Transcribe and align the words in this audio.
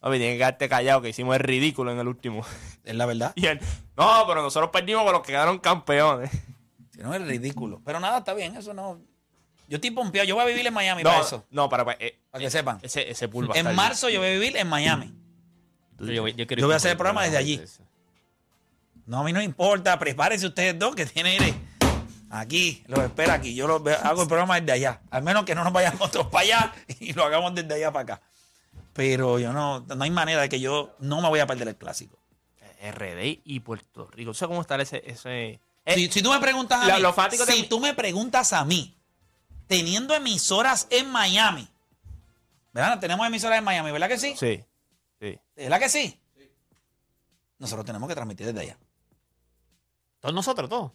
Oye, 0.02 0.18
tienes 0.18 0.34
que 0.34 0.38
quedarte 0.38 0.68
callado 0.68 1.02
que 1.02 1.10
hicimos 1.10 1.34
el 1.36 1.40
ridículo 1.42 1.92
en 1.92 1.98
el 1.98 2.08
último. 2.08 2.44
Es 2.84 2.94
la 2.94 3.04
verdad. 3.06 3.32
Y 3.34 3.46
él, 3.46 3.60
no, 3.96 4.24
pero 4.26 4.42
nosotros 4.42 4.70
perdimos 4.72 5.04
con 5.04 5.12
los 5.12 5.20
que 5.22 5.32
quedaron 5.32 5.58
campeones. 5.58 6.30
Si 6.92 7.00
no 7.02 7.14
es 7.14 7.20
ridículo. 7.22 7.80
Pero 7.84 8.00
nada, 8.00 8.18
está 8.18 8.32
bien. 8.34 8.56
Eso 8.56 8.72
no. 8.72 8.98
Yo 9.68 9.76
estoy 9.76 9.90
pompeado. 9.90 10.26
Yo 10.26 10.34
voy 10.34 10.44
a 10.44 10.46
vivir 10.46 10.66
en 10.66 10.72
Miami 10.74 11.02
No, 11.02 11.10
para 11.10 11.22
eso. 11.22 11.44
no, 11.50 11.68
para, 11.68 11.84
para, 11.84 11.98
eh, 12.00 12.18
Para 12.30 12.42
que 12.42 12.50
sepan. 12.50 12.78
ese, 12.82 13.10
ese 13.10 13.28
pool 13.28 13.48
va 13.50 13.54
a 13.54 13.58
En 13.58 13.66
estar 13.66 13.74
marzo 13.74 14.08
yo 14.08 14.20
voy 14.20 14.30
a 14.30 14.32
vivir 14.32 14.56
en 14.56 14.66
Miami. 14.68 15.12
Yo, 15.98 16.26
yo 16.28 16.46
quiero 16.46 16.60
Yo 16.62 16.66
voy 16.66 16.72
a 16.74 16.76
hacer 16.78 16.92
el 16.92 16.96
programa 16.96 17.24
desde 17.24 17.36
allí. 17.36 17.60
No, 19.06 19.18
a 19.20 19.24
mí 19.24 19.32
no 19.32 19.42
importa. 19.42 19.98
Prepárense 19.98 20.46
ustedes 20.46 20.78
dos 20.78 20.94
que 20.94 21.04
tienen 21.06 21.54
aquí. 22.30 22.82
Los 22.86 23.00
espera 23.00 23.34
aquí. 23.34 23.54
Yo 23.54 23.66
los 23.68 23.82
veo- 23.82 23.98
hago 24.02 24.22
el 24.22 24.28
programa 24.28 24.58
desde 24.58 24.72
allá. 24.72 25.02
Al 25.10 25.22
menos 25.22 25.44
que 25.44 25.54
no 25.54 25.62
nos 25.62 25.72
vayamos 25.72 26.10
todos 26.12 26.26
para 26.28 26.42
allá 26.44 26.72
y 27.00 27.12
lo 27.12 27.24
hagamos 27.24 27.54
desde 27.54 27.74
allá 27.74 27.92
para 27.92 28.14
acá. 28.14 28.22
Pero 28.92 29.38
yo 29.38 29.52
no, 29.52 29.80
no 29.80 30.04
hay 30.04 30.10
manera 30.10 30.40
de 30.42 30.48
que 30.48 30.60
yo 30.60 30.94
no 30.98 31.20
me 31.20 31.28
voy 31.28 31.40
a 31.40 31.46
perder 31.46 31.68
el 31.68 31.76
clásico. 31.76 32.18
RD 32.82 33.40
y 33.44 33.60
Puerto 33.60 34.08
Rico. 34.10 34.32
¿Sabes 34.34 34.48
cómo 34.50 34.60
está 34.62 34.80
ese...? 34.80 35.02
ese 35.04 35.60
eh, 35.84 35.94
Si, 35.94 36.08
si 36.08 36.22
tú 36.22 36.30
me 36.30 36.40
preguntas 36.40 36.82
a 36.82 36.86
la- 36.88 36.96
mí, 36.96 37.02
los 37.02 37.14
si 37.46 37.64
tú 37.64 37.78
me 37.78 37.94
preguntas 37.94 38.52
a 38.52 38.64
mí, 38.64 38.96
teniendo 39.66 40.14
emisoras 40.14 40.86
en 40.90 41.10
Miami, 41.10 41.68
¿verdad? 42.72 42.98
Tenemos 42.98 43.26
emisoras 43.26 43.58
en 43.58 43.64
Miami, 43.64 43.90
¿verdad 43.90 44.08
que 44.08 44.18
sí? 44.18 44.34
sí, 44.36 44.64
sí. 45.20 45.38
¿Verdad 45.56 45.78
que 45.78 45.88
sí? 45.88 46.18
Nosotros 47.58 47.84
tenemos 47.84 48.08
que 48.08 48.14
transmitir 48.14 48.46
desde 48.46 48.60
allá. 48.60 48.78
Todos 50.20 50.34
nosotros, 50.34 50.68
todos. 50.70 50.92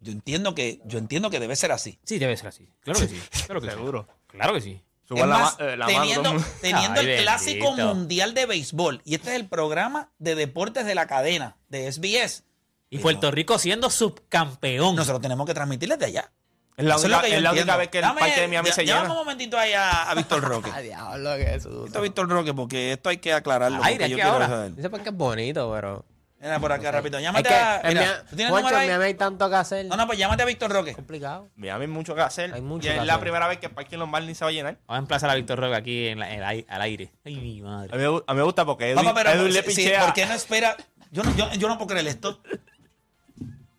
Yo 0.00 0.12
entiendo 0.12 0.54
que, 0.54 0.80
yo 0.84 0.98
entiendo 0.98 1.30
que 1.30 1.40
debe 1.40 1.56
ser 1.56 1.72
así. 1.72 1.98
Sí, 2.04 2.18
debe 2.18 2.36
ser 2.36 2.48
así. 2.48 2.68
Claro 2.80 3.00
que 3.00 3.08
sí. 3.08 3.22
Claro 3.46 3.60
que 3.60 3.70
Seguro. 3.70 4.06
Sí. 4.08 4.14
Claro 4.36 4.54
que 4.54 4.60
sí. 4.60 4.82
Es 5.16 5.26
la, 5.26 5.56
eh, 5.58 5.76
la 5.76 5.86
teniendo, 5.86 6.30
el 6.30 6.34
mundo. 6.36 6.48
teniendo 6.60 7.00
Ay, 7.00 7.06
el 7.10 7.22
clásico 7.22 7.72
mundial 7.72 8.34
de 8.34 8.46
béisbol, 8.46 9.02
y 9.04 9.14
este 9.14 9.30
es 9.30 9.36
el 9.36 9.48
programa 9.48 10.10
de 10.18 10.34
deportes 10.34 10.84
de 10.86 10.94
la 10.94 11.06
cadena 11.06 11.56
de 11.68 11.90
SBS, 11.90 12.44
Y 12.90 12.96
Pero- 12.96 13.02
Puerto 13.02 13.30
Rico 13.30 13.58
siendo 13.58 13.88
subcampeón. 13.90 14.96
nosotros 14.96 15.20
tenemos 15.22 15.46
que 15.46 15.54
transmitir 15.54 15.88
desde 15.88 16.06
allá. 16.06 16.30
Es 16.76 16.86
la 16.86 16.96
única, 16.96 17.08
lo 17.16 17.22
que 17.22 17.30
yo 17.30 17.36
es 17.36 17.42
la 17.42 17.52
única 17.52 17.76
vez 17.76 17.88
que 17.88 17.98
el 17.98 18.04
Dame- 18.04 18.20
parque 18.20 18.40
de 18.40 18.48
Miami 18.48 18.68
ya- 18.70 18.74
se 18.74 18.84
llena. 18.86 19.02
un 19.02 19.08
momentito 19.08 19.58
ahí 19.58 19.72
a, 19.74 20.10
a 20.10 20.14
Víctor 20.14 20.40
Roque. 20.42 20.70
diablo, 20.82 21.36
que 21.36 21.54
eso. 21.54 21.84
Esto 21.86 21.98
es 21.98 22.02
Víctor 22.02 22.28
Roque, 22.30 22.54
porque 22.54 22.92
esto 22.92 23.10
hay 23.10 23.18
que 23.18 23.32
aclararlo. 23.34 23.82
Aire, 23.84 23.98
porque 23.98 24.10
yo 24.10 24.16
¿qué 24.16 24.22
quiero 24.22 24.32
ahora? 24.34 24.46
saber. 24.48 24.74
Dice 24.74 24.88
porque 24.90 25.10
es 25.10 25.14
bonito, 25.14 25.70
pero. 25.74 26.04
Mira 26.42 26.58
por 26.58 26.72
acá, 26.72 26.90
rápido. 26.90 27.18
Es 27.18 27.22
Llámate 27.24 27.48
que 27.48 27.54
a. 27.54 27.80
Mira, 27.86 28.24
¿tú 28.28 28.34
tienes 28.34 28.50
Juancho, 28.50 28.66
número 28.70 28.76
en 28.76 28.82
ahí? 28.82 28.88
Miami 28.88 29.04
hay 29.04 29.14
tanto 29.14 29.48
que 29.48 29.54
hacer. 29.54 29.86
No, 29.86 29.96
no, 29.96 30.06
pues 30.08 30.18
llámate 30.18 30.42
a 30.42 30.46
Víctor 30.46 30.72
Roque. 30.72 30.92
complicado. 30.92 31.48
Miami 31.54 31.82
hay 31.84 31.88
mucho 31.90 32.16
que 32.16 32.20
hacer. 32.20 32.52
Hay 32.52 32.60
mucho 32.60 32.88
y 32.88 32.90
es 32.90 32.96
la 32.96 33.02
hacer. 33.14 33.20
primera 33.20 33.46
vez 33.46 33.58
que 33.58 33.66
el 33.66 33.72
parque 33.72 33.96
Lombard 33.96 34.24
ni 34.24 34.34
se 34.34 34.44
va 34.44 34.50
a 34.50 34.52
llenar. 34.52 34.76
Vamos 34.88 34.96
a 34.96 34.98
emplazar 34.98 35.30
a 35.30 35.34
Víctor 35.36 35.60
Roque 35.60 35.76
aquí 35.76 36.08
en 36.08 36.18
la- 36.18 36.30
en 36.32 36.38
el 36.40 36.44
ai- 36.44 36.66
al 36.68 36.82
aire. 36.82 37.12
Ay, 37.24 37.36
mi 37.36 37.60
A 37.60 37.62
madre. 37.62 37.96
mí, 37.96 38.02
me 38.02 38.08
gu- 38.08 38.24
a 38.26 38.32
mí 38.34 38.38
me 38.38 38.42
gusta 38.44 38.64
porque 38.64 38.90
Edwin, 38.90 39.04
Papá, 39.04 39.14
pero 39.22 39.30
Edwin 39.30 39.52
le 39.54 39.62
sí, 39.62 39.70
sí, 39.70 39.76
pichea. 39.82 40.04
¿por 40.04 40.14
qué 40.14 40.26
no 40.26 40.34
espera? 40.34 40.76
Yo 41.12 41.22
no, 41.22 41.36
yo, 41.36 41.52
yo 41.54 41.68
no 41.68 41.78
puedo 41.78 41.88
creer 41.88 42.08
esto. 42.08 42.42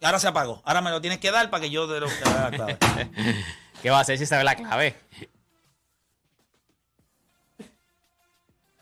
Ahora 0.01 0.19
se 0.19 0.27
apagó. 0.29 0.61
Ahora 0.63 0.81
me 0.81 0.89
lo 0.89 1.01
tienes 1.01 1.19
que 1.19 1.31
dar 1.31 1.49
para 1.49 1.61
que 1.61 1.69
yo 1.69 1.85
de 1.87 1.99
lo 1.99 2.07
que 2.07 2.13
la 2.23 2.49
clave. 2.51 2.77
¿Qué 3.81 3.89
va 3.89 3.97
a 3.97 4.01
hacer 4.01 4.17
si 4.17 4.25
sabe 4.25 4.45
la 4.45 4.55
clave? 4.55 4.95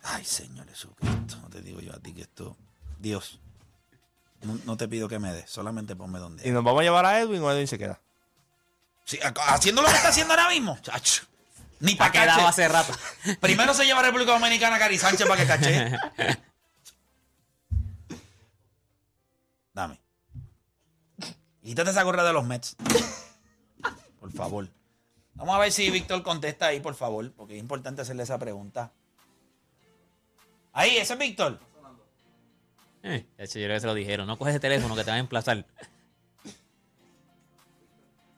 Ay, 0.03 0.23
Señor 0.25 0.67
Jesucristo, 0.67 1.37
no 1.41 1.49
te 1.49 1.61
digo 1.61 1.79
yo 1.79 1.93
a 1.93 1.99
ti 1.99 2.13
que 2.13 2.21
esto. 2.21 2.57
Dios, 2.99 3.39
no, 4.43 4.57
no 4.65 4.77
te 4.77 4.87
pido 4.87 5.07
que 5.07 5.19
me 5.19 5.31
des, 5.33 5.49
solamente 5.49 5.95
ponme 5.95 6.19
donde. 6.19 6.47
¿Y 6.47 6.51
nos 6.51 6.63
vamos 6.63 6.81
a 6.81 6.83
llevar 6.83 7.05
a 7.05 7.19
Edwin 7.19 7.41
o 7.43 7.51
Edwin 7.51 7.67
se 7.67 7.77
queda? 7.77 7.99
Sí, 9.05 9.17
ac- 9.17 9.39
haciendo 9.47 9.81
lo 9.81 9.87
que 9.89 9.95
está 9.95 10.09
haciendo 10.09 10.33
ahora 10.33 10.49
mismo. 10.49 10.77
Chacho. 10.81 11.23
Ni 11.79 11.93
Ha 11.93 11.97
para 11.97 12.11
quedado 12.11 12.47
hace 12.47 12.67
rato. 12.67 12.93
Primero 13.39 13.73
se 13.73 13.85
lleva 13.85 13.99
a 14.01 14.03
República 14.03 14.31
Dominicana 14.33 14.75
a 14.75 14.79
Cari 14.79 14.97
Sánchez 14.99 15.27
para 15.27 15.41
que 15.41 15.47
caché. 15.47 15.97
Dame. 19.73 19.99
Quítate 21.63 21.89
esa 21.91 22.03
gorra 22.03 22.23
de 22.23 22.33
los 22.33 22.43
Mets. 22.43 22.75
Por 24.19 24.31
favor. 24.31 24.67
Vamos 25.35 25.55
a 25.55 25.59
ver 25.59 25.71
si 25.71 25.89
Víctor 25.89 26.21
contesta 26.23 26.67
ahí, 26.67 26.79
por 26.79 26.93
favor, 26.93 27.31
porque 27.33 27.55
es 27.55 27.59
importante 27.59 28.01
hacerle 28.01 28.23
esa 28.23 28.37
pregunta. 28.37 28.91
Ahí, 30.73 30.97
ese 30.97 31.13
es 31.13 31.19
Víctor. 31.19 31.59
Eh, 33.03 33.25
de 33.37 33.43
hecho, 33.43 33.59
yo 33.59 33.65
creo 33.65 33.75
que 33.77 33.81
se 33.81 33.87
lo 33.87 33.93
dijeron. 33.93 34.27
No 34.27 34.37
coges 34.37 34.53
ese 34.53 34.59
teléfono 34.59 34.95
que 34.95 35.03
te 35.03 35.09
van 35.09 35.17
a 35.17 35.21
emplazar. 35.21 35.65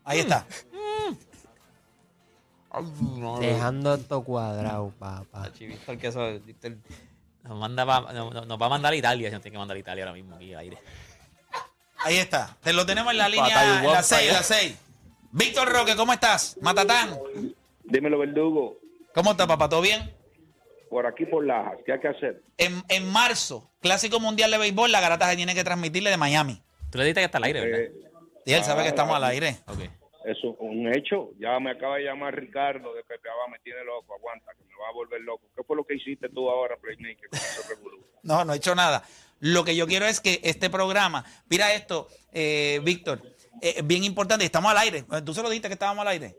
Ahí 0.05 0.19
está. 0.19 0.45
Dejando 3.39 3.93
esto 3.93 4.23
cuadrado, 4.23 4.91
papá. 4.97 5.43
Chachi, 5.45 5.67
Víctor, 5.67 5.97
que 5.97 6.07
eso, 6.07 6.39
Víctor 6.39 6.75
nos, 7.43 7.59
manda 7.59 7.85
pa- 7.85 8.11
no- 8.13 8.31
no- 8.31 8.45
nos 8.45 8.61
va 8.61 8.65
a 8.65 8.69
mandar 8.69 8.93
a 8.93 8.95
Italia. 8.95 9.29
Si 9.29 9.33
nos 9.33 9.41
tiene 9.41 9.53
que 9.55 9.59
mandar 9.59 9.77
a 9.77 9.79
Italia 9.79 10.03
ahora 10.05 10.13
mismo 10.13 10.35
aquí 10.35 10.53
al 10.53 10.59
aire. 10.61 10.77
Ahí 11.99 12.17
está. 12.17 12.57
Te 12.63 12.73
lo 12.73 12.85
tenemos 12.85 13.11
en 13.11 13.17
la 13.19 13.29
línea, 13.29 13.63
en 13.63 13.75
la 13.75 13.81
guapa, 13.83 14.03
6, 14.03 14.27
ya. 14.27 14.33
la 14.33 14.43
6. 14.43 14.75
Víctor 15.31 15.69
Roque, 15.71 15.95
¿cómo 15.95 16.13
estás? 16.13 16.57
Matatán. 16.61 17.17
Dímelo, 17.83 18.17
verdugo. 18.17 18.77
¿Cómo 19.13 19.31
estás, 19.31 19.47
papá? 19.47 19.69
¿Todo 19.69 19.81
bien? 19.81 20.11
Por 20.93 21.07
aquí, 21.07 21.25
por 21.25 21.43
Lajas. 21.43 21.79
¿Qué 21.83 21.91
hay 21.93 21.99
que 21.99 22.07
hacer? 22.07 22.43
En, 22.57 22.83
en 22.87 23.11
marzo, 23.11 23.71
Clásico 23.81 24.19
Mundial 24.19 24.51
de 24.51 24.59
Béisbol, 24.59 24.91
la 24.91 25.01
garata 25.01 25.27
se 25.27 25.35
tiene 25.35 25.55
que 25.55 25.63
transmitirle 25.63 26.11
de 26.11 26.17
Miami. 26.17 26.61
Tú 26.91 26.99
le 26.99 27.05
dijiste 27.05 27.21
que 27.21 27.25
está 27.25 27.39
al 27.39 27.45
aire, 27.45 27.61
¿verdad? 27.61 27.79
Eh, 27.79 27.91
Y 28.45 28.53
él 28.53 28.63
sabe 28.63 28.83
que 28.83 28.89
estamos 28.89 29.15
al 29.15 29.23
aire. 29.23 29.57
Ok. 29.67 29.79
eso 30.25 30.49
es 30.51 30.55
un 30.59 30.95
hecho. 30.95 31.31
Ya 31.39 31.59
me 31.59 31.71
acaba 31.71 31.95
de 31.97 32.03
llamar 32.03 32.35
Ricardo 32.35 32.93
de 32.93 33.03
Pepeaba, 33.05 33.47
me 33.51 33.57
tiene 33.63 33.83
loco. 33.83 34.13
Aguanta, 34.13 34.51
que 34.55 34.63
me 34.65 34.75
va 34.79 34.89
a 34.89 34.93
volver 34.93 35.19
loco. 35.21 35.47
¿Qué 35.55 35.63
fue 35.63 35.75
lo 35.75 35.83
que 35.83 35.95
hiciste 35.95 36.29
tú 36.29 36.47
ahora, 36.47 36.77
Playmaker? 36.77 37.27
No, 38.21 38.45
no 38.45 38.53
he 38.53 38.57
hecho 38.57 38.75
nada. 38.75 39.03
Lo 39.39 39.65
que 39.65 39.75
yo 39.75 39.87
quiero 39.87 40.05
es 40.05 40.21
que 40.21 40.39
este 40.43 40.69
programa, 40.69 41.25
mira 41.49 41.73
esto, 41.73 42.07
eh, 42.31 42.79
Víctor, 42.83 43.19
eh, 43.61 43.73
es 43.77 43.85
bien 43.87 44.03
importante, 44.05 44.45
estamos 44.45 44.71
al 44.71 44.77
aire. 44.77 45.03
Tú 45.25 45.33
se 45.33 45.41
lo 45.41 45.49
dijiste 45.49 45.67
que 45.67 45.73
estábamos 45.73 46.03
al 46.03 46.07
aire. 46.09 46.37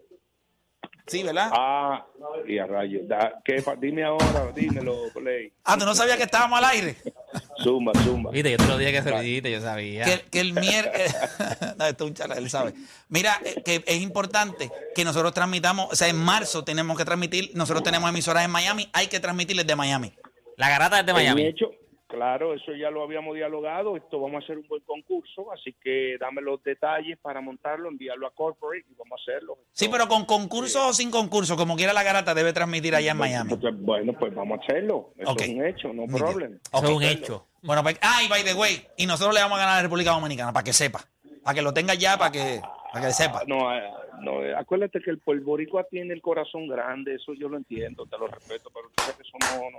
Sí, 1.07 1.23
¿verdad? 1.23 1.51
Ah, 1.53 2.07
y 2.49 2.57
a 2.59 2.67
rayos. 2.67 3.07
Da- 3.07 3.35
¿qué 3.45 3.61
pa- 3.61 3.77
dime 3.77 4.05
ahora, 4.05 4.51
dímelo, 4.55 4.97
Play. 5.15 5.53
Ah, 5.65 5.77
tú 5.79 5.85
no 5.85 5.95
sabías 5.95 6.17
que 6.17 6.23
estábamos 6.23 6.59
al 6.59 6.65
aire. 6.65 6.97
Zumba, 7.63 7.93
zumba. 8.03 8.31
Viste, 8.31 8.51
yo 8.53 8.57
te 8.57 8.67
lo 8.67 8.79
dije 8.79 8.93
que 8.93 9.03
se 9.03 9.11
lo 9.11 9.21
dijiste, 9.21 9.51
yo 9.53 9.61
sabía. 9.61 10.05
Que, 10.05 10.21
que 10.31 10.41
el 10.41 10.55
miércoles. 10.55 11.15
no, 11.79 11.87
esto 11.87 12.05
es 12.05 12.11
un 12.11 12.15
chala, 12.15 12.35
él 12.37 12.49
sabe. 12.49 12.73
Mira, 13.09 13.39
eh, 13.45 13.63
que 13.65 13.85
es 13.87 14.01
importante 14.01 14.71
que 14.95 15.05
nosotros 15.05 15.35
transmitamos, 15.35 15.93
o 15.93 15.95
sea, 15.97 16.09
en 16.09 16.17
marzo 16.17 16.65
tenemos 16.65 16.97
que 16.97 17.05
transmitir, 17.05 17.51
nosotros 17.55 17.83
tenemos 17.83 18.09
emisoras 18.09 18.45
en 18.45 18.51
Miami, 18.51 18.89
hay 18.95 19.09
que 19.09 19.21
transmitirles 19.21 19.67
de 19.67 19.77
Miami. 19.77 20.15
La 20.57 20.69
garata 20.71 21.01
es 21.01 21.07
de 21.07 21.13
Miami. 21.13 21.47
hecho. 21.47 21.71
Claro, 22.15 22.55
eso 22.55 22.73
ya 22.73 22.91
lo 22.91 23.03
habíamos 23.03 23.35
dialogado. 23.35 23.97
Esto 23.97 24.21
vamos 24.21 24.43
a 24.43 24.45
hacer 24.45 24.57
un 24.57 24.69
buen 24.69 24.83
concurso, 24.83 25.51
así 25.53 25.75
que 25.83 26.17
dame 26.19 26.43
los 26.43 26.63
detalles 26.63 27.19
para 27.19 27.41
montarlo, 27.41 27.89
enviarlo 27.89 28.27
a 28.27 28.31
corporate 28.31 28.87
y 28.89 28.95
vamos 28.95 29.21
a 29.21 29.23
hacerlo. 29.23 29.59
Sí, 29.73 29.89
pero 29.91 30.07
con 30.07 30.25
concurso 30.25 30.89
o 30.89 30.93
sin 30.93 31.11
concurso, 31.11 31.57
como 31.57 31.75
quiera 31.75 31.93
la 31.93 32.05
garata 32.05 32.33
debe 32.33 32.53
transmitir 32.53 32.95
allá 32.95 33.11
en 33.11 33.17
Miami. 33.17 33.57
Pues, 33.57 33.75
Bueno, 33.81 34.13
pues 34.13 34.33
vamos 34.33 34.61
a 34.61 34.63
hacerlo. 34.63 35.13
Eso 35.17 35.35
es 35.39 35.49
un 35.49 35.67
hecho, 35.67 35.93
no 35.93 36.07
problem. 36.07 36.61
Eso 36.73 36.85
es 36.85 36.91
un 36.91 37.03
hecho. 37.03 37.47
Bueno, 37.63 37.83
pues, 37.83 37.99
ah, 38.01 38.23
y 38.25 38.29
by 38.29 38.45
the 38.45 38.55
way, 38.55 38.87
y 38.97 39.07
nosotros 39.07 39.35
le 39.35 39.41
vamos 39.41 39.57
a 39.57 39.61
ganar 39.61 39.75
a 39.75 39.77
la 39.79 39.83
República 39.83 40.13
Dominicana, 40.13 40.53
para 40.53 40.65
que 40.65 40.73
sepa. 40.73 41.01
Para 41.43 41.55
que 41.55 41.63
lo 41.63 41.75
tenga 41.75 41.95
ya, 41.95 42.17
para 42.17 42.31
que, 42.31 42.61
para 42.93 43.07
que 43.07 43.13
sepa. 43.13 43.43
No, 43.47 43.75
eh, 43.75 43.83
no, 44.21 44.41
acuérdate 44.57 45.01
que 45.01 45.11
el 45.11 45.19
Puerto 45.19 45.45
Boricua 45.45 45.85
tiene 45.85 46.15
el 46.15 46.23
corazón 46.23 46.69
grande, 46.69 47.17
eso 47.17 47.35
yo 47.35 47.49
lo 47.49 47.57
entiendo, 47.57 48.07
te 48.07 48.19
lo 48.19 48.29
respeto, 48.29 48.71
pero 48.73 48.89
tú 48.89 49.03
sabes 49.03 49.17
que 49.17 49.23
eso 49.23 49.39
no, 49.41 49.71
no, 49.71 49.79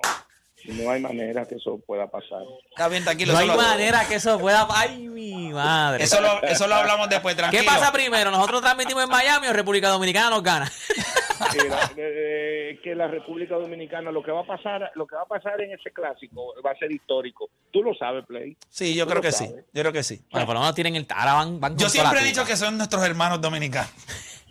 no 0.68 0.90
hay 0.92 1.02
manera 1.02 1.46
que 1.46 1.56
eso 1.56 1.80
pueda 1.86 2.08
pasar. 2.10 2.42
Está 2.70 2.88
bien, 2.88 3.04
tranquilo. 3.04 3.34
No 3.34 3.40
hay 3.40 3.48
lo- 3.48 3.56
manera 3.56 4.08
que 4.08 4.16
eso 4.16 4.40
pueda. 4.40 4.68
¡Ay, 4.70 5.08
mi 5.08 5.50
madre! 5.54 6.04
Eso 6.04 6.20
lo, 6.22 6.42
eso 6.44 6.68
lo 6.68 6.76
hablamos 6.76 7.10
después, 7.10 7.36
tranquilo. 7.36 7.62
¿Qué 7.64 7.68
pasa 7.68 7.92
primero? 7.92 8.32
¿Nosotros 8.32 8.62
transmitimos 8.62 9.04
en 9.04 9.10
Miami 9.10 9.48
o 9.48 9.54
República 9.54 9.90
Dominicana 9.90 10.30
nos 10.30 10.44
gana? 10.44 10.72
Mira, 11.64 11.92
eh, 11.98 12.80
que 12.84 12.96
la 12.96 13.08
República 13.08 13.56
Dominicana 13.56 14.10
lo 14.12 14.24
que 14.24 14.32
va 14.32 14.42
a 14.42 14.46
pasar, 14.46 14.92
lo 14.96 15.06
que 15.06 15.16
va 15.16 15.24
a 15.24 15.26
pasar 15.26 15.60
en 15.62 15.74
ese 15.74 15.92
clásico 15.92 16.54
va 16.66 16.72
a 16.72 16.76
ser 16.78 16.92
histórico. 16.92 17.50
Tú 17.72 17.84
lo 17.84 17.94
sabes, 17.94 18.26
Play. 18.26 18.56
Sí, 18.70 18.96
yo 18.96 19.06
creo 19.06 19.22
que 19.22 19.32
sí. 19.32 19.48
Yo 19.74 19.82
creo 19.82 19.92
que 19.94 20.04
sí. 20.04 20.22
Bueno, 20.32 20.46
por 20.46 20.56
lo 20.56 20.62
menos 20.62 20.76
tienen 20.76 20.96
el. 20.96 21.06
Ahora 21.14 21.34
van, 21.34 21.60
van 21.60 21.78
Yo 21.78 21.90
siempre 21.90 22.16
la 22.16 22.24
he 22.24 22.28
dicho 22.28 22.46
que 22.46 22.56
son 22.56 22.78
nuestros 22.78 23.04
hermanos 23.06 23.42
dominicanos. 23.42 23.92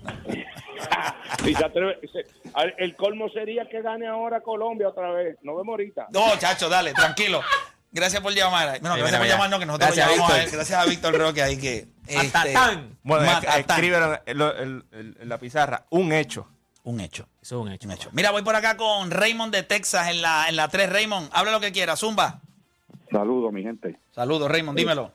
Y 1.46 1.54
se 1.54 1.64
atreve- 1.64 1.98
se- 2.12 2.24
al- 2.54 2.74
el 2.78 2.96
colmo 2.96 3.28
sería 3.28 3.68
que 3.68 3.82
gane 3.82 4.06
ahora 4.06 4.40
Colombia 4.40 4.88
otra 4.88 5.10
vez. 5.12 5.36
Nos 5.42 5.56
vemos 5.56 5.68
ahorita. 5.72 6.06
No, 6.10 6.36
chacho, 6.38 6.68
dale, 6.68 6.92
tranquilo. 6.94 7.40
Gracias 7.92 8.20
por 8.22 8.32
llamar. 8.32 8.80
Bueno, 8.80 8.94
Sí, 8.96 9.00
gracias 9.02 9.20
por 9.20 9.28
llamarnos, 9.28 9.58
que 9.60 9.66
nosotros 9.66 9.86
Gracias, 9.88 10.06
lo 10.06 10.12
llamamos 10.14 10.30
a 10.30 10.34
Víctor. 10.34 10.50
él. 10.52 10.56
Gracias 10.56 10.78
a 10.80 10.84
Víctor 10.90 11.18
Roque 11.18 11.42
ahí 11.42 11.56
que. 11.58 11.86
este, 12.06 12.16
Matatán. 12.26 12.98
Bueno, 13.02 13.24
es- 13.24 13.32
Matatán. 13.34 13.60
escriben 13.60 14.02
en, 14.26 14.38
lo- 14.38 14.56
en- 14.58 14.84
en- 14.92 15.16
en 15.20 15.28
la 15.28 15.38
pizarra 15.38 15.84
un 15.90 16.12
hecho. 16.12 16.48
Un 16.84 17.00
hecho. 17.00 17.26
Eso 17.40 17.56
es 17.60 17.66
un 17.66 17.72
hecho. 17.72 17.86
Un 17.88 17.94
hecho. 17.94 18.08
Mira, 18.12 18.30
voy 18.30 18.42
por 18.42 18.54
acá 18.56 18.76
con 18.76 19.10
Raymond 19.10 19.54
de 19.54 19.62
Texas 19.62 20.08
en 20.08 20.20
la, 20.22 20.48
en 20.48 20.56
la 20.56 20.68
3. 20.68 20.90
Raymond, 20.90 21.30
habla 21.32 21.52
lo 21.52 21.60
que 21.60 21.72
quiera, 21.72 21.96
Zumba. 21.96 22.40
Saludos, 23.10 23.52
mi 23.52 23.62
gente. 23.62 23.96
Saludos, 24.14 24.50
Raymond, 24.50 24.76
dímelo. 24.78 25.12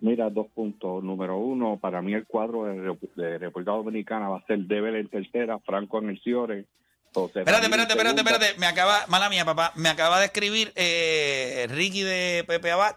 Mira, 0.00 0.28
dos 0.30 0.46
puntos. 0.54 1.02
Número 1.02 1.38
uno, 1.38 1.78
para 1.80 2.02
mí 2.02 2.12
el 2.12 2.26
cuadro 2.26 2.64
de, 2.64 3.38
República 3.38 3.72
Dominicana 3.72 4.28
va 4.28 4.38
a 4.38 4.46
ser 4.46 4.58
Debel 4.60 4.96
en 4.96 5.08
tercera, 5.08 5.58
Franco 5.60 5.98
en 5.98 6.10
el 6.10 6.20
Ciore. 6.20 6.66
José 7.14 7.40
Espérate, 7.40 7.64
espérate, 7.64 7.92
espérate, 7.92 8.20
espérate. 8.20 8.58
Me 8.58 8.66
acaba, 8.66 9.06
mala 9.08 9.30
mía, 9.30 9.44
papá. 9.44 9.72
Me 9.74 9.88
acaba 9.88 10.18
de 10.20 10.26
escribir 10.26 10.72
eh, 10.76 11.66
Ricky 11.70 12.02
de 12.02 12.44
Pepe 12.46 12.70
Abad. 12.70 12.96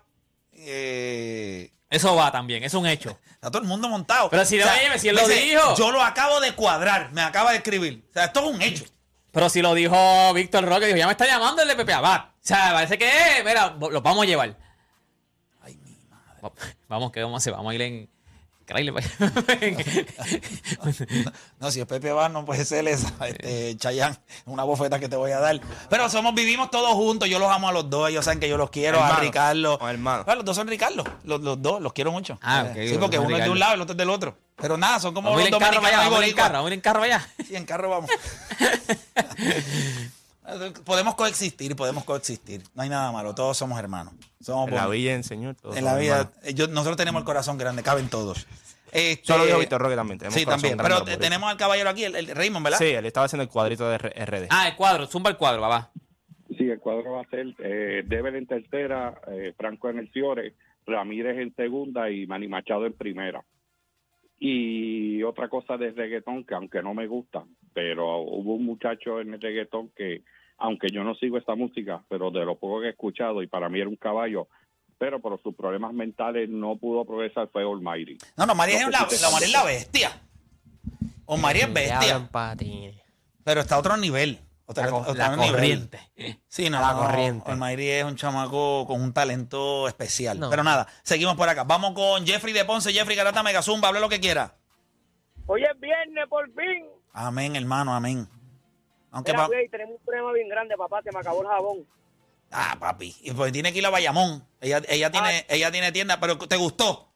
Eh, 0.52 1.72
Eso 1.90 2.16
va 2.16 2.30
también, 2.32 2.64
es 2.64 2.74
un 2.74 2.86
hecho. 2.86 3.18
está 3.32 3.50
todo 3.50 3.62
el 3.62 3.68
mundo 3.68 3.88
montado. 3.88 4.30
Pero 4.30 4.44
si 4.44 4.58
no, 4.58 4.66
oye, 4.66 5.00
si 5.00 5.08
él 5.08 5.16
lo 5.16 5.26
dice, 5.26 5.42
dijo. 5.46 5.76
Yo 5.78 5.92
lo 5.92 6.02
acabo 6.02 6.42
de 6.42 6.54
cuadrar, 6.54 7.14
me 7.14 7.22
acaba 7.22 7.52
de 7.52 7.58
escribir. 7.58 8.04
O 8.10 8.14
sea, 8.14 8.26
esto 8.26 8.42
es 8.42 8.56
un 8.56 8.62
hecho. 8.62 8.84
Pero 9.32 9.48
si 9.48 9.62
lo 9.62 9.74
dijo 9.74 10.34
Víctor 10.34 10.66
Roque, 10.66 10.88
dijo, 10.88 10.98
ya 10.98 11.06
me 11.06 11.14
está 11.14 11.26
llamando 11.26 11.62
el 11.62 11.68
de 11.70 11.76
Pepe 11.76 11.94
Abad. 11.94 12.20
O 12.20 12.34
sea, 12.42 12.72
parece 12.74 12.98
que, 12.98 13.10
mira, 13.46 13.78
lo 13.80 14.02
vamos 14.02 14.24
a 14.24 14.28
llevar. 14.28 14.58
Ay, 15.62 15.78
mi 15.78 15.96
madre. 16.10 16.76
Va- 16.92 16.96
Vamos, 16.96 17.12
¿qué 17.12 17.22
vamos 17.22 17.36
a 17.36 17.40
hacer? 17.40 17.54
Vamos 17.54 17.72
a 17.72 17.76
ir 17.76 17.82
en... 17.82 18.10
Craile, 18.66 18.92
No, 21.60 21.72
si 21.72 21.80
es 21.80 21.88
Pepe 21.88 22.12
Abad, 22.12 22.30
no 22.30 22.46
puede 22.46 22.64
ser 22.66 22.88
esa, 22.88 23.12
este, 23.28 23.76
Chayán, 23.78 24.16
una 24.46 24.64
bofeta 24.64 25.00
que 25.00 25.10
te 25.10 25.16
voy 25.16 25.32
a 25.32 25.40
dar. 25.40 25.60
Pero 25.90 26.08
somos, 26.08 26.36
vivimos 26.36 26.70
todos 26.70 26.92
juntos, 26.94 27.28
yo 27.28 27.40
los 27.40 27.50
amo 27.52 27.70
a 27.70 27.72
los 27.72 27.90
dos, 27.90 28.08
ellos 28.12 28.24
saben 28.26 28.40
que 28.40 28.48
yo 28.48 28.58
los 28.58 28.70
quiero, 28.70 29.04
a. 29.04 29.20
Ricardo. 29.22 29.80
O 29.82 29.90
hermanos. 29.90 30.24
Bueno, 30.26 30.38
los 30.42 30.46
dos 30.46 30.56
son 30.56 30.68
Ricardo, 30.68 31.04
los, 31.24 31.42
los 31.42 31.60
dos, 31.60 31.82
los 31.82 31.94
quiero 31.94 32.12
mucho. 32.12 32.38
Ah, 32.44 32.66
Eh, 32.68 32.70
ok, 32.70 32.92
Sí, 32.94 32.98
porque 33.00 33.18
uno 33.18 33.36
es 33.38 33.44
de 33.44 33.50
un 33.50 33.58
lado 33.58 33.72
y 33.72 33.76
el 33.76 33.82
otro 33.82 33.94
es 33.94 33.98
del 33.98 34.10
otro. 34.12 34.38
Pero 34.56 34.78
nada, 34.78 35.00
son 35.00 35.16
como 35.16 35.30
Vamos 35.32 35.50
los 35.50 35.52
en 35.52 35.60
carro 35.60 35.82
para 35.82 35.88
allá, 35.98 36.10
dominicanos 36.10 36.12
vamos 36.12 36.22
a 36.22 36.28
ir 36.28 36.30
en 36.30 36.36
carro, 36.36 36.54
vamos 36.54 36.66
a 36.66 36.70
ir 36.70 36.74
en 36.74 36.82
carro 36.82 37.02
allá. 37.02 37.28
Sí, 37.48 37.56
en 37.56 37.66
carro 37.66 37.90
vamos. 37.90 38.12
podemos 40.86 41.16
coexistir, 41.16 41.76
podemos 41.76 42.04
coexistir. 42.04 42.62
No 42.76 42.82
hay 42.84 42.90
nada 42.90 43.12
malo, 43.12 43.34
todos 43.36 43.58
somos 43.58 43.80
hermanos. 43.80 44.14
Somos 44.42 44.68
En 44.70 44.76
la 44.76 44.82
buenos. 44.88 44.92
villa, 44.94 45.16
en 45.16 45.24
Señor. 45.24 45.56
todos 45.56 45.78
En 45.78 45.86
la 45.86 45.98
vida, 45.98 46.32
eh, 46.44 46.54
yo- 46.54 46.68
nosotros 46.68 46.98
tenemos 46.98 47.22
el 47.22 47.26
corazón 47.26 47.58
grande, 47.58 47.84
caben 47.84 48.10
todos. 48.10 48.48
Este, 48.92 49.22
Eso 49.24 49.38
lo 49.38 49.46
dijo 49.46 49.60
Víctor 49.60 49.82
Roque 49.82 49.96
también. 49.96 50.18
tenemos 50.18 50.34
Sí, 50.40 50.46
también. 50.46 50.78
Pero 50.78 51.04
tenemos 51.04 51.50
al 51.52 51.58
caballero 51.58 51.90
aquí, 51.90 52.06
el, 52.06 52.16
el 52.16 52.28
Raymond, 52.28 52.64
¿verdad? 52.64 52.80
Sí, 52.80 52.86
él 52.86 53.06
estaba 53.06 53.26
haciendo 53.28 53.44
el 53.44 53.50
cuadrito 53.50 53.88
de 53.88 53.96
R- 53.96 54.26
RD. 54.26 54.48
Ah, 54.50 54.68
el 54.68 54.76
cuadro, 54.76 55.06
zumba 55.06 55.30
el 55.30 55.38
cuadro, 55.38 55.62
papá. 55.62 55.92
Sí, 56.58 56.68
el 56.70 56.80
cuadro 56.80 57.12
va 57.14 57.22
a 57.22 57.30
ser 57.30 57.54
eh, 57.60 58.04
Debel 58.06 58.36
en 58.36 58.48
tercera, 58.48 59.22
eh, 59.28 59.54
Franco 59.56 59.90
en 59.90 60.00
el 60.00 60.12
Ciore, 60.12 60.56
Ramírez 60.88 61.38
en 61.38 61.56
segunda 61.56 62.10
y 62.10 62.26
Manny 62.26 62.48
Machado 62.48 62.88
en 62.88 62.94
primera. 62.94 63.44
Y 64.40 65.22
otra 65.24 65.50
cosa 65.50 65.78
de 65.78 65.92
reggaetón 65.92 66.46
que 66.46 66.56
aunque 66.56 66.82
no 66.82 66.94
me 66.94 67.08
gusta, 67.08 67.44
pero 67.74 68.20
hubo 68.22 68.56
un 68.56 68.66
muchacho 68.66 69.20
en 69.20 69.34
el 69.34 69.42
reggaetón 69.42 69.90
que, 69.96 70.24
aunque 70.60 70.88
yo 70.92 71.04
no 71.04 71.16
sigo 71.16 71.38
esta 71.38 71.56
música, 71.56 72.04
pero 72.10 72.32
de 72.32 72.46
lo 72.46 72.58
poco 72.58 72.82
que 72.82 72.88
he 72.88 72.92
escuchado 72.92 73.42
y 73.42 73.48
para 73.48 73.70
mí 73.70 73.80
era 73.80 73.90
un 73.90 73.96
caballo, 73.96 74.48
pero 74.98 75.20
por 75.22 75.42
sus 75.42 75.56
problemas 75.56 75.94
mentales 75.94 76.50
no 76.50 76.76
pudo 76.78 77.06
progresar 77.06 77.50
fue 77.52 77.64
Almighty. 77.64 78.18
No, 78.38 78.46
no, 78.46 78.56
María, 78.56 78.82
No, 78.82 78.88
es, 78.90 78.92
la, 79.22 79.28
la 79.28 79.32
María 79.32 79.48
es 79.48 79.54
la 79.54 79.64
bestia. 79.64 80.22
O 81.26 81.38
María 81.38 81.66
es 81.66 81.74
bestia. 81.74 82.30
Pero 83.44 83.62
está 83.62 83.76
a 83.76 83.80
otro 83.80 83.98
nivel. 83.98 84.40
Otra- 84.66 84.86
La, 85.16 85.36
corriente. 85.36 86.00
Sí, 86.48 86.70
no, 86.70 86.80
La 86.80 86.94
no, 86.94 87.00
corriente. 87.00 87.50
Almayri 87.50 87.88
es 87.90 88.04
un 88.04 88.16
chamaco 88.16 88.86
con 88.86 89.02
un 89.02 89.14
talento 89.14 89.88
especial. 89.88 90.40
No. 90.40 90.50
Pero 90.52 90.64
nada, 90.64 90.86
seguimos 91.02 91.36
por 91.36 91.50
acá. 91.50 91.64
Vamos 91.64 91.94
con 91.94 92.26
Jeffrey 92.28 92.54
de 92.54 92.66
Ponce. 92.66 92.94
Jeffrey 92.94 93.16
Garata 93.16 93.42
Megazumba, 93.42 93.88
hable 93.88 94.00
lo 94.00 94.10
que 94.10 94.20
quiera. 94.20 94.54
Hoy 95.48 95.64
es 95.64 95.80
viernes, 95.80 96.28
por 96.30 96.46
fin. 96.54 96.86
Amén, 97.14 97.56
hermano, 97.56 97.96
amén. 97.96 98.28
Aunque 99.12 99.32
Mira, 99.32 99.44
pa- 99.44 99.48
güey, 99.48 99.68
tenemos 99.70 99.96
un 100.00 100.06
problema 100.06 100.32
bien 100.34 100.50
grande, 100.50 100.76
papá. 100.78 101.02
Se 101.04 101.12
me 101.12 101.20
acabó 101.20 101.42
el 101.42 101.48
jabón. 101.48 101.88
Ah, 102.52 102.76
papi. 102.80 103.16
Y 103.22 103.32
pues 103.32 103.52
tiene 103.52 103.72
que 103.72 103.80
ir 103.80 103.86
a 103.86 103.90
Bayamón. 103.90 104.44
Ella, 104.62 104.82
ella, 104.88 105.12
tiene, 105.12 105.46
ella 105.50 105.72
tiene 105.72 105.92
tienda, 105.92 106.20
pero 106.20 106.38
¿te 106.38 106.56
gustó? 106.58 107.08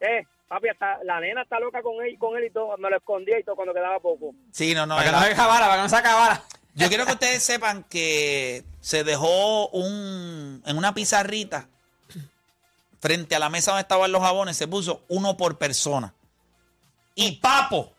Eh, 0.00 0.24
papi, 0.48 0.68
hasta 0.68 1.02
la 1.04 1.20
nena 1.20 1.42
está 1.42 1.58
loca 1.60 1.82
con 1.82 2.04
él, 2.04 2.16
con 2.18 2.36
él 2.36 2.44
y 2.44 2.50
todo. 2.50 2.76
Me 2.78 2.88
lo 2.90 2.96
escondía 2.96 3.38
y 3.38 3.44
todo 3.44 3.56
cuando 3.56 3.74
quedaba 3.74 3.98
poco. 4.00 4.34
Sí, 4.52 4.74
no, 4.74 4.86
no. 4.86 4.96
Para 4.96 5.06
que 5.06 5.12
la- 5.12 5.20
no 5.20 5.26
se 5.26 5.32
acabara, 5.32 5.66
para 5.66 5.76
que 5.76 5.82
no 5.82 5.88
se 5.88 5.96
acabara. 5.96 6.44
Yo 6.74 6.88
quiero 6.88 7.04
que 7.06 7.12
ustedes 7.12 7.42
sepan 7.42 7.84
que 7.84 8.64
se 8.80 9.04
dejó 9.04 9.68
un 9.68 10.62
en 10.64 10.78
una 10.78 10.94
pizarrita 10.94 11.68
frente 13.00 13.34
a 13.34 13.38
la 13.38 13.48
mesa 13.50 13.72
donde 13.72 13.82
estaban 13.82 14.10
los 14.12 14.22
jabones, 14.22 14.56
se 14.56 14.68
puso 14.68 15.04
uno 15.08 15.36
por 15.36 15.58
persona. 15.58 16.14
Y 17.14 17.32
Papo, 17.40 17.92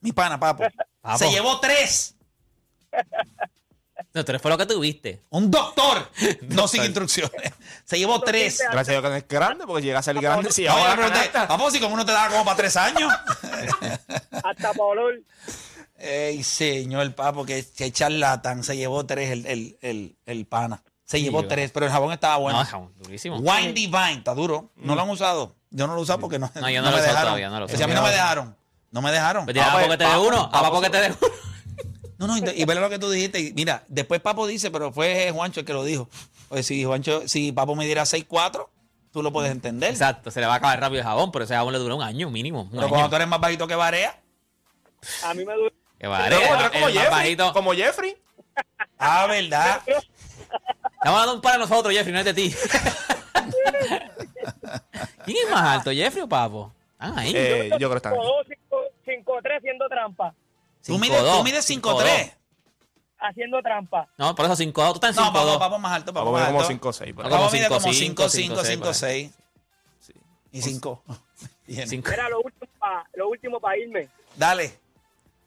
mi 0.00 0.12
pana 0.12 0.38
Papo, 0.38 0.64
Papo. 1.00 1.18
se 1.18 1.30
llevó 1.30 1.58
tres. 1.58 2.14
No, 4.12 4.24
tú 4.24 4.32
eres 4.32 4.42
fue 4.42 4.50
lo 4.50 4.58
que 4.58 4.66
tuviste. 4.66 5.22
Un 5.30 5.50
doctor, 5.52 6.10
no 6.48 6.66
sigue 6.66 6.86
instrucciones. 6.86 7.52
Se 7.84 7.96
llevó 7.96 8.20
tres. 8.20 8.58
Gracias 8.72 8.88
a 8.88 8.92
Dios 8.92 9.02
que 9.04 9.08
no 9.10 9.14
es 9.14 9.28
grande, 9.28 9.66
porque 9.66 9.82
llega 9.84 10.00
a 10.00 10.02
ser 10.02 10.18
grande. 10.20 10.50
Si 10.50 10.64
No, 10.64 10.72
ahora 10.72 11.12
Papo, 11.46 11.70
si 11.70 11.78
como 11.78 11.94
uno 11.94 12.04
te 12.04 12.10
daba 12.10 12.28
como 12.28 12.44
para 12.44 12.56
tres 12.56 12.76
años. 12.76 13.12
Hasta 14.32 14.72
para 14.72 14.82
olor. 14.84 15.20
Ey, 15.96 16.42
señor 16.42 17.14
Papo, 17.14 17.44
que, 17.44 17.64
que 17.76 17.92
charlatán. 17.92 18.64
Se 18.64 18.76
llevó 18.76 19.06
tres 19.06 19.30
el, 19.30 19.46
el, 19.46 19.78
el, 19.82 20.16
el 20.26 20.46
pana. 20.46 20.82
Se 21.04 21.18
Sí, 21.18 21.24
llevó 21.24 21.42
yo- 21.42 21.48
tres, 21.48 21.70
pero 21.70 21.86
el 21.86 21.92
jabón 21.92 22.12
estaba 22.12 22.36
bueno. 22.38 22.58
No, 22.58 22.64
jabón, 22.64 22.92
durísimo. 22.96 23.36
Wine 23.36 23.74
Divine, 23.74 24.14
está 24.14 24.34
duro. 24.34 24.72
¿No 24.76 24.96
lo 24.96 25.02
han 25.02 25.10
usado? 25.10 25.54
Yo 25.70 25.86
no 25.86 25.92
lo 25.94 26.00
he 26.00 26.02
usado 26.02 26.18
porque 26.20 26.38
no, 26.40 26.50
No, 26.54 26.68
yo 26.70 26.82
no 26.82 26.90
lo 26.90 26.96
he 26.96 27.00
me 27.00 27.06
usado 27.06 27.12
dejaron. 27.12 27.22
todavía, 27.26 27.48
no 27.50 27.60
lo 27.60 27.66
a 27.66 27.86
mí 27.86 27.94
no 27.94 28.02
me 28.02 28.10
dejaron. 28.10 28.56
No 28.90 29.02
me 29.02 29.12
dejaron. 29.12 29.44
Pues 29.44 29.56
Ah, 29.58 29.60
a 29.68 29.72
pues, 29.72 29.84
Papo 29.84 29.90
que 29.92 29.98
te 29.98 30.04
dé 30.10 30.18
uno, 30.18 30.40
a 30.40 30.50
Papo 30.50 30.64
Papo 30.64 30.80
que 30.80 30.86
se- 30.86 30.90
te 30.90 31.00
dé 31.00 31.06
uno. 31.20 31.49
No, 32.20 32.26
no, 32.28 32.36
y, 32.38 32.42
y 32.54 32.64
ve 32.66 32.74
lo 32.76 32.88
que 32.90 32.98
tú 32.98 33.10
dijiste. 33.10 33.40
y 33.40 33.52
mira, 33.54 33.82
después 33.88 34.20
Papo 34.20 34.46
dice, 34.46 34.70
pero 34.70 34.92
fue 34.92 35.32
Juancho 35.34 35.60
el 35.60 35.66
que 35.66 35.72
lo 35.72 35.82
dijo. 35.84 36.08
Pues 36.48 36.66
si 36.66 36.84
Juancho, 36.84 37.26
si 37.26 37.50
Papo 37.50 37.74
me 37.74 37.86
diera 37.86 38.02
6'4, 38.02 38.68
tú 39.10 39.22
lo 39.22 39.32
puedes 39.32 39.50
entender. 39.50 39.90
Exacto, 39.90 40.30
se 40.30 40.40
le 40.40 40.46
va 40.46 40.52
a 40.52 40.56
acabar 40.56 40.78
rápido 40.78 41.00
el 41.00 41.06
jabón, 41.06 41.32
pero 41.32 41.44
ese 41.46 41.54
jabón 41.54 41.72
le 41.72 41.78
dura 41.78 41.94
un 41.94 42.02
año 42.02 42.28
mínimo. 42.30 42.62
Un 42.64 42.70
Pero 42.70 42.82
año. 42.82 42.88
cuando 42.90 43.08
tú 43.08 43.16
eres 43.16 43.26
más 43.28 43.40
bajito 43.40 43.66
que 43.66 43.74
Barea, 43.74 44.20
A 45.24 45.32
mí 45.34 45.44
me 45.44 45.54
duele. 45.54 45.70
Que 45.98 46.08
Pero 46.08 46.12
como, 46.12 46.28
tú 46.28 46.34
eres 46.54 46.64
el 46.64 46.70
como 46.72 46.84
más 46.84 46.92
Jeffrey. 46.92 47.10
bajito. 47.10 47.52
Como 47.54 47.72
Jeffrey. 47.72 48.16
ah, 48.98 49.26
verdad. 49.26 49.80
Estamos 49.86 51.20
dando 51.20 51.34
un 51.36 51.40
para 51.40 51.56
nosotros, 51.58 51.94
Jeffrey, 51.94 52.12
no 52.12 52.18
es 52.18 52.24
de 52.26 52.34
ti. 52.34 52.54
¿Quién 55.24 55.36
es 55.46 55.50
más 55.50 55.62
alto, 55.78 55.90
Jeffrey 55.90 56.22
o 56.22 56.28
Papo? 56.28 56.72
Ah, 56.98 57.12
ahí. 57.16 57.32
Eh, 57.34 57.70
yo 57.78 57.88
creo 57.88 57.90
que 57.90 57.96
están 57.96 58.12
aquí. 58.14 58.22
5-2, 59.06 59.24
5-3 59.24 59.56
haciendo 59.58 59.88
trampa. 59.88 60.34
Tú 60.84 60.98
mides, 60.98 61.22
tú 61.22 61.44
mides 61.44 61.70
5'3". 61.70 62.34
Haciendo 63.18 63.60
trampa. 63.62 64.08
No, 64.16 64.34
por 64.34 64.46
eso 64.46 64.56
5'2". 64.56 64.72
Tú 64.72 64.94
estás 64.94 65.16
en 65.16 65.22
No, 65.24 65.32
Pablo, 65.32 65.58
Pablo 65.58 65.78
más 65.78 65.92
alto, 65.92 66.12
Pablo 66.12 66.32
más 66.32 66.42
alto. 66.48 66.58
como 66.58 66.64
5'6". 66.92 67.14
Pablo 67.14 67.50
mide 67.52 67.68
como 67.68 67.80
5'5", 67.80 68.64
5'6". 68.64 69.32
Y 70.52 70.62
5. 70.62 71.02
Era 72.12 72.28
lo 72.28 73.28
último 73.28 73.60
para 73.60 73.78
irme. 73.78 74.08
Dale. 74.36 74.78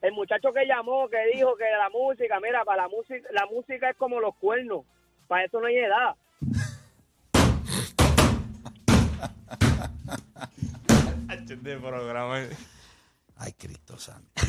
El 0.01 0.11
muchacho 0.13 0.51
que 0.53 0.65
llamó, 0.65 1.07
que 1.09 1.17
dijo 1.33 1.55
que 1.55 1.63
la 1.63 1.89
música, 1.89 2.39
mira, 2.41 2.63
para 2.65 2.83
la 2.83 2.89
música, 2.89 3.27
la 3.31 3.45
música 3.45 3.89
es 3.89 3.95
como 3.97 4.19
los 4.19 4.35
cuernos. 4.35 4.85
Para 5.27 5.45
eso 5.45 5.59
no 5.59 5.67
hay 5.67 5.77
edad. 5.77 6.15
Ay, 13.37 13.53
Cristo 13.53 13.97
Santo. 13.97 14.41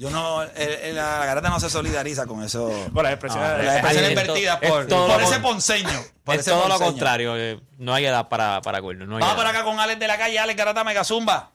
Yo 0.00 0.08
no, 0.08 0.42
el- 0.42 0.50
el- 0.82 0.96
la 0.96 1.26
garata 1.26 1.50
no 1.50 1.60
se 1.60 1.68
solidariza 1.68 2.26
con 2.26 2.42
eso. 2.42 2.70
Con 2.94 3.02
las 3.02 3.12
expresiones 3.12 3.50
No, 3.50 3.58
de- 3.58 3.64
Las 3.64 3.76
expresiones 3.76 4.10
es 4.12 4.16
to- 4.26 4.32
vertidas 4.32 4.58
es 4.62 4.70
por, 4.70 4.86
todo 4.86 5.06
por 5.08 5.20
lo 5.20 5.26
ese 5.28 5.40
ponceño. 5.40 6.00
Por 6.24 6.34
Es 6.36 6.40
ese 6.40 6.50
todo 6.52 6.68
lo 6.68 6.78
contrario. 6.78 7.36
eh, 7.36 7.60
No 7.76 7.92
hay 7.92 8.06
edad 8.06 8.26
para, 8.30 8.62
para 8.62 8.78
acuerdo. 8.78 9.04
No 9.04 9.18
Vamos 9.18 9.34
por 9.34 9.46
acá 9.46 9.62
con 9.62 9.78
Alex 9.78 10.00
de 10.00 10.06
la 10.08 10.16
calle, 10.16 10.38
Alex 10.38 10.56
Garata 10.56 10.84
Megazumba. 10.84 11.50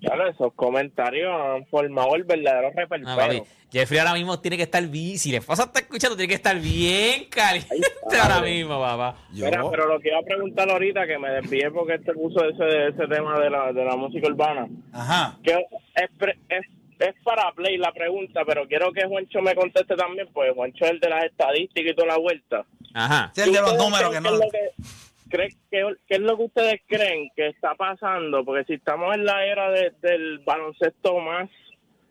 Claro, 0.00 0.30
esos 0.30 0.52
comentarios 0.54 1.30
han 1.30 1.66
formado 1.66 2.14
el 2.14 2.22
verdadero 2.22 2.68
Ah, 2.68 2.72
reperpero. 2.76 3.16
papi, 3.16 3.42
Jeffrey 3.72 3.98
ahora 3.98 4.14
mismo 4.14 4.38
tiene 4.40 4.56
que 4.56 4.62
estar 4.62 4.86
bien. 4.86 5.18
Si 5.18 5.32
la 5.32 5.38
esposa 5.38 5.64
está 5.64 5.80
escuchando, 5.80 6.16
tiene 6.16 6.28
que 6.28 6.34
estar 6.36 6.56
bien 6.60 7.24
caliente 7.28 7.76
ahora 8.22 8.40
mismo, 8.40 8.80
papá. 8.80 9.16
Mira, 9.30 9.62
pero 9.68 9.86
lo 9.88 9.98
que 10.00 10.08
iba 10.10 10.18
a 10.18 10.22
preguntar 10.22 10.70
ahorita, 10.70 11.06
que 11.08 11.18
me 11.18 11.28
desvié 11.30 11.70
porque 11.72 11.94
este 11.96 12.12
puso 12.14 12.42
ese, 12.48 12.88
ese 12.88 13.06
tema 13.08 13.38
de 13.40 13.50
la, 13.50 13.72
de 13.72 13.84
la 13.84 13.96
música 13.96 14.28
urbana, 14.28 14.68
Ajá. 14.92 15.36
que 15.42 15.50
es, 15.52 16.62
es 17.08 17.14
para 17.24 17.50
Play 17.52 17.76
la 17.78 17.92
pregunta, 17.92 18.42
pero 18.46 18.66
quiero 18.68 18.92
que 18.92 19.06
Juancho 19.06 19.40
me 19.42 19.54
conteste 19.54 19.96
también, 19.96 20.28
pues 20.32 20.52
Juancho 20.54 20.84
es 20.84 20.90
el 20.92 21.00
de 21.00 21.08
las 21.08 21.24
estadísticas 21.24 21.92
y 21.92 21.94
toda 21.94 22.08
la 22.08 22.18
vuelta. 22.18 22.64
Ajá. 22.94 23.30
Sí, 23.34 23.40
el 23.42 23.52
de 23.52 23.60
los 23.60 23.72
¿Ustedes 23.72 23.84
números 23.90 24.10
que 24.14 24.20
no. 24.20 24.28
es 24.28 24.34
lo 24.34 24.50
que- 24.50 24.70
cree- 25.30 25.56
qué- 25.70 25.94
¿Qué 26.08 26.14
es 26.14 26.20
lo 26.20 26.36
que 26.36 26.42
ustedes 26.44 26.80
creen 26.86 27.28
que 27.36 27.46
está 27.48 27.74
pasando? 27.74 28.44
Porque 28.44 28.64
si 28.64 28.74
estamos 28.74 29.14
en 29.14 29.24
la 29.24 29.44
era 29.46 29.70
de- 29.70 29.92
del 30.02 30.38
baloncesto 30.40 31.18
más, 31.20 31.48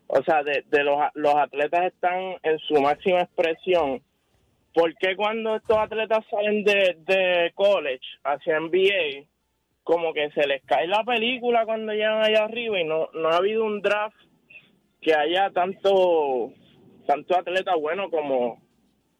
o 0.06 0.22
sea, 0.24 0.42
de, 0.42 0.64
de 0.70 0.82
los, 0.84 0.98
los 1.14 1.34
atletas 1.36 1.92
están 1.92 2.36
en 2.42 2.58
su 2.60 2.74
máxima 2.80 3.20
expresión, 3.20 4.02
¿por 4.74 4.94
qué 4.96 5.14
cuando 5.16 5.56
estos 5.56 5.76
atletas 5.76 6.24
salen 6.30 6.64
de, 6.64 6.96
de 7.06 7.52
college 7.54 8.00
hacia 8.24 8.58
NBA, 8.58 9.26
como 9.84 10.12
que 10.14 10.30
se 10.30 10.46
les 10.46 10.62
cae 10.64 10.86
la 10.86 11.04
película 11.04 11.64
cuando 11.64 11.92
llegan 11.92 12.22
allá 12.24 12.44
arriba 12.44 12.80
y 12.80 12.84
no, 12.84 13.08
no 13.12 13.28
ha 13.28 13.36
habido 13.36 13.64
un 13.64 13.80
draft 13.82 14.16
que 15.00 15.14
haya 15.14 15.50
tanto, 15.52 16.52
tanto 17.06 17.36
atleta 17.38 17.74
bueno 17.76 18.10
como 18.10 18.60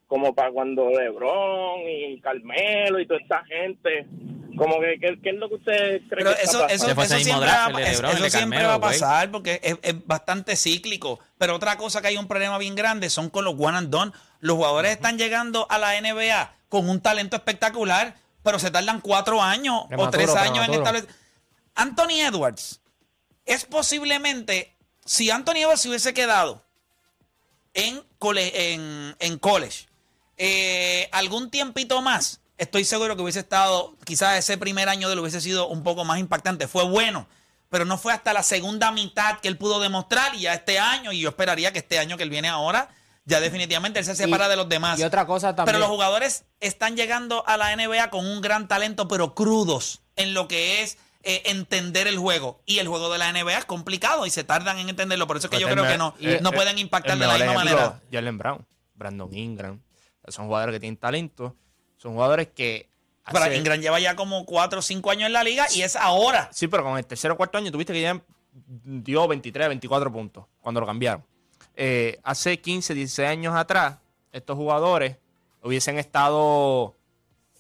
como 0.07 0.35
para 0.35 0.51
cuando 0.51 0.91
LeBron 0.91 1.83
y 1.89 2.21
Carmelo 2.21 2.99
y 2.99 3.07
toda 3.07 3.21
esta 3.21 3.45
gente, 3.45 4.09
como 4.57 4.81
que 4.81 4.99
¿qué, 5.01 5.21
qué 5.23 5.31
es 5.31 5.37
lo 5.37 5.49
que 5.49 5.55
ustedes 5.55 6.03
creen 6.09 6.27
Pero 6.27 6.35
que 6.35 6.43
eso, 6.43 6.63
está 6.69 6.75
eso, 6.75 7.01
eso 7.01 7.19
siempre, 7.21 7.47
draft, 7.47 7.75
va, 7.77 7.83
eso- 7.83 8.07
eso 8.07 8.17
siempre 8.17 8.31
Carmelo, 8.59 8.69
va 8.71 8.75
a 8.75 8.81
pasar 8.81 9.31
porque 9.31 9.61
es, 9.63 9.79
es 9.83 10.05
bastante 10.07 10.57
cíclico. 10.57 11.21
Pero 11.39 11.55
otra 11.55 11.77
cosa 11.77 12.03
que 12.03 12.09
hay 12.09 12.17
un 12.17 12.27
problema 12.27 12.59
bien 12.59 12.75
grande 12.75 13.09
son 13.09 13.31
con 13.31 13.45
los 13.45 13.55
one 13.57 13.79
and 13.79 13.91
done. 13.91 14.11
Los 14.41 14.57
jugadores 14.57 14.91
están 14.91 15.17
llegando 15.17 15.69
a 15.71 15.79
la 15.79 15.93
NBA 16.01 16.55
con 16.69 16.91
un 16.91 17.01
talento 17.01 17.37
espectacular, 17.37 18.17
pero 18.43 18.59
se 18.59 18.73
tardan 18.73 19.01
cuatro 19.01 19.41
años 19.41 19.85
o 19.97 20.11
tres 20.11 20.35
años 20.35 20.67
en 20.67 20.75
establecer. 20.75 21.09
Anthony 21.77 22.21
Edwards 22.27 22.81
es 23.47 23.65
posiblemente, 23.65 24.75
si 25.05 25.31
Anthony 25.31 25.57
Edwards 25.63 25.81
se 25.83 25.89
hubiese 25.89 26.15
quedado 26.15 26.63
en, 27.75 28.03
cole- 28.19 28.73
en, 28.75 29.17
en 29.19 29.39
college 29.39 29.87
eh, 30.37 31.09
algún 31.13 31.51
tiempito 31.51 32.01
más, 32.03 32.41
estoy 32.59 32.85
seguro 32.85 33.15
que 33.17 33.23
hubiese 33.23 33.41
estado, 33.41 33.97
quizás 34.05 34.39
ese 34.39 34.57
primer 34.59 34.89
año 34.89 35.09
de 35.09 35.15
él 35.15 35.21
hubiese 35.21 35.41
sido 35.41 35.69
un 35.69 35.83
poco 35.83 36.05
más 36.05 36.19
impactante. 36.19 36.67
Fue 36.67 36.85
bueno, 36.85 37.29
pero 37.69 37.85
no 37.85 37.99
fue 37.99 38.13
hasta 38.13 38.33
la 38.33 38.43
segunda 38.43 38.91
mitad 38.91 39.39
que 39.41 39.49
él 39.49 39.59
pudo 39.59 39.81
demostrar 39.81 40.35
y 40.35 40.41
ya 40.41 40.55
este 40.55 40.79
año, 40.79 41.13
y 41.13 41.21
yo 41.21 41.29
esperaría 41.29 41.73
que 41.73 41.81
este 41.81 41.99
año 41.99 42.17
que 42.17 42.23
él 42.23 42.31
viene 42.31 42.49
ahora, 42.49 42.89
ya 43.27 43.39
definitivamente 43.39 43.99
él 43.99 44.05
se 44.07 44.17
separa 44.17 44.49
de 44.49 44.57
los 44.57 44.69
demás. 44.69 44.99
Y 44.99 45.03
otra 45.05 45.27
cosa 45.27 45.55
también. 45.55 45.67
Pero 45.75 45.79
los 45.79 45.89
jugadores 45.89 46.45
están 46.59 46.97
llegando 46.97 47.47
a 47.47 47.57
la 47.59 47.77
NBA 47.77 48.09
con 48.11 48.27
un 48.27 48.41
gran 48.41 48.67
talento, 48.67 49.09
pero 49.09 49.35
crudos 49.35 50.01
en 50.17 50.33
lo 50.33 50.49
que 50.49 50.83
es 50.83 50.97
eh, 51.23 51.43
entender 51.47 52.07
el 52.07 52.19
juego. 52.19 52.61
Y 52.67 52.79
el 52.79 52.89
juego 52.89 53.11
de 53.13 53.19
la 53.19 53.31
NBA 53.33 53.59
es 53.59 53.65
complicado 53.65 54.27
y 54.27 54.31
se 54.31 54.45
tardan 54.45 54.79
en 54.79 54.89
entenderlo. 54.89 55.27
Por 55.27 55.37
eso 55.37 55.47
es 55.47 55.51
que 55.51 55.57
Pues 55.57 55.67
yo 55.69 55.73
creo 55.73 55.85
me- 55.85 55.91
que 55.93 55.99
no, 55.99 56.15
eh, 56.21 56.39
no 56.43 56.51
eh, 56.51 56.53
pueden 56.53 56.79
impactar 56.79 57.19
de 57.19 57.27
la 57.27 57.35
misma 57.35 57.53
ejemplo, 57.53 57.65
manera. 57.77 58.01
Jalen 58.13 58.39
Brown, 58.39 58.67
Brandon 58.95 59.35
Ingram. 59.37 59.81
Son 60.29 60.47
jugadores 60.47 60.75
que 60.75 60.81
tienen 60.81 60.97
talento. 60.97 61.57
Son 61.97 62.13
jugadores 62.15 62.49
que. 62.55 62.89
Pero 63.33 63.53
Ingram 63.55 63.81
lleva 63.81 64.01
ya 64.01 64.17
como 64.17 64.45
4 64.47 64.79
o 64.79 64.83
5 64.83 65.11
años 65.11 65.27
en 65.27 65.33
la 65.35 65.45
liga 65.45 65.67
y 65.75 65.83
es 65.83 65.95
ahora. 65.97 66.49
Sí, 66.53 66.67
pero 66.69 66.83
con 66.85 66.97
el 66.99 67.05
tercer 67.07 67.31
o 67.31 67.37
cuarto 67.37 67.59
año 67.59 67.71
tuviste 67.71 67.93
que 67.93 68.01
ya 68.01 68.21
dio 68.53 69.29
23, 69.29 69.69
24 69.69 70.11
puntos 70.13 70.47
cuando 70.61 70.81
lo 70.81 70.87
cambiaron. 70.87 71.25
Eh, 71.77 72.19
hace 72.25 72.61
15, 72.61 72.95
16 72.95 73.29
años 73.29 73.55
atrás, 73.55 73.99
estos 74.33 74.57
jugadores 74.57 75.17
hubiesen 75.63 75.99
estado 75.99 76.97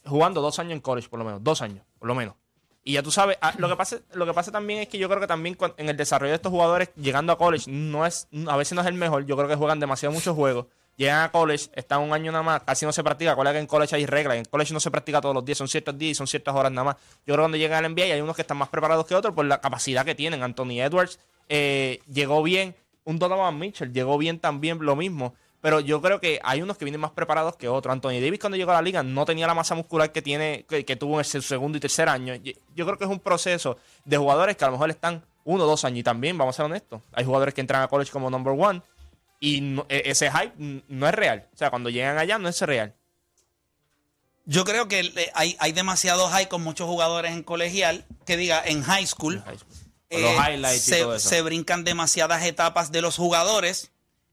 jugando 0.04 0.40
dos 0.40 0.58
años 0.58 0.72
en 0.72 0.80
college, 0.80 1.08
por 1.08 1.18
lo 1.18 1.24
menos, 1.24 1.44
dos 1.44 1.62
años, 1.62 1.84
por 1.98 2.08
lo 2.08 2.14
menos. 2.14 2.34
Y 2.82 2.94
ya 2.94 3.02
tú 3.02 3.10
sabes, 3.10 3.37
ah, 3.42 3.52
lo 3.58 3.68
que 3.68 3.76
pasa, 3.76 3.99
lo 4.14 4.25
que 4.25 4.32
pasa 4.32 4.50
también 4.50 4.80
es 4.80 4.88
que 4.88 4.99
yo 4.99 5.08
creo 5.08 5.20
que 5.20 5.26
también 5.26 5.56
en 5.76 5.88
el 5.88 5.96
desarrollo 5.96 6.30
de 6.30 6.37
estos 6.37 6.50
jugadores, 6.50 6.90
llegando 6.96 7.32
a 7.32 7.38
college, 7.38 7.70
no 7.70 8.06
es, 8.06 8.26
a 8.46 8.56
veces 8.56 8.75
no 8.75 8.80
es 8.80 8.87
el 8.87 8.94
mejor. 8.94 9.26
Yo 9.26 9.37
creo 9.37 9.49
que 9.49 9.56
juegan 9.56 9.80
demasiado 9.80 10.14
muchos 10.14 10.34
juegos. 10.34 10.66
Llegan 10.96 11.22
a 11.22 11.30
college, 11.30 11.70
están 11.75 12.00
un 12.00 12.12
año 12.12 12.30
nada 12.30 12.42
más, 12.42 12.62
casi 12.62 12.84
no 12.84 12.92
se 12.92 13.02
practica. 13.02 13.32
Acuérdate 13.32 13.56
que 13.56 13.60
en 13.60 13.66
college 13.66 13.96
hay 13.96 14.06
reglas, 14.06 14.37
en 14.37 14.44
college 14.44 14.75
no 14.75 14.80
se 14.80 14.90
practica 14.90 15.20
todos 15.20 15.34
los 15.34 15.44
días, 15.44 15.56
son 15.56 15.68
ciertos 15.68 15.96
días 15.96 16.12
y 16.12 16.14
son 16.14 16.26
ciertas 16.26 16.54
horas 16.54 16.72
nada 16.72 16.84
más. 16.84 16.96
Yo 17.26 17.34
creo 17.34 17.37
que 17.37 17.42
cuando 17.42 17.56
llegan 17.56 17.84
al 17.84 17.92
NBA 17.94 18.14
hay 18.14 18.20
unos 18.20 18.37
que 18.37 18.42
están 18.42 18.58
más 18.58 18.68
preparados 18.68 19.06
que 19.06 19.14
otros 19.14 19.34
por 19.34 19.46
la 19.46 19.60
capacidad 19.60 20.04
que 20.04 20.14
tienen. 20.14 20.42
Anthony 20.42 20.80
Edwards 20.80 21.18
eh, 21.49 22.00
llegó 22.12 22.42
bien, 22.42 22.76
un 23.04 23.18
Donovan 23.18 23.58
Mitchell 23.58 23.92
llegó 23.92 24.18
bien 24.18 24.38
también, 24.40 24.78
lo 24.80 24.94
mismo. 24.94 25.34
Pero 25.62 25.80
yo 25.80 26.00
creo 26.00 26.20
que 26.20 26.40
hay 26.42 26.62
unos 26.62 26.78
que 26.78 26.84
vienen 26.86 27.00
más 27.02 27.10
preparados 27.10 27.56
que 27.56 27.68
otros. 27.68 27.92
Anthony 27.92 28.12
Davis 28.20 28.38
cuando 28.40 28.56
llegó 28.56 28.70
a 28.70 28.74
la 28.74 28.82
liga 28.82 29.02
no 29.02 29.24
tenía 29.26 29.46
la 29.46 29.54
masa 29.54 29.74
muscular 29.74 30.10
que 30.10 30.22
tiene 30.22 30.64
que, 30.68 30.84
que 30.86 30.96
tuvo 30.96 31.18
en 31.20 31.24
su 31.24 31.42
segundo 31.42 31.76
y 31.76 31.80
tercer 31.80 32.08
año. 32.08 32.34
Yo 32.74 32.86
creo 32.86 32.96
que 32.96 33.04
es 33.04 33.10
un 33.10 33.20
proceso 33.20 33.76
de 34.04 34.16
jugadores 34.16 34.56
que 34.56 34.64
a 34.64 34.68
lo 34.68 34.72
mejor 34.72 34.88
están 34.90 35.22
uno 35.44 35.64
o 35.64 35.66
dos 35.66 35.84
años. 35.84 35.98
Y 35.98 36.02
también, 36.02 36.38
vamos 36.38 36.54
a 36.54 36.56
ser 36.56 36.64
honestos, 36.66 37.02
hay 37.12 37.24
jugadores 37.26 37.52
que 37.52 37.60
entran 37.60 37.82
a 37.82 37.88
college 37.88 38.10
como 38.10 38.30
number 38.30 38.54
one 38.56 38.80
y 39.38 39.60
no- 39.60 39.84
e- 39.90 40.02
ese 40.06 40.30
hype 40.30 40.52
no 40.88 41.06
es 41.08 41.14
real. 41.14 41.46
O 41.52 41.56
sea, 41.58 41.68
cuando 41.68 41.90
llegan 41.90 42.16
allá 42.16 42.38
no 42.38 42.48
es 42.48 42.60
real. 42.62 42.94
Yo 44.46 44.64
creo 44.64 44.88
que 44.88 45.00
eh, 45.00 45.30
hay, 45.34 45.56
hay 45.60 45.72
demasiado 45.72 46.26
high 46.28 46.48
con 46.48 46.62
muchos 46.62 46.86
jugadores 46.88 47.32
en 47.32 47.42
colegial, 47.42 48.04
que 48.26 48.36
diga, 48.36 48.62
en 48.64 48.82
high 48.82 49.06
school. 49.06 49.42
High 49.44 49.58
school. 49.58 49.74
eh, 50.08 50.22
Los 50.22 50.32
highlights 50.48 50.88
y 50.88 50.90
se, 50.90 51.00
todo 51.02 51.14
eso. 51.16 51.28
se 51.28 51.42
brincan 51.42 51.84
demasiadas 51.84 52.44
etapas 52.44 52.90
de 52.90 53.02
los 53.02 53.16
jugadores. 53.16 53.92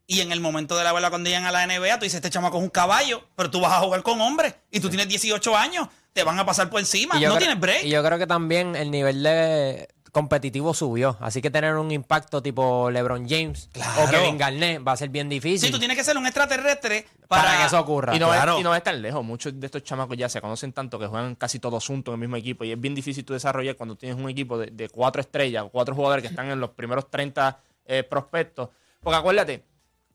Y 0.09 0.21
en 0.21 0.31
el 0.31 0.39
momento 0.39 0.77
de 0.77 0.85
la 0.85 0.93
bola, 0.93 1.09
cuando 1.09 1.29
llegan 1.29 1.45
a 1.45 1.51
la 1.51 1.67
NBA, 1.67 1.99
tú 1.99 2.05
dices, 2.05 2.15
este 2.15 2.29
chamaco 2.29 2.57
es 2.57 2.63
un 2.63 2.69
caballo, 2.69 3.23
pero 3.35 3.51
tú 3.51 3.59
vas 3.59 3.73
a 3.73 3.79
jugar 3.81 4.03
con 4.03 4.21
hombres 4.21 4.55
y 4.71 4.79
tú 4.79 4.87
tienes 4.89 5.09
18 5.09 5.55
años, 5.57 5.89
te 6.13 6.23
van 6.23 6.39
a 6.39 6.45
pasar 6.45 6.69
por 6.69 6.79
encima, 6.79 7.19
no 7.19 7.37
tienes 7.37 7.59
break. 7.59 7.83
Y 7.83 7.89
yo 7.89 8.01
creo 8.03 8.17
que 8.17 8.25
también 8.25 8.75
el 8.77 8.89
nivel 8.89 9.21
de 9.21 9.89
competitivo 10.13 10.73
subió. 10.73 11.17
Así 11.19 11.41
que 11.41 11.51
tener 11.51 11.75
un 11.75 11.91
impacto 11.91 12.41
tipo 12.41 12.89
LeBron 12.89 13.27
James 13.29 13.69
Claro. 13.73 14.03
o 14.05 14.09
Kevin 14.09 14.37
Garnett 14.37 14.87
va 14.87 14.93
a 14.93 14.97
ser 14.97 15.09
bien 15.09 15.29
difícil. 15.29 15.67
Sí, 15.67 15.71
tú 15.71 15.77
tienes 15.77 15.95
que 15.97 16.03
ser 16.03 16.17
un 16.17 16.25
extraterrestre 16.25 17.05
para, 17.27 17.43
para, 17.43 17.57
que 17.57 17.65
eso 17.65 17.79
ocurra. 17.79 18.15
Y 18.15 18.19
no, 18.19 18.29
Claro. 18.29 18.55
es, 18.55 18.61
y 18.61 18.63
no 18.63 18.73
es 18.73 18.81
tan 18.83 19.01
lejos. 19.01 19.23
Muchos 19.23 19.59
de 19.59 19.65
estos 19.67 19.83
chamacos 19.83 20.17
ya 20.17 20.29
se 20.29 20.41
conocen 20.41 20.71
tanto 20.73 20.97
que 20.97 21.05
juegan 21.07 21.35
casi 21.35 21.59
todos 21.59 21.85
juntos 21.85 22.13
en 22.13 22.15
el 22.15 22.19
mismo 22.21 22.37
equipo. 22.37 22.63
Y 22.63 22.71
es 22.71 22.79
bien 22.81 22.95
difícil 22.95 23.25
tú 23.25 23.33
desarrollar 23.33 23.75
cuando 23.75 23.95
tienes 23.95 24.17
un 24.17 24.27
equipo 24.29 24.57
de, 24.57 24.71
de 24.71 24.89
cuatro 24.89 25.21
estrellas, 25.21 25.65
cuatro 25.71 25.93
jugadores 25.93 26.23
que 26.23 26.29
están 26.29 26.49
en 26.49 26.59
los 26.59 26.71
primeros 26.71 27.11
30 27.11 27.59
eh, 27.85 28.03
prospectos. 28.03 28.69
Porque 29.03 29.17
acuérdate, 29.17 29.63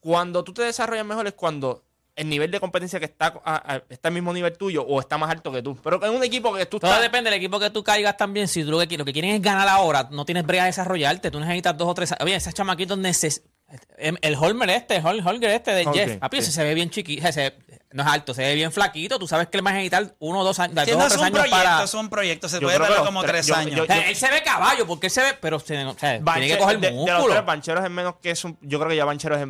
cuando 0.02 0.44
tú 0.44 0.52
te 0.52 0.62
desarrollas 0.62 1.06
mejor 1.06 1.26
es 1.26 1.32
cuando 1.34 1.82
el 2.14 2.28
nivel 2.28 2.50
de 2.50 2.60
competencia 2.60 2.98
que 2.98 3.06
está, 3.06 3.40
a- 3.42 3.74
a- 3.76 3.82
está 3.88 4.08
al 4.08 4.14
mismo 4.14 4.34
nivel 4.34 4.52
tuyo 4.58 4.82
o 4.82 5.00
está 5.00 5.16
más 5.16 5.30
alto 5.30 5.50
que 5.50 5.62
tú. 5.62 5.78
Pero 5.82 6.04
en 6.04 6.12
un 6.12 6.22
equipo 6.22 6.52
que 6.52 6.66
tú 6.66 6.78
Todo 6.78 6.90
estás. 6.90 7.02
depende 7.02 7.30
del 7.30 7.38
equipo 7.38 7.58
que 7.58 7.70
tú 7.70 7.82
caigas 7.82 8.18
también. 8.18 8.48
Si 8.48 8.62
tú 8.64 8.70
lo 8.72 8.86
que, 8.86 8.98
lo 8.98 9.04
que 9.06 9.14
quieres 9.14 9.34
es 9.36 9.40
ganar 9.40 9.66
ahora, 9.68 10.08
no 10.10 10.26
tienes 10.26 10.44
brega 10.44 10.64
a 10.64 10.66
desarrollarte. 10.66 11.30
Tú 11.30 11.40
necesitas 11.40 11.74
dos 11.78 11.88
o 11.88 11.94
tres. 11.94 12.12
Oye, 12.20 12.34
esos 12.34 12.52
chamaquitos 12.52 12.98
neces 12.98 13.44
el 13.96 14.18
el 14.20 14.34
Holmer 14.36 14.68
este, 14.68 14.96
el 14.96 15.02
Hol- 15.02 15.26
Holger 15.26 15.48
este 15.50 15.70
de 15.70 15.86
Holger, 15.86 16.08
Jeff. 16.10 16.18
Papi, 16.18 16.42
sí. 16.42 16.52
se 16.52 16.62
ve 16.62 16.74
bien 16.74 16.90
chiquito. 16.90 17.22
no 17.92 18.02
es 18.02 18.08
alto, 18.08 18.34
se 18.34 18.42
ve 18.42 18.54
bien 18.56 18.70
flaquito. 18.72 19.18
Tú 19.18 19.26
sabes 19.26 19.48
que 19.48 19.56
le 19.56 19.62
vas 19.62 19.72
a 19.72 19.76
necesitar 19.76 20.14
uno 20.18 20.40
o 20.40 20.44
dos 20.44 20.58
años, 20.58 20.84
Sí, 20.84 20.90
dos 20.90 21.00
no 21.00 21.06
es 21.06 21.16
un 21.16 21.24
años 21.24 21.38
proyecto, 21.38 21.56
para. 21.56 21.82
es 21.84 21.94
un 21.94 22.08
proyecto, 22.10 22.48
se 22.50 22.60
Yo 22.60 22.66
puede 22.68 22.78
los 22.78 22.98
como 23.00 23.22
tres- 23.22 23.50
años. 23.50 23.74
yo- 23.76 23.84
O 23.84 23.86
sea, 23.86 24.08
él 24.10 24.16
se 24.16 24.30
ve 24.30 24.42
caballo, 24.42 24.86
porque 24.86 25.06
él 25.06 25.10
se 25.10 25.22
ve, 25.22 25.28
pero 25.40 25.56
o 25.56 25.60
sea, 25.60 25.82
Banche- 25.86 26.32
tiene 26.34 26.48
que 26.48 26.58
coger 26.58 26.80
de, 26.80 26.86
de 26.88 26.92
los 26.92 27.00
músculo. 27.06 27.32
tres 27.34 27.46
bancheros 27.46 27.84
es 27.84 27.90
menos 27.90 28.16
que 28.20 28.30
es 28.32 28.44
un- 28.44 28.58
Yo 28.60 28.78
creo 28.78 28.90
que 28.90 28.96
ya 28.96 29.06
Bancheros 29.06 29.40
es 29.40 29.46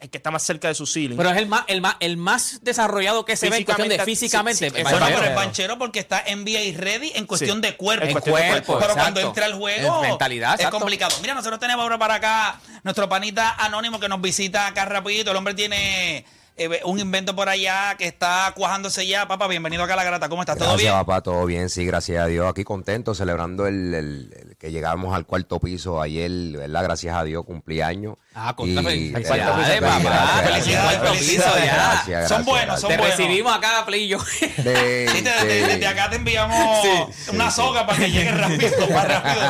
el, 0.00 0.10
que 0.10 0.18
está 0.18 0.30
más 0.30 0.42
cerca 0.42 0.68
de 0.68 0.74
su 0.74 0.86
ceiling. 0.86 1.16
pero 1.16 1.30
es 1.30 1.36
el 1.38 1.46
más, 1.46 1.64
el 1.68 1.80
más, 1.80 1.96
el 2.00 2.16
más 2.16 2.60
desarrollado 2.62 3.24
que 3.24 3.36
se 3.36 3.48
ve 3.50 3.58
en 3.58 3.64
cuestión 3.64 3.88
de 3.88 3.98
Físicamente, 4.04 4.70
sí, 4.70 4.76
sí, 4.76 4.82
Banchero. 4.82 5.00
Bueno, 5.00 5.16
pero 5.18 5.30
el 5.30 5.34
banchero 5.36 5.78
porque 5.78 5.98
está 6.00 6.24
NBA 6.26 6.78
ready 6.78 7.12
en 7.14 7.26
cuestión 7.26 7.56
Sí. 7.58 7.62
de 7.62 7.76
cuerpo. 7.76 8.04
En 8.06 8.12
cuestión 8.12 8.36
de 8.36 8.42
cuerpo, 8.42 8.66
cuerpo. 8.66 8.80
Pero 8.80 8.92
exacto. 8.92 9.02
cuando 9.02 9.20
entra 9.20 9.46
al 9.46 9.54
juego, 9.54 10.02
En 10.04 10.10
mentalidad, 10.10 10.50
es 10.54 10.60
exacto. 10.60 10.78
complicado. 10.78 11.16
Mira, 11.22 11.34
nosotros 11.34 11.58
tenemos 11.60 11.82
ahora 11.82 11.98
para 11.98 12.14
acá 12.14 12.60
nuestro 12.82 13.08
panita 13.08 13.54
anónimo 13.54 13.98
que 13.98 14.08
nos 14.08 14.20
visita 14.20 14.66
acá 14.66 14.84
rapidito. 14.84 15.30
El 15.30 15.36
hombre 15.38 15.54
tiene 15.54 16.24
eh, 16.56 16.80
un 16.84 17.00
invento 17.00 17.34
por 17.34 17.48
allá 17.48 17.96
que 17.98 18.06
está 18.06 18.52
cuajándose 18.54 19.06
ya. 19.06 19.26
Papá, 19.26 19.48
bienvenido 19.48 19.82
acá 19.82 19.94
a 19.94 19.96
La 19.96 20.04
Grata. 20.04 20.28
¿Cómo 20.28 20.42
estás? 20.42 20.56
¿Todo 20.58 20.68
Gracias, 20.68 20.92
bien? 20.92 21.04
papá, 21.04 21.20
todo 21.22 21.46
bien, 21.46 21.68
sí, 21.70 21.84
gracias 21.84 22.22
a 22.22 22.26
Dios. 22.26 22.48
Aquí 22.48 22.62
contento, 22.62 23.14
celebrando 23.14 23.66
el, 23.66 23.92
el- 23.94 24.34
el 24.50 24.56
que 24.56 24.70
llegamos 24.70 25.14
al 25.14 25.26
cuarto 25.26 25.58
piso 25.58 26.00
ayer, 26.00 26.30
¿verdad? 26.56 26.84
Gracias 26.84 27.16
a 27.16 27.24
Dios, 27.24 27.44
cumpleaños. 27.44 28.16
Ah, 28.36 28.52
con 28.56 28.66
felicidades, 28.66 29.80
papá. 29.80 30.00
gracias, 30.00 30.42
Felicidades, 30.42 31.00
gracias, 31.00 31.24
piso, 31.28 31.50
gracias, 31.54 32.28
Son 32.28 32.44
buenos, 32.44 32.80
son 32.80 32.90
Te 32.90 32.96
buenos. 32.98 33.16
recibimos 33.16 33.56
acá. 33.56 33.84
De- 33.86 33.94
Sí, 35.14 35.20
desde, 35.20 35.44
de- 35.46 35.66
desde 35.68 35.86
acá 35.86 36.10
te 36.10 36.16
enviamos 36.16 36.84
una 37.32 37.50
soga 37.52 37.86
para 37.86 37.98
que 37.98 38.10
llegue 38.10 38.32
rápido, 38.32 38.88
más 38.92 39.06
rápido. 39.08 39.42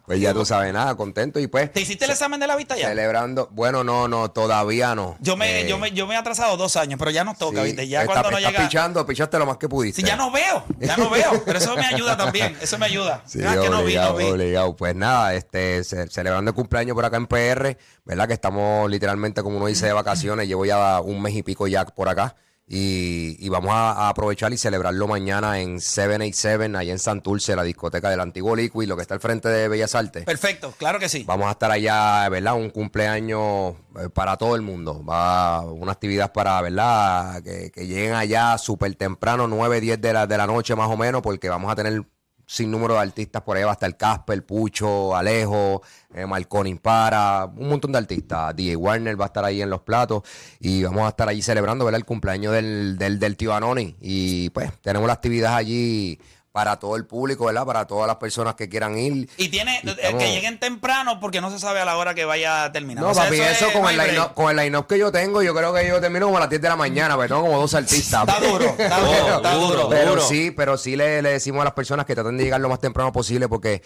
pues 0.06 0.20
ya 0.20 0.32
tú 0.34 0.44
sabes 0.44 0.72
nada, 0.72 0.96
contento 0.96 1.38
y 1.38 1.46
pues 1.46 1.72
¿Te 1.72 1.80
hiciste 1.82 2.04
el 2.06 2.10
examen 2.10 2.40
de 2.40 2.46
la 2.48 2.56
vista 2.56 2.76
ya? 2.76 2.88
celebrando. 2.88 3.48
Bueno, 3.52 3.84
no, 3.84 4.08
no, 4.08 4.30
todavía 4.30 4.94
no. 4.96 5.16
Yo 5.20 5.36
me, 5.36 5.60
Eh, 5.60 5.68
yo, 5.68 5.78
me, 5.78 5.92
yo 5.92 6.06
me 6.08 6.14
he 6.14 6.16
atrasado 6.16 6.56
dos 6.56 6.76
años, 6.76 6.98
pero 6.98 7.12
ya 7.12 7.22
nos 7.22 7.38
toca, 7.38 7.60
sí, 7.60 7.66
¿viste? 7.68 7.86
Ya 7.86 8.00
está- 8.02 8.12
cuando 8.12 8.30
no 8.32 8.38
estás 8.38 8.52
llega. 8.52 8.64
pichando, 8.64 9.06
pichaste 9.06 9.38
lo 9.38 9.46
más 9.46 9.56
que 9.58 9.68
pudiste. 9.68 10.00
Sí, 10.00 10.06
ya 10.06 10.16
no 10.16 10.30
veo, 10.32 10.64
ya 10.80 10.96
no 10.96 11.08
veo. 11.10 11.42
Pero 11.44 11.58
eso 11.58 11.76
me 11.76 11.86
ayuda 11.86 12.16
también, 12.16 12.56
eso 12.60 12.76
me 12.78 12.86
ayuda. 12.86 13.22
Sí, 13.26 13.38
Ah, 13.46 13.52
que 13.60 13.70
no 13.70 13.78
vi, 13.78 13.84
obligado, 13.96 14.10
no 14.12 14.16
vi. 14.18 14.24
obligado. 14.24 14.74
Pues 14.76 14.96
nada, 14.96 15.34
este, 15.34 15.84
ce- 15.84 16.08
celebrando 16.08 16.50
el 16.50 16.54
cumpleaños 16.54 16.94
por 16.94 17.04
acá 17.04 17.19
en 17.20 17.26
PR, 17.26 17.76
¿verdad? 18.04 18.26
Que 18.26 18.34
estamos 18.34 18.90
literalmente, 18.90 19.42
como 19.42 19.58
uno 19.58 19.66
dice, 19.66 19.86
de 19.86 19.92
vacaciones. 19.92 20.48
Llevo 20.48 20.64
ya 20.64 21.00
un 21.00 21.22
mes 21.22 21.34
y 21.34 21.42
pico 21.42 21.66
ya 21.66 21.84
por 21.84 22.08
acá. 22.08 22.34
Y, 22.72 23.34
y 23.44 23.48
vamos 23.48 23.72
a, 23.72 23.90
a 23.90 24.08
aprovechar 24.10 24.52
y 24.52 24.56
celebrarlo 24.56 25.08
mañana 25.08 25.58
en 25.58 25.80
787, 25.80 26.76
allá 26.78 26.92
en 26.92 27.00
Santurce, 27.00 27.56
la 27.56 27.64
discoteca 27.64 28.08
del 28.10 28.20
antiguo 28.20 28.54
Liquid, 28.54 28.86
lo 28.86 28.94
que 28.94 29.02
está 29.02 29.14
al 29.14 29.20
frente 29.20 29.48
de 29.48 29.66
Bellas 29.66 29.96
Artes. 29.96 30.24
Perfecto, 30.24 30.72
claro 30.78 31.00
que 31.00 31.08
sí. 31.08 31.24
Vamos 31.26 31.48
a 31.48 31.50
estar 31.50 31.68
allá, 31.72 32.28
¿verdad? 32.28 32.54
Un 32.54 32.70
cumpleaños 32.70 33.74
eh, 33.98 34.08
para 34.14 34.36
todo 34.36 34.54
el 34.54 34.62
mundo. 34.62 35.04
Va 35.04 35.62
una 35.62 35.90
actividad 35.90 36.32
para, 36.32 36.60
¿verdad? 36.62 37.42
Que, 37.42 37.72
que 37.72 37.88
lleguen 37.88 38.14
allá 38.14 38.56
súper 38.56 38.94
temprano, 38.94 39.48
9, 39.48 39.80
10 39.80 40.00
de 40.00 40.12
la, 40.12 40.26
de 40.28 40.36
la 40.36 40.46
noche 40.46 40.76
más 40.76 40.90
o 40.90 40.96
menos, 40.96 41.22
porque 41.22 41.48
vamos 41.48 41.72
a 41.72 41.74
tener 41.74 42.04
sin 42.50 42.68
número 42.68 42.94
de 42.94 43.00
artistas 43.00 43.42
por 43.42 43.56
ahí. 43.56 43.62
Va 43.62 43.70
a 43.70 43.74
estar 43.74 43.96
Casper, 43.96 44.44
Pucho, 44.44 45.14
Alejo, 45.14 45.82
eh, 46.12 46.26
Marconi 46.26 46.74
Para, 46.74 47.44
un 47.44 47.68
montón 47.68 47.92
de 47.92 47.98
artistas. 47.98 48.56
DJ 48.56 48.74
Warner 48.74 49.18
va 49.18 49.26
a 49.26 49.28
estar 49.28 49.44
ahí 49.44 49.62
en 49.62 49.70
los 49.70 49.82
platos 49.82 50.24
y 50.58 50.82
vamos 50.82 51.04
a 51.04 51.10
estar 51.10 51.28
allí 51.28 51.42
celebrando, 51.42 51.84
¿verdad? 51.84 52.00
El 52.00 52.04
cumpleaños 52.04 52.52
del, 52.52 52.98
del, 52.98 53.20
del 53.20 53.36
tío 53.36 53.54
Anoni. 53.54 53.94
Y 54.00 54.50
pues 54.50 54.72
tenemos 54.82 55.06
la 55.06 55.12
actividad 55.12 55.54
allí 55.54 56.18
para 56.52 56.78
todo 56.80 56.96
el 56.96 57.06
público, 57.06 57.44
¿verdad? 57.46 57.64
Para 57.64 57.86
todas 57.86 58.08
las 58.08 58.16
personas 58.16 58.56
que 58.56 58.68
quieran 58.68 58.98
ir. 58.98 59.28
Y 59.36 59.48
tiene 59.50 59.80
Y 59.84 59.88
eh, 59.88 59.94
estamos- 59.98 60.22
que 60.22 60.32
lleguen 60.32 60.58
temprano 60.58 61.20
porque 61.20 61.40
no 61.40 61.48
se 61.50 61.60
sabe 61.60 61.78
a 61.80 61.84
la 61.84 61.96
hora 61.96 62.12
que 62.14 62.24
vaya 62.24 62.64
a 62.64 62.72
terminar. 62.72 63.04
No, 63.04 63.10
O 63.10 63.14
sea, 63.14 63.24
papi, 63.24 63.40
eso, 63.40 63.66
es- 63.68 63.72
con, 63.72 63.82
no 63.82 63.90
el 63.90 63.96
line 63.96 64.12
break. 64.18 64.34
con 64.34 64.50
el 64.50 64.56
line-up 64.64 64.86
que 64.88 64.98
yo 64.98 65.12
tengo, 65.12 65.42
yo 65.42 65.54
creo 65.54 65.72
que 65.72 65.86
yo 65.86 66.00
termino 66.00 66.26
como 66.26 66.38
a 66.38 66.40
las 66.40 66.50
10 66.50 66.60
de 66.60 66.68
la 66.68 66.74
mañana, 66.76 67.16
pero 67.16 67.28
tengo 67.36 67.42
como 67.48 67.60
dos 67.60 67.72
artistas. 67.74 68.26
Está 68.28 68.40
duro, 68.40 68.64
está 68.76 68.98
duro, 68.98 69.36
está 69.36 69.54
duro. 69.54 69.88
Pero 69.90 70.10
duro. 70.10 70.22
sí, 70.22 70.50
pero 70.50 70.76
sí 70.76 70.96
le, 70.96 71.22
le 71.22 71.30
decimos 71.30 71.60
a 71.60 71.64
las 71.66 71.74
personas 71.74 72.04
que 72.04 72.14
traten 72.16 72.36
de 72.36 72.42
llegar 72.44 72.60
lo 72.60 72.68
más 72.68 72.80
temprano 72.80 73.12
posible 73.12 73.48
porque 73.48 73.82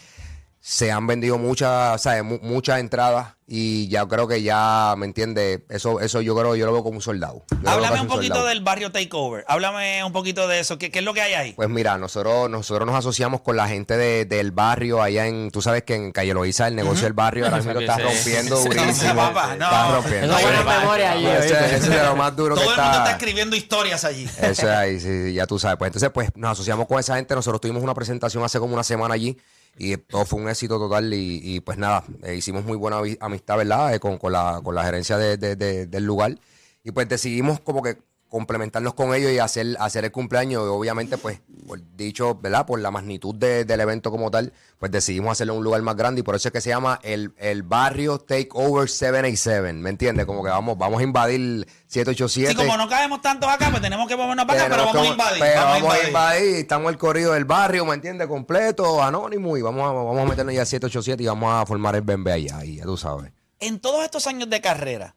se 0.66 0.90
han 0.90 1.06
vendido 1.06 1.36
muchas, 1.36 2.00
¿sabes? 2.00 2.24
Mu- 2.24 2.38
muchas 2.40 2.80
entradas 2.80 3.34
y 3.46 3.86
ya 3.88 4.06
creo 4.08 4.26
que 4.26 4.42
ya, 4.42 4.94
¿me 4.96 5.04
entiendes? 5.04 5.60
Eso, 5.68 6.00
eso 6.00 6.22
yo 6.22 6.34
creo, 6.34 6.56
yo 6.56 6.64
lo 6.64 6.72
veo 6.72 6.82
como 6.82 6.96
un 6.96 7.02
soldado. 7.02 7.44
Yo 7.62 7.68
Háblame 7.68 8.00
un 8.00 8.06
poquito 8.06 8.36
soldado. 8.36 8.46
del 8.46 8.62
barrio 8.62 8.90
Takeover. 8.90 9.44
Háblame 9.46 10.02
un 10.02 10.12
poquito 10.14 10.48
de 10.48 10.60
eso. 10.60 10.78
¿Qué, 10.78 10.90
qué 10.90 11.00
es 11.00 11.04
lo 11.04 11.12
que 11.12 11.20
hay 11.20 11.34
ahí? 11.34 11.52
Pues 11.52 11.68
mira, 11.68 11.98
nosotros, 11.98 12.48
nosotros 12.48 12.86
nos 12.86 12.96
asociamos 12.96 13.42
con 13.42 13.58
la 13.58 13.68
gente 13.68 13.98
de- 13.98 14.24
del 14.24 14.52
barrio 14.52 15.02
allá 15.02 15.26
en, 15.26 15.50
tú 15.50 15.60
sabes 15.60 15.82
que 15.82 15.96
en 15.96 16.12
Calle 16.12 16.32
Loíza 16.32 16.66
el 16.66 16.76
negocio 16.76 17.02
del 17.04 17.12
barrio 17.12 17.44
ahora 17.44 17.58
mismo 17.58 17.72
está 17.80 17.98
rompiendo 17.98 18.56
durísimo. 18.58 19.14
no. 19.14 19.52
Está 19.52 19.94
rompiendo. 19.96 20.34
Memoria 20.64 21.12
allí, 21.12 21.26
¿oíste? 21.26 21.46
ese 21.66 21.76
es 21.76 21.88
de 21.90 22.02
lo 22.04 22.16
más 22.16 22.34
duro 22.34 22.54
Todo 22.54 22.64
que 22.64 22.70
el 22.70 22.76
mundo 22.78 22.90
está. 22.90 23.04
está 23.04 23.10
escribiendo 23.18 23.54
historias 23.54 24.02
allí. 24.06 24.24
Eso 24.24 24.48
es 24.48 24.64
ahí, 24.64 24.98
sí, 24.98 25.26
sí, 25.26 25.34
ya 25.34 25.46
tú 25.46 25.58
sabes. 25.58 25.76
Pues 25.76 25.88
entonces, 25.88 26.08
pues 26.08 26.30
nos 26.36 26.52
asociamos 26.52 26.86
con 26.88 26.98
esa 26.98 27.16
gente. 27.16 27.34
Nosotros 27.34 27.60
tuvimos 27.60 27.82
una 27.82 27.92
presentación 27.92 28.42
hace 28.44 28.58
como 28.58 28.72
una 28.72 28.82
semana 28.82 29.12
allí 29.12 29.36
y 29.78 29.96
todo 29.96 30.24
fue 30.24 30.40
un 30.40 30.48
éxito 30.48 30.78
total. 30.78 31.12
Y, 31.14 31.60
pues 31.60 31.78
nada, 31.78 32.04
eh, 32.22 32.34
hicimos 32.36 32.64
muy 32.64 32.76
buena 32.76 33.00
amistad, 33.20 33.56
¿verdad? 33.58 33.94
Eh, 33.94 34.00
con, 34.00 34.18
con 34.18 34.32
la, 34.32 34.60
con 34.62 34.74
la 34.74 34.84
gerencia 34.84 35.16
de- 35.18 35.36
del 35.86 36.04
lugar. 36.04 36.38
Y 36.82 36.90
pues 36.92 37.08
decidimos 37.08 37.60
como 37.60 37.82
que 37.82 37.96
complementarnos 38.34 38.94
con 38.94 39.14
ellos 39.14 39.30
y 39.30 39.38
hacer, 39.38 39.76
hacer 39.78 40.04
el 40.04 40.10
cumpleaños. 40.12 40.64
Y 40.64 40.66
obviamente, 40.68 41.16
pues, 41.18 41.40
por 41.66 41.80
dicho, 41.96 42.34
¿verdad? 42.34 42.66
Por 42.66 42.80
la 42.80 42.90
magnitud 42.90 43.32
de- 43.36 43.64
del 43.64 43.80
evento 43.80 44.10
como 44.10 44.28
tal, 44.30 44.52
pues 44.80 44.90
decidimos 44.90 45.30
hacerlo 45.32 45.52
en 45.52 45.58
un 45.60 45.64
lugar 45.64 45.80
más 45.82 45.94
grande. 45.94 46.20
Y 46.20 46.22
por 46.24 46.34
eso 46.34 46.48
es 46.48 46.52
que 46.52 46.60
se 46.60 46.70
llama 46.70 46.98
el, 47.04 47.32
el 47.38 47.62
barrio 47.62 48.18
Takeover 48.18 48.88
787. 48.88 49.72
¿Me 49.74 49.90
entiendes? 49.90 50.26
Como 50.26 50.42
que 50.42 50.50
vamos, 50.50 50.76
vamos 50.76 51.00
a 51.00 51.04
invadir 51.04 51.66
787. 51.86 52.50
Sí, 52.50 52.56
como 52.56 52.76
no 52.76 52.88
cabemos 52.88 53.22
tantos 53.22 53.48
acá, 53.48 53.68
pues 53.70 53.80
tenemos 53.80 54.08
que 54.08 54.16
movernos 54.16 54.44
para 54.46 54.64
acá, 54.64 54.70
pero 54.74 54.86
vamos 54.86 55.06
a 55.06 55.10
invadir. 55.12 55.40
Pero 55.40 55.54
vamos 55.60 55.70
a 55.70 55.74
vamos 55.78 55.94
a 55.94 56.06
invadir. 56.06 56.08
invadir. 56.42 56.56
Estamos 56.56 56.92
el 56.92 56.98
corrido 56.98 57.32
del 57.34 57.44
barrio, 57.44 57.86
¿me 57.86 57.94
entiendes? 57.94 58.26
Completo, 58.26 59.02
anónimo. 59.02 59.56
Y 59.56 59.62
vamos 59.62 59.82
a, 59.88 59.92
vamos 59.92 60.18
a 60.20 60.24
meternos 60.28 60.54
ya 60.54 60.62
a 60.62 60.66
787 60.66 61.22
y 61.22 61.26
vamos 61.26 61.52
a 61.54 61.64
formar 61.66 61.94
el 61.94 62.02
BMB 62.02 62.28
allá. 62.28 62.64
Y 62.64 62.76
ya 62.76 62.84
tú 62.84 62.96
sabes. 62.96 63.30
En 63.60 63.78
todos 63.78 64.04
estos 64.04 64.26
años 64.26 64.50
de 64.50 64.60
carrera, 64.60 65.14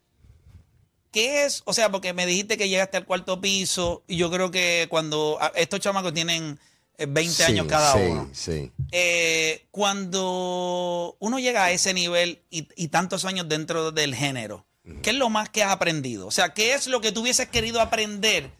¿qué 1.17 1.45
es? 1.45 1.63
O 1.65 1.73
sea, 1.73 1.89
porque 1.91 2.13
me 2.13 2.25
dijiste 2.27 2.57
que 2.57 2.69
llegaste 2.69 2.97
al 2.97 3.05
cuarto 3.05 3.41
piso 3.41 4.03
y 4.07 4.17
yo 4.17 4.29
creo 4.29 4.51
que 4.51 4.85
cuando 4.89 5.37
ah, 5.41 5.51
estos 5.55 5.79
chamacos 5.79 6.13
tienen 6.13 6.59
eh, 6.99 7.07
20 7.09 7.33
Sí, 7.33 7.43
años 7.43 7.65
cada 7.67 7.93
sí, 7.93 7.99
uno. 7.99 8.29
Sí. 8.33 8.71
Eh, 8.91 9.65
cuando 9.71 11.15
uno 11.19 11.39
llega 11.39 11.63
a 11.65 11.71
ese 11.71 11.93
nivel 11.93 12.41
y, 12.49 12.67
y 12.75 12.89
tantos 12.89 13.25
años 13.25 13.49
dentro 13.49 13.91
del 13.91 14.13
género, 14.15 14.65
¿qué 15.01 15.09
es 15.09 15.15
lo 15.15 15.29
más 15.29 15.49
que 15.49 15.63
has 15.63 15.71
aprendido? 15.71 16.27
O 16.27 16.31
sea, 16.31 16.53
¿qué 16.53 16.73
es 16.73 16.87
lo 16.87 17.01
que 17.01 17.11
tú 17.11 17.21
hubieses 17.21 17.47
querido 17.49 17.81
aprender 17.81 18.51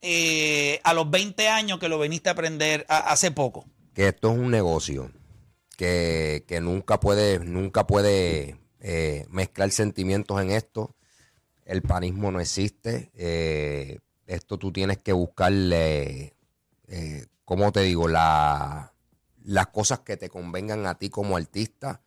eh, 0.00 0.80
a 0.84 0.94
los 0.94 1.10
20 1.10 1.48
años 1.48 1.78
que 1.78 1.88
lo 1.88 1.98
viniste 1.98 2.28
a 2.28 2.32
aprender 2.32 2.86
a- 2.88 3.10
hace 3.12 3.30
poco? 3.30 3.66
Que 3.94 4.08
esto 4.08 4.32
es 4.32 4.38
un 4.38 4.50
negocio. 4.50 5.10
Que, 5.76 6.44
que 6.46 6.60
nunca 6.60 7.00
puede, 7.00 7.38
nunca 7.38 7.86
puede 7.86 8.58
eh, 8.80 9.26
mezclar 9.30 9.70
sentimientos 9.70 10.40
en 10.40 10.50
esto. 10.50 10.94
El 11.70 11.82
panismo 11.82 12.32
no 12.32 12.40
existe. 12.40 13.12
Eh, 13.14 14.00
esto 14.26 14.58
tú 14.58 14.72
tienes 14.72 14.98
que 14.98 15.12
buscarle, 15.12 16.34
eh, 16.88 17.26
¿cómo 17.44 17.70
te 17.70 17.82
digo? 17.82 18.08
La, 18.08 18.92
las 19.44 19.68
cosas 19.68 20.00
que 20.00 20.16
te 20.16 20.28
convengan 20.28 20.84
a 20.86 20.98
ti 20.98 21.10
como 21.10 21.36
artista 21.36 22.00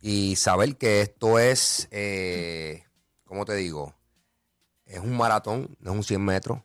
y 0.00 0.36
saber 0.36 0.76
que 0.76 1.00
esto 1.00 1.40
es, 1.40 1.88
eh, 1.90 2.84
¿cómo 3.24 3.44
te 3.44 3.56
digo? 3.56 3.96
Es 4.86 5.00
un 5.00 5.16
maratón, 5.16 5.76
no 5.80 5.90
es 5.90 5.96
un 5.96 6.04
100 6.04 6.24
metros. 6.24 6.60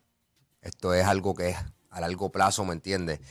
Esto 0.61 0.93
es 0.93 1.05
algo 1.05 1.33
que 1.33 1.49
es 1.49 1.57
a 1.89 1.99
largo 1.99 2.31
plazo, 2.31 2.63
¿me 2.63 2.73
entiendes? 2.73 3.21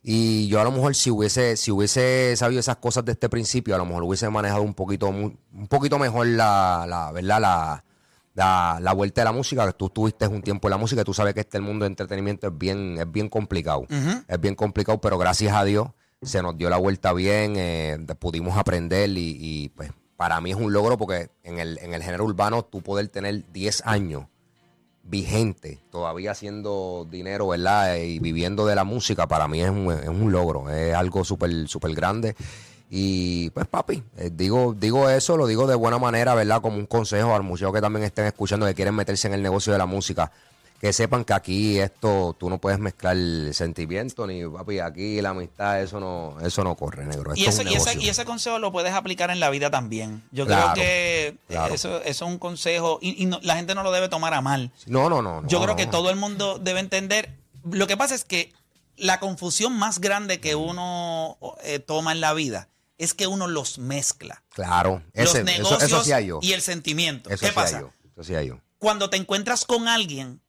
Y 0.00 0.46
yo 0.46 0.60
a 0.60 0.64
lo 0.64 0.70
mejor 0.70 0.94
si 0.94 1.10
hubiese, 1.10 1.56
si 1.56 1.72
hubiese 1.72 2.36
sabido 2.36 2.60
esas 2.60 2.76
cosas 2.76 3.04
de 3.04 3.12
este 3.12 3.28
principio, 3.28 3.74
a 3.74 3.78
lo 3.78 3.84
mejor 3.84 4.04
hubiese 4.04 4.30
manejado 4.30 4.62
un 4.62 4.74
poquito, 4.74 5.08
un 5.08 5.66
poquito 5.68 5.98
mejor 5.98 6.28
la, 6.28 6.86
la 6.86 7.10
¿verdad? 7.10 7.40
La, 7.40 7.84
la, 8.34 8.78
la 8.80 8.92
vuelta 8.92 9.20
de 9.20 9.24
la 9.24 9.32
música, 9.32 9.66
que 9.66 9.72
tú 9.72 9.88
tuviste 9.88 10.26
un 10.26 10.42
tiempo 10.42 10.68
en 10.68 10.72
la 10.72 10.76
música, 10.76 11.00
y 11.00 11.04
tú 11.04 11.14
sabes 11.14 11.34
que 11.34 11.40
este 11.40 11.56
el 11.56 11.62
mundo 11.62 11.84
de 11.84 11.88
entretenimiento 11.88 12.48
es 12.48 12.58
bien, 12.58 12.98
es 12.98 13.10
bien 13.10 13.28
complicado. 13.28 13.86
Es 14.28 14.40
bien 14.40 14.54
complicado, 14.54 15.00
pero 15.00 15.18
gracias 15.18 15.54
a 15.54 15.64
Dios 15.64 15.88
se 16.22 16.42
nos 16.42 16.56
dio 16.56 16.70
la 16.70 16.78
vuelta 16.78 17.12
bien, 17.12 17.54
eh, 17.56 17.98
pudimos 18.18 18.56
aprender 18.56 19.10
y, 19.10 19.36
y, 19.38 19.68
pues 19.70 19.90
para 20.16 20.40
mí 20.40 20.50
es 20.50 20.56
un 20.56 20.72
logro 20.72 20.96
porque 20.96 21.30
en 21.42 21.58
el, 21.58 21.78
en 21.78 21.92
el 21.92 22.02
género 22.02 22.24
urbano 22.24 22.64
tú 22.64 22.82
poder 22.82 23.08
tener 23.08 23.50
10 23.52 23.82
años 23.84 24.24
vigente, 25.02 25.80
todavía 25.90 26.30
haciendo 26.30 27.06
dinero, 27.10 27.48
¿verdad? 27.48 27.96
Y 27.96 28.20
viviendo 28.20 28.64
de 28.64 28.74
la 28.74 28.84
música, 28.84 29.26
para 29.26 29.48
mí 29.48 29.60
es 29.60 29.70
un, 29.70 29.92
es 29.92 30.08
un 30.08 30.32
logro, 30.32 30.70
es 30.70 30.94
algo 30.94 31.24
súper, 31.24 31.68
súper 31.68 31.94
grande. 31.94 32.34
Y 32.96 33.50
pues 33.50 33.66
papi, 33.66 34.04
eh, 34.18 34.30
digo, 34.32 34.72
digo 34.78 35.10
eso, 35.10 35.36
lo 35.36 35.48
digo 35.48 35.66
de 35.66 35.74
buena 35.74 35.98
manera, 35.98 36.32
¿verdad? 36.36 36.60
Como 36.62 36.76
un 36.76 36.86
consejo 36.86 37.34
a 37.34 37.38
los 37.38 37.44
muchachos 37.46 37.74
que 37.74 37.80
también 37.80 38.04
estén 38.04 38.24
escuchando, 38.24 38.66
que 38.66 38.74
quieren 38.76 38.94
meterse 38.94 39.26
en 39.26 39.34
el 39.34 39.42
negocio 39.42 39.72
de 39.72 39.80
la 39.80 39.86
música. 39.86 40.30
Que 40.80 40.92
sepan 40.92 41.24
que 41.24 41.32
aquí 41.32 41.78
esto, 41.80 42.36
tú 42.38 42.48
no 42.48 42.58
puedes 42.58 42.78
mezclar 42.78 43.16
sentimiento, 43.52 44.28
ni 44.28 44.46
papi, 44.46 44.78
aquí 44.78 45.20
la 45.20 45.30
amistad, 45.30 45.80
eso 45.82 45.98
no, 45.98 46.36
eso 46.46 46.62
no 46.62 46.76
corre, 46.76 47.04
negro. 47.04 47.32
Esto 47.32 47.40
Y 47.40 47.46
es 47.46 47.54
ese, 47.58 47.62
un 47.62 47.68
y, 47.68 47.74
ese, 47.74 47.98
y 48.00 48.08
ese 48.10 48.24
consejo 48.24 48.60
lo 48.60 48.70
puedes 48.70 48.92
aplicar 48.92 49.30
en 49.30 49.40
la 49.40 49.50
vida 49.50 49.70
también. 49.70 50.22
Yo 50.30 50.46
Claro, 50.46 50.74
creo 50.74 50.84
que 50.84 51.36
claro. 51.48 51.74
eso, 51.74 51.96
eso 52.02 52.24
es 52.26 52.30
un 52.30 52.38
consejo 52.38 53.00
y, 53.02 53.20
y 53.20 53.26
no- 53.26 53.40
la 53.42 53.56
gente 53.56 53.74
no 53.74 53.82
lo 53.82 53.90
debe 53.90 54.08
tomar 54.08 54.34
a 54.34 54.40
mal. 54.40 54.70
No, 54.86 55.08
no, 55.10 55.20
no. 55.20 55.40
no, 55.40 55.48
Yo 55.48 55.58
creo 55.58 55.70
no. 55.70 55.76
que 55.76 55.86
todo 55.86 56.10
el 56.10 56.16
mundo 56.16 56.60
debe 56.60 56.78
entender. 56.78 57.30
Lo 57.68 57.88
que 57.88 57.96
pasa 57.96 58.14
es 58.14 58.24
que 58.24 58.52
la 58.96 59.18
confusión 59.18 59.72
más 59.76 60.00
grande 60.00 60.38
que 60.38 60.54
uno 60.54 61.38
eh, 61.64 61.80
toma 61.80 62.12
en 62.12 62.20
la 62.20 62.34
vida 62.34 62.68
es 62.98 63.14
que 63.14 63.26
uno 63.26 63.46
los 63.48 63.78
mezcla. 63.78 64.42
Claro, 64.50 65.02
ese, 65.12 65.38
los 65.38 65.44
negocios 65.46 65.82
eso 65.82 66.04
sí 66.04 66.12
hay 66.12 66.26
yo. 66.26 66.38
y 66.42 66.52
el 66.52 66.62
sentimiento. 66.62 67.30
Eso 67.30 67.40
¿Qué 67.40 67.48
sí 67.48 67.52
pasa? 67.54 67.76
hay 67.78 67.82
yo. 67.82 67.92
Eso 68.12 68.24
sí 68.24 68.34
hay 68.34 68.48
yo. 68.48 68.60
Cuando 68.78 69.10
te 69.10 69.16
encuentras 69.16 69.64
con 69.64 69.88
alguien 69.88 70.40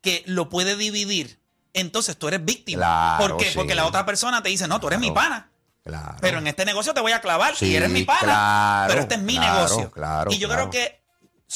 que 0.00 0.22
lo 0.26 0.48
puede 0.48 0.76
dividir, 0.76 1.38
entonces 1.74 2.16
tú 2.16 2.28
eres 2.28 2.44
víctima. 2.44 2.78
Claro, 2.80 3.28
¿Por 3.28 3.36
qué? 3.38 3.50
sí. 3.50 3.56
Porque 3.56 3.74
la 3.74 3.86
otra 3.86 4.04
persona 4.06 4.42
te 4.42 4.48
dice, 4.48 4.66
no, 4.68 4.80
tú 4.80 4.86
eres 4.88 4.98
mi 5.00 5.10
pana. 5.10 5.50
Claro. 5.84 6.16
Pero 6.20 6.38
en 6.38 6.46
este 6.46 6.64
negocio 6.64 6.94
te 6.94 7.00
voy 7.00 7.12
a 7.12 7.20
clavar 7.20 7.54
y 7.60 7.74
eres 7.74 7.90
mi 7.90 8.04
pana. 8.04 8.20
claro, 8.20 8.88
pero 8.88 9.00
este 9.02 9.14
es 9.16 9.20
mi 9.22 9.38
negocio. 9.38 9.90
claro, 9.90 10.30
y 10.30 10.38
yo 10.38 10.48
creo 10.48 10.70
que. 10.70 11.02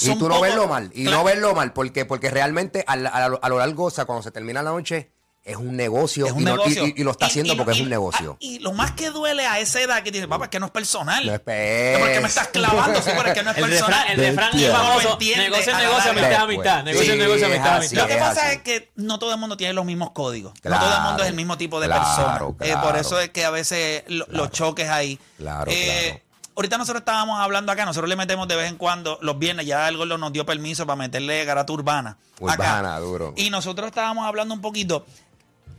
Y 0.00 0.14
tú 0.16 0.28
no 0.28 0.40
verlo 0.40 0.66
mal, 0.68 0.90
y 0.94 1.04
Claro. 1.04 1.18
no 1.18 1.24
verlo 1.24 1.54
mal, 1.54 1.72
porque, 1.72 2.04
porque 2.04 2.30
realmente 2.30 2.84
a, 2.86 2.92
a 2.94 3.48
lo 3.48 3.58
largo, 3.58 3.84
o 3.84 3.90
sea, 3.90 4.04
cuando 4.04 4.22
se 4.22 4.30
termina 4.30 4.62
la 4.62 4.70
noche, 4.70 5.10
es 5.46 5.56
un 5.56 5.76
negocio, 5.76 6.26
Es 6.26 6.32
un 6.32 6.40
y, 6.42 6.44
no- 6.44 6.50
y- 6.54 6.56
negocio. 6.56 6.86
y- 6.88 6.94
y 6.96 7.04
lo 7.04 7.12
está 7.12 7.26
Y- 7.26 7.28
haciendo 7.28 7.52
y- 7.52 7.56
porque 7.56 7.72
es 7.72 7.80
un 7.80 7.88
negocio. 7.88 8.32
ah, 8.34 8.36
Y 8.40 8.58
lo 8.58 8.72
más 8.72 8.90
que 8.92 9.10
duele 9.10 9.46
a 9.46 9.60
esa 9.60 9.80
edad 9.80 10.02
que 10.02 10.10
dices, 10.10 10.26
papá, 10.26 10.46
es 10.46 10.50
que 10.50 10.58
no 10.58 10.66
es 10.66 10.72
personal. 10.72 11.24
No 11.24 11.32
es 11.32 11.38
¿Por 11.38 11.46
qué 11.54 12.18
me 12.20 12.26
estás 12.28 12.48
clavando? 12.48 13.00
Sí, 13.00 13.10
pero 13.16 13.28
es 13.28 13.34
que 13.34 13.42
no 13.44 13.50
es 13.52 13.56
El 13.58 13.64
personal. 13.64 14.00
refrán, 14.00 14.10
el 14.10 14.26
refrán 14.26 14.58
es 14.58 14.70
famoso. 14.72 15.18
Negocio 15.20 15.32
es 15.72 15.78
negocio, 15.78 16.10
amistad 16.10 16.34
amistad. 16.42 16.82
Negocio 16.84 17.12
es 17.12 17.18
negocio, 17.18 17.46
amistad 17.46 17.76
así. 17.76 17.94
Lo 17.94 18.02
amistad. 18.02 18.06
que 18.08 18.16
pasa 18.34 18.52
es 18.52 18.62
que 18.62 18.90
no 18.96 19.18
todo 19.20 19.32
el 19.32 19.38
mundo 19.38 19.56
tiene 19.56 19.72
los 19.72 19.84
mismos 19.84 20.10
códigos. 20.10 20.52
no 20.64 20.78
todo 20.80 20.96
el 20.96 21.02
mundo 21.02 21.22
es 21.22 21.28
el 21.28 21.34
mismo 21.36 21.56
tipo 21.56 21.80
de 21.80 21.86
Claro, 21.86 22.52
persona. 22.56 22.80
Eh, 22.80 22.82
por 22.84 22.96
eso 22.96 23.20
es 23.20 23.30
que 23.30 23.44
a 23.44 23.50
veces 23.50 24.02
lo- 24.08 24.26
los 24.28 24.50
choques 24.50 24.88
ahí. 24.90 25.18
Claro, 25.38 25.70
Eh, 25.70 26.08
claro. 26.08 26.20
Ahorita 26.58 26.78
nosotros 26.78 27.02
estábamos 27.02 27.38
hablando 27.38 27.70
acá, 27.70 27.84
nosotros 27.84 28.08
le 28.08 28.16
metemos 28.16 28.48
de 28.48 28.56
vez 28.56 28.70
en 28.70 28.76
cuando, 28.78 29.18
los 29.20 29.38
viernes, 29.38 29.66
ya 29.66 29.86
el 29.90 29.98
gordo 29.98 30.16
nos 30.16 30.32
dio 30.32 30.46
permiso 30.46 30.86
para 30.86 30.96
meterle 30.96 31.44
garata 31.44 31.70
urbana. 31.70 32.16
Urbana, 32.40 32.78
acá. 32.94 32.98
duro. 33.00 33.34
Y 33.36 33.50
nosotros 33.50 33.86
estábamos 33.88 34.26
hablando 34.26 34.54
un 34.54 34.62
poquito. 34.62 35.04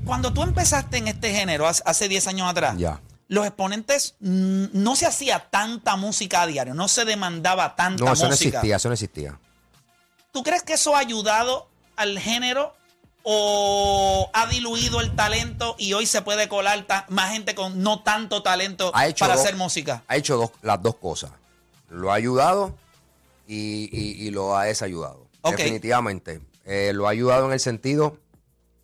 Cuando 0.05 0.31
tú 0.33 0.43
empezaste 0.43 0.97
en 0.97 1.07
este 1.07 1.33
género 1.33 1.67
hace- 1.67 1.83
hace 1.86 2.07
10 2.07 2.27
años 2.27 2.49
atrás, 2.49 2.77
Ya. 2.77 3.01
los 3.27 3.45
exponentes 3.45 4.15
mm, 4.19 4.65
no 4.73 4.95
se 4.95 5.05
hacía 5.05 5.47
tanta 5.49 5.95
música 5.95 6.41
a 6.43 6.47
diario, 6.47 6.73
no 6.73 6.88
se 6.88 7.03
demandaba 7.05 7.75
tanta 7.75 8.03
No, 8.05 8.13
eso 8.13 8.23
no 8.23 8.29
música. 8.31 8.49
existía, 8.60 8.75
eso 8.77 8.88
no 8.89 8.93
existía. 8.93 9.39
¿Tú 10.31 10.43
crees 10.43 10.63
que 10.63 10.73
eso 10.73 10.95
ha 10.95 10.99
ayudado 10.99 11.67
al 11.95 12.19
género 12.19 12.73
o 13.23 14.29
ha 14.33 14.45
diluido 14.47 15.01
el 15.01 15.13
talento 15.15 15.75
y 15.77 15.91
hoy 15.93 16.05
se 16.05 16.21
puede 16.21 16.47
colar 16.47 16.86
más 17.10 17.31
gente 17.33 17.55
con 17.55 17.81
no 17.83 18.01
tanto 18.01 18.41
talento 18.43 18.91
Ha 18.93 19.07
hecho 19.07 19.25
para 19.25 19.36
dos- 19.36 19.43
hacer 19.43 19.55
música? 19.57 20.03
Ha 20.07 20.15
hecho 20.15 20.38
dos- 20.38 20.51
las 20.62 20.81
dos 20.81 20.95
cosas. 20.95 21.31
Lo 21.89 22.12
ha 22.12 22.15
ayudado 22.15 22.75
y, 23.47 23.89
y- 23.91 24.25
y 24.27 24.31
lo 24.31 24.55
ha 24.55 24.65
desayudado. 24.65 25.27
Definitivamente. 25.43 26.41
Eh, 26.65 26.91
lo 26.93 27.07
ha 27.07 27.12
ayudado 27.12 27.47
en 27.47 27.53
el 27.53 27.60
sentido 27.60 28.17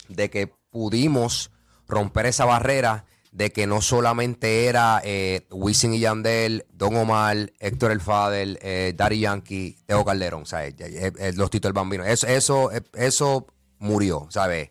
de 0.07 0.29
que 0.29 0.51
pudimos 0.73 1.51
romper 1.87 2.25
esa 2.25 2.43
barrera 2.45 3.05
de 3.31 3.51
que 3.51 3.65
no 3.65 3.81
solamente 3.81 4.65
era 4.65 5.01
eh, 5.03 5.47
Wisin 5.51 5.93
y 5.93 5.99
Yandel, 5.99 6.65
Don 6.73 6.95
Omar, 6.95 7.51
Héctor 7.59 7.91
El 7.91 8.01
Fadel, 8.01 8.59
eh, 8.61 8.93
Daddy 8.95 9.19
Yankee, 9.21 9.77
Teo 9.85 10.03
Calderón, 10.03 10.45
¿sabes? 10.45 10.75
Eh, 10.79 11.11
eh, 11.17 11.31
los 11.35 11.49
Tito 11.49 11.67
el 11.67 11.73
Bambino. 11.73 12.03
Eso, 12.03 12.27
eso, 12.27 12.71
eh, 12.71 12.81
eso 12.93 13.47
murió, 13.79 14.27
¿sabes? 14.29 14.69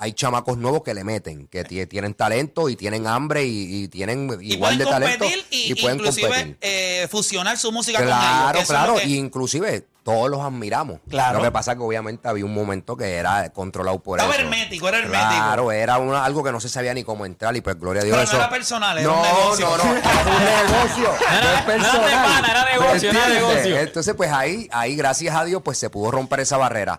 Hay 0.00 0.12
chamacos 0.12 0.58
nuevos 0.58 0.84
que 0.84 0.94
le 0.94 1.02
meten, 1.02 1.48
que 1.48 1.64
tie- 1.64 1.88
tienen 1.88 2.14
talento 2.14 2.68
y 2.68 2.76
tienen 2.76 3.08
hambre 3.08 3.44
y, 3.46 3.82
y 3.84 3.88
tienen 3.88 4.30
Y 4.40 4.54
igual 4.54 4.78
de 4.78 4.84
talento 4.84 5.24
y, 5.50 5.72
y 5.72 5.74
pueden 5.74 5.98
inclusive 5.98 6.28
competir. 6.28 6.56
eh, 6.60 7.08
fusionar 7.10 7.58
su 7.58 7.72
música 7.72 7.98
con 7.98 8.06
ellos. 8.06 8.20
Claro, 8.20 8.60
claro, 8.64 8.94
que- 8.96 9.08
inclusive 9.08 9.88
todos 10.08 10.30
los 10.30 10.40
admiramos. 10.40 11.00
Claro. 11.10 11.36
Lo 11.36 11.44
que 11.44 11.50
pasa 11.50 11.72
es 11.72 11.76
que 11.76 11.84
obviamente 11.84 12.26
había 12.28 12.46
un 12.46 12.54
momento 12.54 12.96
que 12.96 13.16
era 13.16 13.50
controlado 13.50 14.02
por 14.02 14.18
Estaba 14.18 14.34
eso. 14.34 14.42
hermético, 14.44 14.88
era 14.88 14.98
hermético. 15.00 15.28
Claro, 15.28 15.70
era 15.70 15.98
una- 15.98 16.24
algo 16.24 16.42
que 16.42 16.50
no 16.50 16.60
se 16.60 16.70
sabía 16.70 16.94
ni 16.94 17.04
cómo 17.04 17.26
entrar 17.26 17.54
y 17.54 17.60
pues 17.60 17.78
gloria 17.78 18.00
a 18.00 18.04
Dios 18.06 18.16
Pero 18.16 18.24
eso. 18.24 18.32
no 18.32 18.38
era 18.38 18.48
personal, 18.50 18.96
era 18.96 19.06
no, 19.06 19.16
un 19.16 19.22
negocio. 19.28 19.66
No, 19.68 19.76
no, 19.76 19.82
era 19.84 19.92
un 19.92 20.72
negocio. 20.72 21.04
no 21.04 21.42
no 21.42 21.50
era 21.50 21.66
personal. 21.66 22.00
pana, 22.24 22.48
era 22.50 22.64
negocio, 22.72 23.12
¿Me 23.12 23.18
era 23.18 23.28
negocio. 23.28 23.78
Entonces, 23.80 24.14
pues 24.14 24.32
ahí, 24.32 24.66
ahí, 24.72 24.96
gracias 24.96 25.36
a 25.36 25.44
Dios, 25.44 25.60
pues 25.62 25.76
se 25.76 25.90
pudo 25.90 26.10
romper 26.10 26.40
esa 26.40 26.56
barrera. 26.56 26.98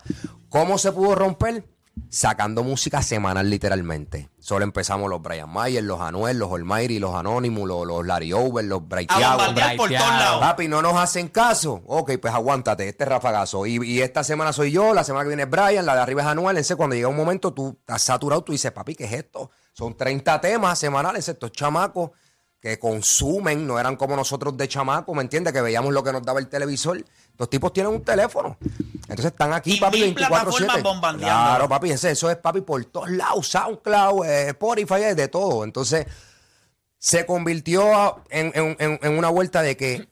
¿Cómo 0.50 0.78
se 0.78 0.92
pudo 0.92 1.16
romper? 1.16 1.64
Sacando 2.10 2.64
música 2.64 3.02
semanal, 3.02 3.50
literalmente. 3.50 4.30
Solo 4.40 4.64
empezamos 4.64 5.10
los 5.10 5.22
Brian 5.22 5.50
Mayer, 5.50 5.84
los 5.84 6.00
Anuel, 6.02 6.40
los 6.40 6.52
Almighty, 6.52 6.98
los 6.98 7.14
Anonymous, 7.14 7.68
los, 7.68 7.86
los 7.86 8.06
Larry 8.06 8.34
Over, 8.34 8.66
los 8.66 8.82
por 8.82 9.06
todos 9.90 9.92
lados. 9.92 10.40
Papi, 10.40 10.68
no 10.68 10.82
nos 10.82 10.98
hacen 10.98 11.28
caso. 11.28 11.84
Ok, 11.86 12.14
pues 12.22 12.34
aguántate, 12.34 12.88
este 12.88 13.04
es 13.04 13.10
rafagazo. 13.10 13.66
Y, 13.66 13.86
y 13.86 14.02
esta 14.02 14.24
semana 14.24 14.54
soy 14.54 14.72
yo, 14.72 14.94
la 14.94 15.04
semana 15.04 15.24
que 15.24 15.30
viene 15.30 15.44
es 15.44 15.50
Brian, 15.50 15.86
la 15.86 15.96
de 15.96 16.02
arriba 16.02 16.24
es 16.24 16.28
Anuel. 16.28 16.58
Entonces, 16.58 16.78
cuando 16.78 16.96
llega 16.96 17.10
un 17.10 17.18
momento, 17.18 17.54
tú 17.54 17.78
estás 17.80 18.02
saturado, 18.02 18.44
tú 18.44 18.54
dices, 18.54 18.72
papi, 18.72 18.96
¿qué 18.96 19.06
es 19.06 19.14
esto? 19.14 19.52
Son 19.74 19.96
30 19.96 20.42
temas 20.42 20.80
semanales, 20.80 21.28
estos 21.28 21.52
chamacos 21.52 22.12
que 22.62 22.78
consumen, 22.78 23.66
no 23.66 23.80
eran 23.80 23.96
como 23.96 24.16
nosotros 24.18 24.58
de 24.58 24.68
chamaco, 24.68 25.14
¿me 25.16 25.22
entiendes? 25.22 25.54
Que 25.54 25.62
veíamos 25.62 25.94
lo 25.94 26.04
que 26.04 26.12
nos 26.12 26.24
daba 26.24 26.40
el 26.40 26.48
televisor. 26.50 26.98
Estos 27.32 27.50
tipos 27.50 27.72
tienen 27.72 27.94
un 27.94 28.04
teléfono. 28.04 28.58
Entonces 29.04 29.26
están 29.28 29.54
aquí, 29.54 29.76
Y 29.76 29.80
papi, 29.80 30.02
mil 30.02 30.16
24-7. 30.16 30.28
plataformas 30.28 30.84
bombardeando. 30.84 31.26
Claro, 31.26 31.70
papi, 31.70 31.92
ese- 31.92 32.12
eso 32.12 32.30
es, 32.30 32.36
papi, 32.38 32.62
por 32.62 32.84
todos 32.86 33.10
lados. 33.12 33.48
SoundCloud, 33.48 34.26
eh, 34.26 34.50
Spotify, 34.50 35.04
es 35.04 35.16
de 35.16 35.28
todo. 35.30 35.64
Entonces, 35.64 36.06
se 36.98 37.26
convirtió 37.26 37.96
a- 37.96 38.24
en, 38.30 38.52
en- 38.54 38.76
en- 38.80 39.00
en 39.02 39.18
una 39.18 39.30
vuelta 39.30 39.62
de 39.62 39.78
que 39.78 40.10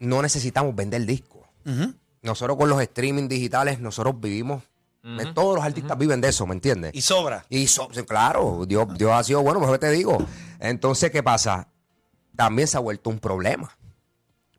no 0.00 0.22
necesitamos 0.22 0.74
vender 0.74 1.06
discos. 1.06 1.42
Nosotros 2.22 2.56
con 2.56 2.68
los 2.68 2.82
streaming 2.82 3.28
digitales, 3.28 3.78
nosotros 3.80 4.20
vivimos, 4.20 4.64
todos 5.34 5.56
los 5.56 5.64
artistas 5.64 5.96
viven 5.98 6.20
de 6.20 6.28
eso, 6.28 6.46
¿me 6.46 6.54
entiendes? 6.54 6.92
Y 6.94 7.00
sobra. 7.02 7.44
Y 7.48 7.66
so- 7.66 7.88
claro, 8.06 8.64
Dios, 8.66 8.86
Dios 8.96 9.12
ha 9.12 9.22
sido 9.24 9.42
bueno, 9.42 9.60
mejor 9.60 9.78
te 9.78 9.90
digo. 9.90 10.18
Entonces, 10.58 11.10
¿qué 11.10 11.22
pasa? 11.22 11.68
También 12.36 12.68
se 12.68 12.76
ha 12.76 12.80
vuelto 12.80 13.10
un 13.10 13.18
problema. 13.18 13.76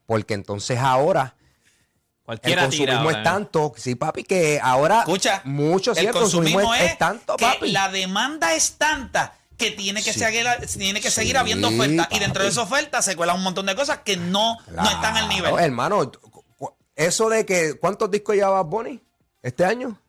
Porque 0.05 0.33
entonces 0.33 0.77
ahora 0.79 1.35
el 1.37 2.23
Cualquiera 2.25 2.69
tira 2.69 2.93
consumismo 2.95 3.11
es 3.17 3.23
tanto, 3.23 3.73
sí, 3.77 3.95
papi, 3.95 4.23
que 4.23 4.59
ahora 4.61 4.99
Escucha, 4.99 5.41
mucho, 5.45 5.93
sí, 5.95 6.05
el 6.05 6.11
consumismo 6.11 6.73
es, 6.73 6.91
es 6.91 6.97
tanto, 6.97 7.35
que 7.37 7.45
papi. 7.45 7.71
la 7.71 7.89
demanda 7.89 8.53
es 8.53 8.73
tanta 8.77 9.33
que 9.57 9.71
tiene 9.71 10.01
que, 10.03 10.11
Sí. 10.11 10.19
seguir, 10.19 10.45
tiene 10.77 10.99
que 11.01 11.09
Sí, 11.09 11.15
seguir 11.21 11.37
habiendo 11.37 11.67
oferta. 11.67 12.07
Y 12.11 12.19
dentro 12.19 12.43
de 12.43 12.49
esa 12.49 12.63
oferta 12.63 13.01
se 13.03 13.15
cuelan 13.15 13.37
un 13.37 13.43
montón 13.43 13.67
de 13.67 13.75
cosas 13.75 13.99
que 13.99 14.17
no, 14.17 14.57
no 14.71 14.83
están 14.89 15.17
al 15.17 15.29
nivel. 15.29 15.53
Hermano, 15.59 16.11
eso 16.95 17.29
de 17.29 17.45
que, 17.45 17.75
¿cuántos 17.79 18.09
discos 18.09 18.35
lleva 18.35 18.61
Bonnie 18.63 19.01
este 19.43 19.63
año? 19.63 20.00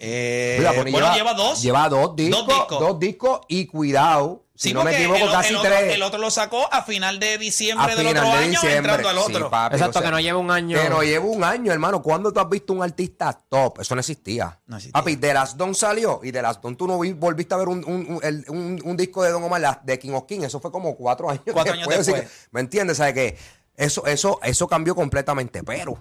Eh, 0.00 0.56
Mira, 0.60 0.72
Bonnie 0.72 0.92
bueno, 0.92 1.12
lleva, 1.14 1.34
dos. 1.34 1.60
Lleva 1.60 1.88
dos 1.88 2.14
discos, 2.14 2.46
Dos 2.46 2.78
dos 2.80 3.00
discos. 3.00 3.40
y 3.48 3.66
cuidado, 3.66 4.44
si 4.54 4.72
no 4.72 4.84
me 4.84 4.94
equivoco, 4.94 5.24
el, 5.24 5.30
casi 5.32 5.48
el 5.50 5.56
otro, 5.56 5.70
tres. 5.72 5.94
el 5.94 6.02
otro 6.02 6.18
lo 6.20 6.30
sacó 6.30 6.72
a 6.72 6.82
final 6.84 7.18
de 7.18 7.36
diciembre 7.36 7.84
a 7.92 7.96
del 7.96 8.06
final 8.06 8.16
otro 8.24 8.28
de 8.38 8.44
año, 8.44 8.50
diciembre. 8.50 8.76
entrando 8.78 9.08
al 9.08 9.16
Sí, 9.16 9.22
otro. 9.34 9.50
papi, 9.50 9.74
Exacto, 9.74 9.98
o 9.98 10.02
sea, 10.02 10.08
que 10.08 10.12
no 10.14 10.20
lleva 10.20 10.38
un 10.38 10.50
año. 10.52 10.80
Que 10.80 10.88
no 10.88 11.02
lleva 11.02 11.24
un 11.24 11.42
año, 11.42 11.72
hermano. 11.72 12.00
¿Cuándo 12.00 12.32
tú 12.32 12.38
has 12.38 12.48
visto 12.48 12.72
un 12.72 12.82
artista 12.84 13.36
top? 13.48 13.80
Eso 13.80 13.96
no 13.96 14.00
existía. 14.00 14.56
No 14.66 14.76
existía. 14.76 14.92
Papi, 15.00 15.16
de 15.16 15.34
Las 15.34 15.56
Don 15.56 15.74
salió 15.74 16.20
y 16.22 16.30
de 16.30 16.42
Las 16.42 16.60
Don 16.62 16.76
tú 16.76 16.86
no 16.86 16.98
vi- 17.00 17.12
volviste 17.12 17.54
a 17.54 17.56
ver 17.58 17.68
un, 17.68 17.78
un- 17.84 18.06
un- 18.14 18.20
el- 18.22 18.44
un- 18.48 18.80
un 18.84 18.96
disco 18.96 19.22
de 19.24 19.30
Don 19.32 19.42
Omar 19.42 19.80
de 19.82 19.98
King 19.98 20.12
of 20.12 20.26
King. 20.26 20.40
Eso 20.42 20.60
fue 20.60 20.70
como 20.70 20.94
cuatro 20.96 21.28
años 21.28 21.42
Cuatro 21.52 21.72
años 21.72 21.88
después. 21.88 22.22
que, 22.22 22.28
¿Me 22.52 22.60
entiendes? 22.60 22.98
¿Sabes 22.98 23.14
qué? 23.14 23.36
Eso, 23.76 24.06
eso, 24.06 24.38
eso 24.44 24.68
cambió 24.68 24.94
completamente. 24.94 25.62
Pero 25.64 25.98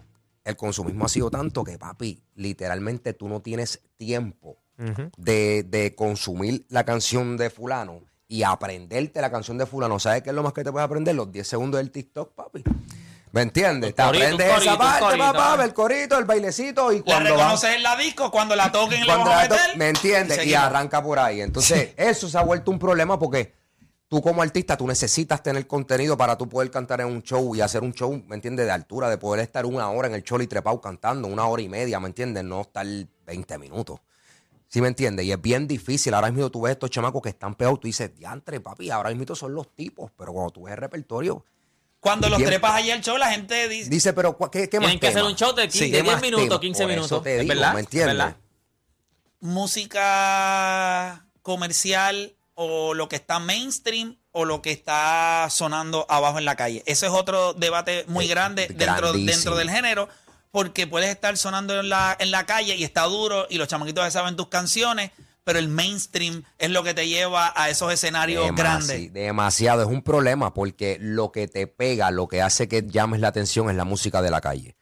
el 0.48 0.56
consumismo 0.56 1.06
ha 1.06 1.10
sido 1.10 1.30
tanto 1.30 1.64
que, 1.64 1.78
papi, 1.78 2.24
literalmente 2.36 3.14
tú 3.14 3.28
no 3.30 3.42
tienes 3.42 3.82
tiempo 3.98 4.58
de, 5.18 5.64
de 5.64 5.96
consumir 5.96 6.66
la 6.70 6.84
canción 6.86 7.36
de 7.38 7.50
fulano 7.50 8.02
y 8.28 8.44
aprenderte 8.44 9.22
la 9.22 9.32
canción 9.32 9.58
de 9.58 9.66
fulano. 9.66 10.00
¿Sabes 10.00 10.22
qué 10.24 10.30
es 10.30 10.36
lo 10.36 10.44
más 10.44 10.54
que 10.54 10.64
te 10.64 10.72
puedes 10.72 10.86
aprender? 10.86 11.16
Los 11.16 11.32
10 11.32 11.48
segundos 11.48 11.80
del 11.80 11.92
TikTok, 11.92 12.34
papi. 12.36 12.64
¿Me 13.32 13.42
entiendes? 13.42 13.94
Te 13.94 14.04
corito, 14.04 14.24
aprendes 14.26 14.48
corito, 14.54 14.70
esa 14.70 14.78
parte, 14.78 15.00
corito, 15.02 15.18
papá, 15.34 15.64
el 15.64 15.74
corito, 15.74 16.18
el 16.18 16.26
bailecito 16.26 16.92
y 16.94 16.98
La 17.00 17.04
cuando 17.04 17.32
va- 17.32 17.38
reconoces 17.38 17.76
en 17.76 17.84
la 17.84 17.96
disco, 17.98 18.32
cuando 18.32 18.56
la 18.56 18.72
toquen 18.72 19.02
le 19.02 19.06
cuando 19.06 19.26
vamos 19.30 19.44
a 19.46 19.48
la 19.50 19.56
meter. 19.62 19.78
¿Me 19.78 19.90
entiendes? 19.90 20.46
Y 20.46 20.54
arranca 20.54 21.04
por 21.04 21.20
ahí. 21.20 21.42
Entonces, 21.42 21.90
eso 21.98 22.30
se 22.30 22.38
ha 22.38 22.42
vuelto 22.42 22.72
un 22.72 22.80
problema 22.80 23.20
porque 23.20 23.54
tú 24.10 24.22
como 24.22 24.42
artista, 24.42 24.78
tú 24.78 24.88
necesitas 24.88 25.44
tener 25.44 25.68
contenido 25.68 26.16
para 26.18 26.38
tú 26.38 26.48
poder 26.48 26.72
cantar 26.72 27.02
en 27.02 27.08
un 27.08 27.22
show 27.24 27.56
y 27.56 27.62
hacer 27.62 27.84
un 27.84 27.94
show, 27.94 28.24
¿me 28.28 28.36
entiendes? 28.36 28.66
De 28.66 28.72
altura, 28.72 29.10
de 29.10 29.18
poder 29.18 29.42
estar 29.44 29.66
una 29.66 29.90
hora 29.90 30.08
en 30.08 30.14
el 30.16 30.24
show 30.24 30.40
y 30.42 30.48
trepado 30.48 30.80
cantando, 30.80 31.28
una 31.28 31.46
hora 31.48 31.62
y 31.62 31.70
media, 31.70 32.00
¿me 32.00 32.08
entiendes? 32.08 32.44
No 32.44 32.62
estar 32.62 32.86
20 33.26 33.58
minutos. 33.58 34.00
¿Sí 34.70 34.82
me 34.82 34.90
entiendes? 34.90 35.26
Y 35.26 35.32
es 35.32 35.42
bien 35.42 35.66
difícil. 35.68 36.14
Ahora 36.14 36.30
mismo 36.30 36.50
tú 36.50 36.62
ves 36.62 36.74
estos 36.74 36.90
chamacos 36.90 37.22
que 37.22 37.30
están 37.30 37.56
pegados, 37.56 37.80
tú 37.80 37.88
dices, 37.88 38.14
diantre, 38.16 38.60
papi, 38.60 38.90
ahora 38.92 39.10
mismo 39.14 39.34
son 39.36 39.54
los 39.54 39.74
tipos. 39.74 40.12
Pero 40.18 40.34
cuando 40.34 40.52
tú 40.52 40.64
ves 40.64 40.74
el 40.74 40.78
repertorio, 40.80 41.46
Cuando 42.00 42.30
los 42.30 42.38
Bien. 42.38 42.50
trepas 42.52 42.74
allí 42.76 42.92
al 42.92 43.02
show, 43.02 43.18
la 43.18 43.32
gente 43.32 43.68
dice. 43.68 43.90
dice, 43.90 44.14
pero 44.14 44.38
¿cu- 44.38 44.50
¿qué, 44.52 44.70
qué 44.70 44.78
más 44.80 44.88
Tienen 44.90 45.00
que 45.00 45.08
hacer 45.08 45.24
un 45.24 45.36
show 45.36 45.54
de 45.54 45.64
15, 45.68 45.86
¿qué 45.86 46.02
10 46.04 46.06
más 46.06 46.22
minutos, 46.22 46.48
tema? 46.48 46.60
15 46.60 46.84
Por 46.84 46.92
eso 46.92 46.96
minutos. 47.02 47.24
te 47.24 47.36
Es 47.36 47.42
digo, 47.42 47.54
verdad, 47.56 47.74
¿me 47.74 47.80
es 47.80 47.86
entiendes? 47.86 48.18
verdad. 48.18 48.38
música 49.40 51.26
comercial 51.42 52.36
o 52.60 52.96
lo 52.96 53.08
que 53.08 53.16
está 53.18 53.38
mainstream 53.38 54.18
o 54.32 54.44
lo 54.44 54.64
que 54.64 54.72
está 54.72 55.48
sonando 55.52 56.08
abajo 56.10 56.40
en 56.40 56.46
la 56.46 56.56
calle. 56.56 56.82
Ese 56.88 57.06
es 57.06 57.12
otro 57.12 57.54
debate 57.54 58.04
muy 58.08 58.26
Eh, 58.26 58.30
grande 58.30 58.68
dentro, 58.68 59.14
dentro 59.14 59.56
del 59.56 59.70
género, 59.70 60.10
porque 60.50 60.88
puedes 60.88 61.10
estar 61.10 61.38
sonando 61.38 61.80
en 61.80 61.88
la, 61.90 62.16
en 62.20 62.32
la 62.32 62.48
calle 62.48 62.76
y 62.76 62.84
está 62.84 63.04
duro 63.04 63.46
y 63.50 63.58
los 63.60 63.68
chamaquitos 63.68 64.04
ya 64.04 64.10
saben 64.10 64.36
tus 64.36 64.48
canciones, 64.48 65.12
pero 65.44 65.60
el 65.60 65.68
mainstream 65.68 66.44
es 66.58 66.72
lo 66.72 66.82
que 66.84 66.96
te 66.96 67.08
lleva 67.08 67.54
a 67.56 67.70
esos 67.70 67.94
escenarios 67.94 68.44
Demasi- 68.48 68.56
grandes. 68.56 69.14
Demasiado, 69.14 69.84
es 69.84 69.88
un 69.88 70.02
problema 70.02 70.54
porque 70.56 70.98
lo 71.00 71.32
que 71.32 71.48
te 71.48 71.68
pega, 71.68 72.10
lo 72.10 72.28
que 72.28 72.42
hace 72.42 72.68
que 72.68 72.84
llames 72.88 73.20
la 73.20 73.28
atención 73.28 73.70
es 73.70 73.76
la 73.76 73.86
música 73.86 74.24
de 74.24 74.32
la 74.32 74.42
calle. 74.42 74.76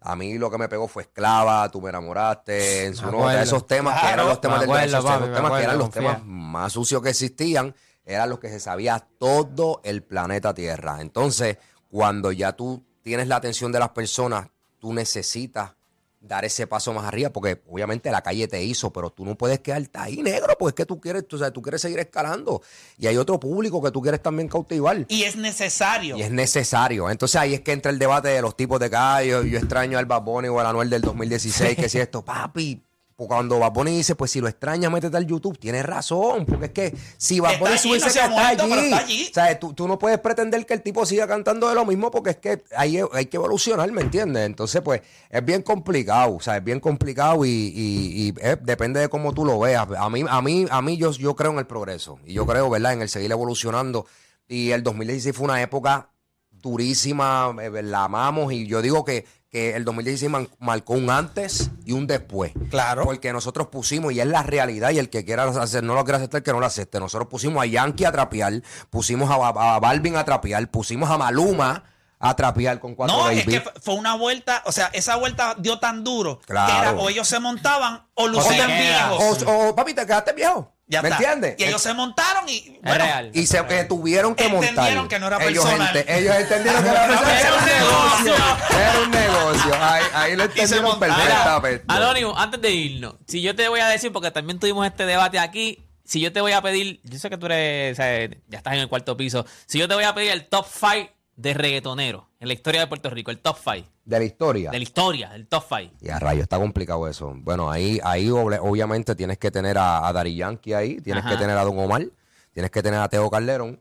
A 0.00 0.14
mí 0.14 0.38
lo 0.38 0.50
que 0.50 0.58
me 0.58 0.68
pegó 0.68 0.86
fue 0.88 1.02
Esclava, 1.04 1.68
Tú 1.70 1.80
me 1.82 1.90
enamoraste, 1.90 2.86
en 2.86 2.94
su 2.94 3.04
Me 3.06 3.12
nota, 3.12 3.24
acuerdo. 3.24 3.42
esos 3.42 3.66
temas 3.66 4.00
que 4.00 4.06
eran 4.12 4.26
los 4.28 4.40
temas 4.40 4.60
del 4.60 4.70
esos 4.70 5.04
temas 5.04 5.52
que 5.52 5.64
eran 5.64 5.78
los 5.78 5.88
confía. 5.90 6.02
temas 6.12 6.24
más 6.24 6.72
sucios 6.72 7.02
que 7.02 7.10
existían, 7.10 7.74
eran 8.04 8.30
los 8.30 8.38
que 8.38 8.48
se 8.48 8.60
sabía 8.60 9.06
todo 9.18 9.80
el 9.84 10.02
planeta 10.02 10.54
Tierra. 10.54 11.00
Entonces, 11.00 11.58
cuando 11.90 12.30
ya 12.32 12.52
tú 12.52 12.84
tienes 13.02 13.26
la 13.28 13.36
atención 13.36 13.72
de 13.72 13.78
las 13.80 13.90
personas, 13.90 14.48
tú 14.78 14.92
necesitas 14.94 15.72
dar 16.20 16.44
ese 16.44 16.66
paso 16.66 16.92
más 16.92 17.04
arriba, 17.04 17.30
porque 17.30 17.62
obviamente 17.68 18.10
la 18.10 18.22
calle 18.22 18.48
te 18.48 18.62
hizo, 18.62 18.92
pero 18.92 19.10
tú 19.10 19.24
no 19.24 19.36
puedes 19.36 19.60
quedarte 19.60 19.98
ahí 19.98 20.22
negro, 20.22 20.54
porque 20.58 20.70
es 20.70 20.74
que 20.74 20.86
tú 20.86 21.00
quieres, 21.00 21.26
tú, 21.26 21.36
o 21.36 21.38
sea, 21.38 21.50
tú 21.50 21.62
quieres 21.62 21.80
seguir 21.80 21.98
escalando. 21.98 22.62
Y 22.96 23.06
hay 23.06 23.16
otro 23.16 23.38
público 23.38 23.82
que 23.82 23.90
tú 23.90 24.02
quieres 24.02 24.22
también 24.22 24.48
cautivar. 24.48 25.06
Y 25.08 25.22
es 25.22 25.36
necesario. 25.36 26.16
Y 26.16 26.22
es 26.22 26.30
necesario. 26.30 27.10
Entonces 27.10 27.40
ahí 27.40 27.54
es 27.54 27.60
que 27.60 27.72
entra 27.72 27.90
el 27.90 27.98
debate 27.98 28.28
de 28.28 28.42
los 28.42 28.56
tipos 28.56 28.80
de 28.80 28.90
callos. 28.90 29.44
Yo 29.46 29.58
extraño 29.58 29.98
al 29.98 30.06
Bad 30.06 30.22
Bunny 30.22 30.48
o 30.48 30.58
al 30.58 30.66
Anuel 30.66 30.90
del 30.90 31.02
2016, 31.02 31.76
que 31.76 31.88
si 31.88 31.98
esto, 31.98 32.24
papi. 32.24 32.87
Pues 33.18 33.26
Cuando 33.26 33.58
Bad 33.58 33.72
Bunny 33.72 33.96
dice, 33.96 34.14
pues 34.14 34.30
si 34.30 34.40
lo 34.40 34.46
extrañas, 34.46 34.92
métete 34.92 35.16
al 35.16 35.26
YouTube, 35.26 35.58
tienes 35.58 35.84
razón. 35.84 36.46
Porque 36.46 36.66
es 36.66 36.70
que 36.70 36.94
si 37.16 37.40
Bad 37.40 37.58
Bunny 37.58 37.76
subiese 37.76 38.06
no 38.06 38.12
se 38.12 38.20
está 38.20 38.30
muerto, 38.30 38.62
allí. 38.62 38.72
está 38.84 38.96
allí. 38.98 39.26
O 39.28 39.34
sea, 39.34 39.58
tú, 39.58 39.72
tú 39.72 39.88
no 39.88 39.98
puedes 39.98 40.20
pretender 40.20 40.64
que 40.64 40.74
el 40.74 40.82
tipo 40.82 41.04
siga 41.04 41.26
cantando 41.26 41.68
de 41.68 41.74
lo 41.74 41.84
mismo 41.84 42.12
porque 42.12 42.30
es 42.30 42.36
que 42.36 42.62
ahí 42.76 43.00
hay 43.12 43.26
que 43.26 43.36
evolucionar, 43.36 43.90
¿me 43.90 44.02
entiendes? 44.02 44.46
Entonces, 44.46 44.82
pues, 44.82 45.00
es 45.30 45.44
bien 45.44 45.62
complicado. 45.62 46.36
O 46.36 46.40
sea, 46.40 46.58
es 46.58 46.62
bien 46.64 46.78
complicado 46.78 47.44
y, 47.44 47.48
y- 47.50 48.28
y, 48.28 48.34
eh, 48.40 48.56
depende 48.62 49.00
de 49.00 49.08
cómo 49.08 49.34
tú 49.34 49.44
lo 49.44 49.58
veas. 49.58 49.88
A 49.98 50.08
mí, 50.08 50.24
a 50.28 50.40
mí, 50.40 50.66
a 50.70 50.80
mí 50.80 50.96
yo, 50.96 51.10
yo 51.10 51.34
creo 51.34 51.50
en 51.50 51.58
el 51.58 51.66
progreso. 51.66 52.20
Y 52.24 52.34
yo 52.34 52.46
creo, 52.46 52.70
¿verdad?, 52.70 52.92
en 52.92 53.02
el 53.02 53.08
seguir 53.08 53.32
evolucionando. 53.32 54.06
Y 54.46 54.70
el 54.70 54.84
2016 54.84 55.34
fue 55.36 55.46
una 55.46 55.60
época 55.60 56.10
durísima, 56.52 57.54
eh, 57.60 57.82
la 57.82 58.04
amamos 58.04 58.52
y 58.52 58.66
yo 58.66 58.80
digo 58.82 59.04
que, 59.04 59.24
que 59.50 59.74
el 59.76 59.84
2016 59.84 60.30
man- 60.30 60.48
marcó 60.58 60.92
un 60.94 61.08
antes 61.10 61.70
y 61.86 61.92
un 61.92 62.06
después. 62.06 62.52
Claro. 62.70 63.04
Porque 63.04 63.32
nosotros 63.32 63.68
pusimos, 63.68 64.12
y 64.12 64.20
es 64.20 64.26
la 64.26 64.42
realidad, 64.42 64.90
y 64.90 64.98
el 64.98 65.08
que 65.10 65.24
quiera 65.24 65.44
hacer, 65.44 65.82
no 65.84 65.94
lo 65.94 66.04
quiera 66.04 66.18
aceptar, 66.18 66.42
que 66.42 66.52
no 66.52 66.60
lo 66.60 66.66
acepte. 66.66 67.00
Nosotros 67.00 67.28
pusimos 67.28 67.62
a 67.62 67.66
Yankee 67.66 68.04
a 68.04 68.12
trapear, 68.12 68.62
pusimos 68.90 69.30
a, 69.30 69.34
a- 69.36 69.76
a 69.76 69.80
Balvin 69.80 70.16
a 70.16 70.24
trapear, 70.24 70.68
pusimos 70.70 71.08
a 71.10 71.16
Maluma 71.18 71.84
a 72.20 72.34
trapear 72.34 72.80
con 72.80 72.94
cuatro 72.96 73.16
No, 73.16 73.24
baby. 73.24 73.38
es 73.38 73.44
que 73.46 73.64
fue- 73.80 73.94
una 73.94 74.16
vuelta, 74.16 74.62
o 74.66 74.72
sea, 74.72 74.86
esa 74.92 75.14
vuelta 75.16 75.54
dio 75.56 75.78
tan 75.78 76.02
duro 76.02 76.40
Claro. 76.46 76.72
que 76.72 76.78
era 76.80 76.92
o 76.92 77.08
ellos 77.08 77.28
se 77.28 77.38
montaban 77.38 78.02
o 78.14 78.26
lucían 78.28 78.66
viejos. 78.68 79.42
o, 79.44 79.68
o, 79.68 79.74
papi, 79.76 79.94
te 79.94 80.04
quedaste 80.04 80.32
viejo. 80.32 80.72
Ya 80.90 81.02
¿Me 81.02 81.08
está. 81.10 81.22
entiendes? 81.22 81.54
Y 81.58 81.64
ellos 81.64 81.82
se 81.82 81.92
montaron 81.92 82.48
y 82.48 82.78
bueno, 82.82 83.04
real. 83.04 83.30
Y 83.34 83.46
se 83.46 83.58
eh, 83.58 83.84
tuvieron 83.84 84.34
que 84.34 84.48
montar. 84.48 84.70
Entendieron 84.70 85.06
que 85.08 85.18
no 85.18 85.26
era 85.26 85.36
ellos, 85.44 85.62
personal. 85.64 85.94
ente- 85.94 86.16
ellos 86.18 86.34
entendieron 86.34 86.82
que 86.82 86.88
no 86.90 86.94
era 86.96 87.08
personal. 87.08 87.38
Era 87.38 87.54
un 87.58 87.66
negocio. 87.66 88.34
Era 88.78 89.00
un 89.00 89.10
negocio. 89.10 89.74
Ahí, 89.84 90.04
ahí 90.14 90.36
lo 90.36 90.42
entendieron 90.44 90.98
perfectamente. 90.98 91.84
Anónimo, 91.88 92.38
antes 92.38 92.60
de 92.62 92.70
irnos, 92.70 93.14
si 93.26 93.42
yo 93.42 93.54
te 93.54 93.68
voy 93.68 93.80
a 93.80 93.88
decir, 93.88 94.12
porque 94.12 94.30
también 94.30 94.58
tuvimos 94.58 94.86
este 94.86 95.04
debate 95.04 95.38
aquí, 95.38 95.84
si 96.04 96.20
yo 96.20 96.32
te 96.32 96.40
voy 96.40 96.52
a 96.52 96.62
pedir, 96.62 97.00
yo 97.04 97.18
sé 97.18 97.28
que 97.28 97.36
tú 97.36 97.44
eres, 97.46 97.92
o 97.92 97.96
sea, 97.96 98.26
ya 98.48 98.56
estás 98.58 98.72
en 98.72 98.80
el 98.80 98.88
cuarto 98.88 99.14
piso, 99.14 99.44
si 99.66 99.78
yo 99.78 99.88
te 99.88 99.94
voy 99.94 100.04
a 100.04 100.14
pedir 100.14 100.30
el 100.30 100.46
top 100.46 100.66
5 100.70 101.10
de 101.38 101.54
reggaetoneros 101.54 102.24
en 102.40 102.48
la 102.48 102.54
historia 102.54 102.80
de 102.80 102.88
Puerto 102.88 103.10
Rico, 103.10 103.30
el 103.30 103.38
top 103.38 103.56
5 103.62 103.88
De 104.04 104.18
la 104.18 104.24
historia. 104.24 104.70
de 104.72 104.76
la 104.78 104.82
historia, 104.82 105.30
el 105.36 105.46
top 105.46 105.64
5. 105.68 105.94
Y 106.00 106.08
a 106.10 106.18
rayo, 106.18 106.42
está 106.42 106.58
complicado 106.58 107.06
eso. 107.06 107.32
Bueno, 107.36 107.70
ahí, 107.70 108.00
ahí 108.02 108.28
obviamente 108.28 109.14
tienes 109.14 109.38
que 109.38 109.52
tener 109.52 109.78
a, 109.78 110.06
a 110.08 110.12
Dari 110.12 110.34
Yankee 110.34 110.72
ahí, 110.74 111.00
tienes 111.00 111.22
Ajá. 111.24 111.32
que 111.34 111.40
tener 111.40 111.56
a 111.56 111.62
Don 111.62 111.78
Omar, 111.78 112.04
tienes 112.52 112.72
que 112.72 112.82
tener 112.82 112.98
a 112.98 113.08
Teo 113.08 113.30
Calderón, 113.30 113.80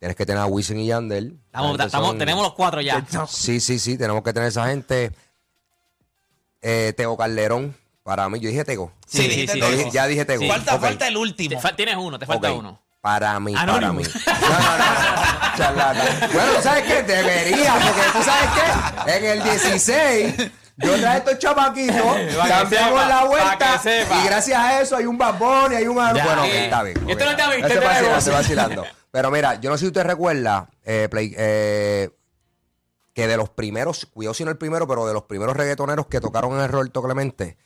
tienes 0.00 0.16
que 0.16 0.26
tener 0.26 0.42
a 0.42 0.46
Wisin 0.46 0.80
y 0.80 0.88
Yandel. 0.88 1.38
Estamos- 1.46 1.78
estamos- 1.78 2.08
son- 2.08 2.18
tenemos 2.18 2.42
los 2.42 2.54
cuatro 2.54 2.80
ya. 2.80 3.06
Sí, 3.28 3.60
sí, 3.60 3.78
sí, 3.78 3.96
tenemos 3.96 4.24
que 4.24 4.32
tener 4.32 4.48
esa 4.48 4.66
gente. 4.66 5.12
Eh, 6.60 6.92
Teo 6.96 7.16
Calderón, 7.16 7.76
para 8.02 8.28
mí, 8.28 8.40
yo 8.40 8.48
dije 8.48 8.64
Tego. 8.64 8.92
Sí, 9.06 9.28
dije- 9.28 9.90
ya 9.92 10.06
dije 10.08 10.24
Tego. 10.24 10.44
Falta, 10.48 10.78
falta 10.80 11.06
el 11.06 11.16
último. 11.16 11.60
Te 11.60 11.72
tienes 11.74 11.96
uno, 11.96 12.18
te 12.18 12.26
falta 12.26 12.52
uno. 12.52 12.80
Para 13.06 13.38
mí, 13.38 13.54
para 13.54 13.92
mí. 13.92 14.02
No, 14.02 14.48
no, 14.48 14.78
no. 14.78 15.56
Charlatán. 15.56 16.30
Bueno, 16.32 16.52
¿tú 16.56 16.62
sabes 16.62 16.82
qué? 16.82 17.02
Debería, 17.04 17.74
porque 17.74 18.02
tú 18.12 18.22
sabes 18.24 18.50
qué? 19.04 19.16
En 19.16 19.24
el 19.24 19.42
16, 19.44 20.50
yo 20.78 20.98
traje 21.00 21.18
estos 21.18 21.38
chamaquitos, 21.38 21.96
cambiamos 22.48 22.68
sepa, 22.68 23.08
la 23.08 23.24
vuelta, 23.26 23.80
y 23.84 24.26
gracias 24.26 24.58
a 24.58 24.80
eso 24.80 24.96
hay 24.96 25.06
un 25.06 25.16
babón 25.16 25.72
y 25.72 25.76
hay 25.76 25.86
un... 25.86 25.96
Ya. 25.96 26.24
bueno, 26.24 26.44
Eh, 26.46 26.64
está 26.64 26.82
bien. 26.82 26.96
esto 27.08 27.24
no 27.24 27.30
este 27.30 27.42
vacilando, 27.44 27.92
negocio. 28.02 28.16
estoy 28.18 28.32
vacilando. 28.34 28.86
Pero 29.12 29.30
mira, 29.30 29.54
yo 29.60 29.70
no 29.70 29.76
sé 29.76 29.82
si 29.82 29.86
usted 29.86 30.02
recuerda, 30.02 30.68
eh, 30.84 31.06
Play- 31.08 31.32
eh, 31.38 32.10
que 33.14 33.28
de 33.28 33.36
los 33.36 33.50
primeros, 33.50 34.06
cuidado 34.12 34.34
si 34.34 34.44
no 34.44 34.50
el 34.50 34.58
primero, 34.58 34.88
pero 34.88 35.06
de 35.06 35.14
los 35.14 35.22
primeros 35.22 35.56
reggaetoneros 35.56 36.08
que 36.08 36.20
tocaron 36.20 36.54
en 36.54 36.60
el 36.62 36.68
Roberto 36.68 37.02
Clemente, 37.04 37.56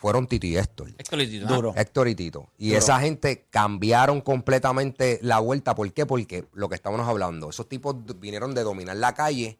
fueron 0.00 0.26
Titi 0.26 0.48
y 0.48 0.56
Héctor. 0.56 0.88
Héctor 0.96 1.18
Lizito, 1.18 1.46
¿ah? 1.46 1.54
Duro. 1.54 1.74
Héctor 1.76 2.08
y 2.08 2.14
Tito. 2.14 2.48
Y 2.56 2.72
esa 2.72 2.98
gente 3.00 3.46
cambiaron 3.50 4.22
completamente 4.22 5.18
la 5.22 5.40
vuelta. 5.40 5.74
¿Por 5.74 5.92
qué? 5.92 6.06
Porque 6.06 6.46
lo 6.54 6.70
que 6.70 6.74
estábamos 6.74 7.06
hablando, 7.06 7.50
esos 7.50 7.68
tipos 7.68 7.96
vinieron 8.18 8.54
de 8.54 8.62
dominar 8.62 8.96
la 8.96 9.12
calle 9.12 9.58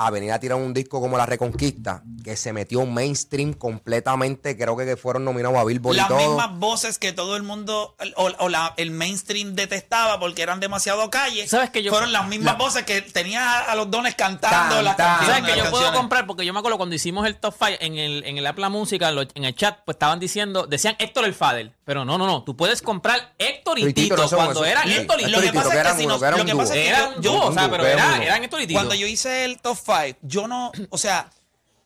a 0.00 0.10
venir 0.10 0.30
a 0.30 0.38
tirar 0.38 0.56
un 0.58 0.72
disco 0.72 1.00
como 1.00 1.18
La 1.18 1.26
Reconquista, 1.26 2.04
que 2.22 2.36
se 2.36 2.52
metió 2.52 2.86
mainstream 2.86 3.52
completamente. 3.52 4.56
Creo 4.56 4.76
que, 4.76 4.84
que 4.86 4.96
fueron 4.96 5.24
nominados 5.24 5.58
a 5.58 5.64
Billboard 5.64 5.94
y 5.94 5.96
Las 5.98 6.06
todo. 6.08 6.18
mismas 6.18 6.56
voces 6.58 6.98
que 7.00 7.12
todo 7.12 7.34
el 7.36 7.42
mundo 7.42 7.96
o, 8.14 8.30
o 8.38 8.48
la- 8.48 8.74
el 8.76 8.92
mainstream 8.92 9.56
detestaba 9.56 10.20
porque 10.20 10.42
eran 10.42 10.60
demasiado 10.60 11.10
calle. 11.10 11.48
¿Sabes 11.48 11.70
que 11.70 11.82
yo- 11.82 11.90
fueron 11.90 12.12
las 12.12 12.28
mismas 12.28 12.54
la- 12.56 12.58
voces 12.64 12.84
que 12.84 13.02
tenía 13.02 13.58
a 13.60 13.74
los 13.74 13.90
dones 13.90 14.14
cantando 14.14 14.80
las 14.82 14.94
canciones. 14.94 15.36
¿Sabes 15.36 15.52
que 15.54 15.58
yo 15.58 15.70
puedo 15.70 15.92
comprar? 15.92 16.26
Porque 16.28 16.46
yo 16.46 16.52
me 16.52 16.60
acuerdo 16.60 16.76
cuando 16.78 16.94
hicimos 16.94 17.26
el 17.26 17.34
top 17.36 17.54
5 17.58 17.78
en 17.80 17.98
el, 17.98 18.22
en 18.24 18.38
el 18.38 18.46
Apple 18.46 18.68
Música, 18.68 19.08
en 19.08 19.44
el 19.44 19.54
chat, 19.56 19.80
pues 19.84 19.96
estaban 19.96 20.20
diciendo, 20.20 20.66
decían 20.68 20.94
Héctor 21.00 21.24
el 21.24 21.34
Fader. 21.34 21.72
Pero 21.88 22.04
no, 22.04 22.18
no, 22.18 22.26
no. 22.26 22.44
Tú 22.44 22.54
puedes 22.54 22.82
comprar 22.82 23.32
Héctor 23.38 23.78
y 23.78 23.84
Y 23.86 23.94
Tito 23.94 24.14
Tito 24.14 24.16
no 24.18 24.28
son 24.28 24.38
cuando 24.44 24.62
eran 24.66 24.86
Sí, 24.86 24.92
Héctor 24.92 25.20
y 25.22 25.24
Tito. 25.24 25.38
Lo 25.38 25.42
que 25.42 25.52
pasa 25.54 25.62
que 25.62 25.68
es 25.68 25.72
que 25.72 25.80
eran 25.80 25.96
si 25.96 26.04
uno, 26.04 26.14
no- 26.14 26.20
que 26.20 26.26
era 26.26 26.36
lo 26.36 26.42
un 26.42 26.46
que 26.50 26.54
pasa 26.56 26.74
es 26.74 26.80
que 26.82 26.88
Eran 26.90 27.22
yo- 27.22 27.40
o 27.46 27.52
sea, 27.54 27.70
pero 27.70 27.86
era 27.86 27.92
era- 28.16 28.24
eran 28.24 28.44
Héctor 28.44 28.60
y 28.60 28.66
Tito. 28.66 28.76
Cuando 28.78 28.94
yo 28.94 29.06
hice 29.06 29.46
el 29.46 29.58
top 29.62 29.78
5, 29.82 30.18
yo 30.20 30.46
no, 30.46 30.70
o 30.90 30.98
sea, 30.98 31.30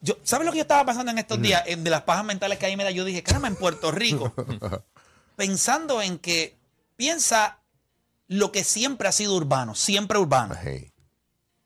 yo, 0.01 0.19
¿sabes 0.25 0.45
lo 0.45 0.51
que 0.51 0.59
yo 0.59 0.63
estaba 0.63 0.85
pasando 0.85 1.13
en 1.13 1.19
estos 1.19 1.41
días? 1.41 1.63
En- 1.67 1.85
De 1.85 1.91
las 1.91 2.03
pajas 2.03 2.25
mentales 2.25 2.59
que 2.59 2.67
ahí 2.67 2.77
me 2.77 2.83
da, 2.83 2.91
yo 2.91 3.05
dije, 3.05 3.23
caramba, 3.23 3.47
en 3.47 3.55
Puerto 3.55 3.93
Rico, 3.93 4.35
pensando 5.37 6.03
en 6.03 6.19
que 6.19 6.57
piensa 6.97 7.61
lo 8.27 8.51
que 8.51 8.65
siempre 8.65 9.07
ha 9.07 9.13
sido 9.13 9.35
urbano, 9.37 9.77
siempre 9.77 10.19
urbano. 10.19 10.57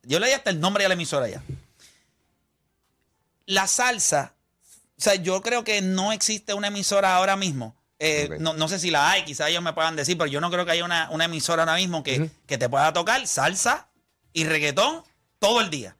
Yo 0.03 0.19
leí 0.19 0.33
hasta 0.33 0.51
el 0.51 0.59
nombre 0.59 0.83
de 0.83 0.89
la 0.89 0.93
emisora 0.93 1.27
ya. 1.27 1.41
La 3.47 3.65
salsa, 3.65 4.33
o 4.95 5.01
sea, 5.01 5.15
yo 5.15 5.41
creo 5.41 5.63
que 5.63 5.81
no 5.81 6.11
existe 6.11 6.53
una 6.53 6.67
emisora 6.67 7.15
ahora 7.15 7.35
mismo. 7.35 7.75
Eh, 7.99 8.37
no, 8.39 8.53
no 8.53 8.67
sé 8.67 8.79
si 8.79 8.91
la 8.91 9.09
hay, 9.09 9.23
quizás 9.25 9.49
ellos 9.49 9.63
me 9.63 9.73
puedan 9.73 9.95
decir, 9.95 10.17
pero 10.17 10.29
yo 10.29 10.39
no 10.39 10.51
creo 10.51 10.65
que 10.65 10.71
haya 10.71 10.85
una, 10.85 11.09
una 11.11 11.25
emisora 11.25 11.63
ahora 11.63 11.75
mismo 11.75 12.03
que, 12.03 12.29
que 12.45 12.57
te 12.57 12.69
pueda 12.69 12.93
tocar 12.93 13.25
salsa 13.27 13.89
y 14.33 14.45
reggaetón 14.45 15.03
todo 15.39 15.61
el 15.61 15.69
día. 15.69 15.97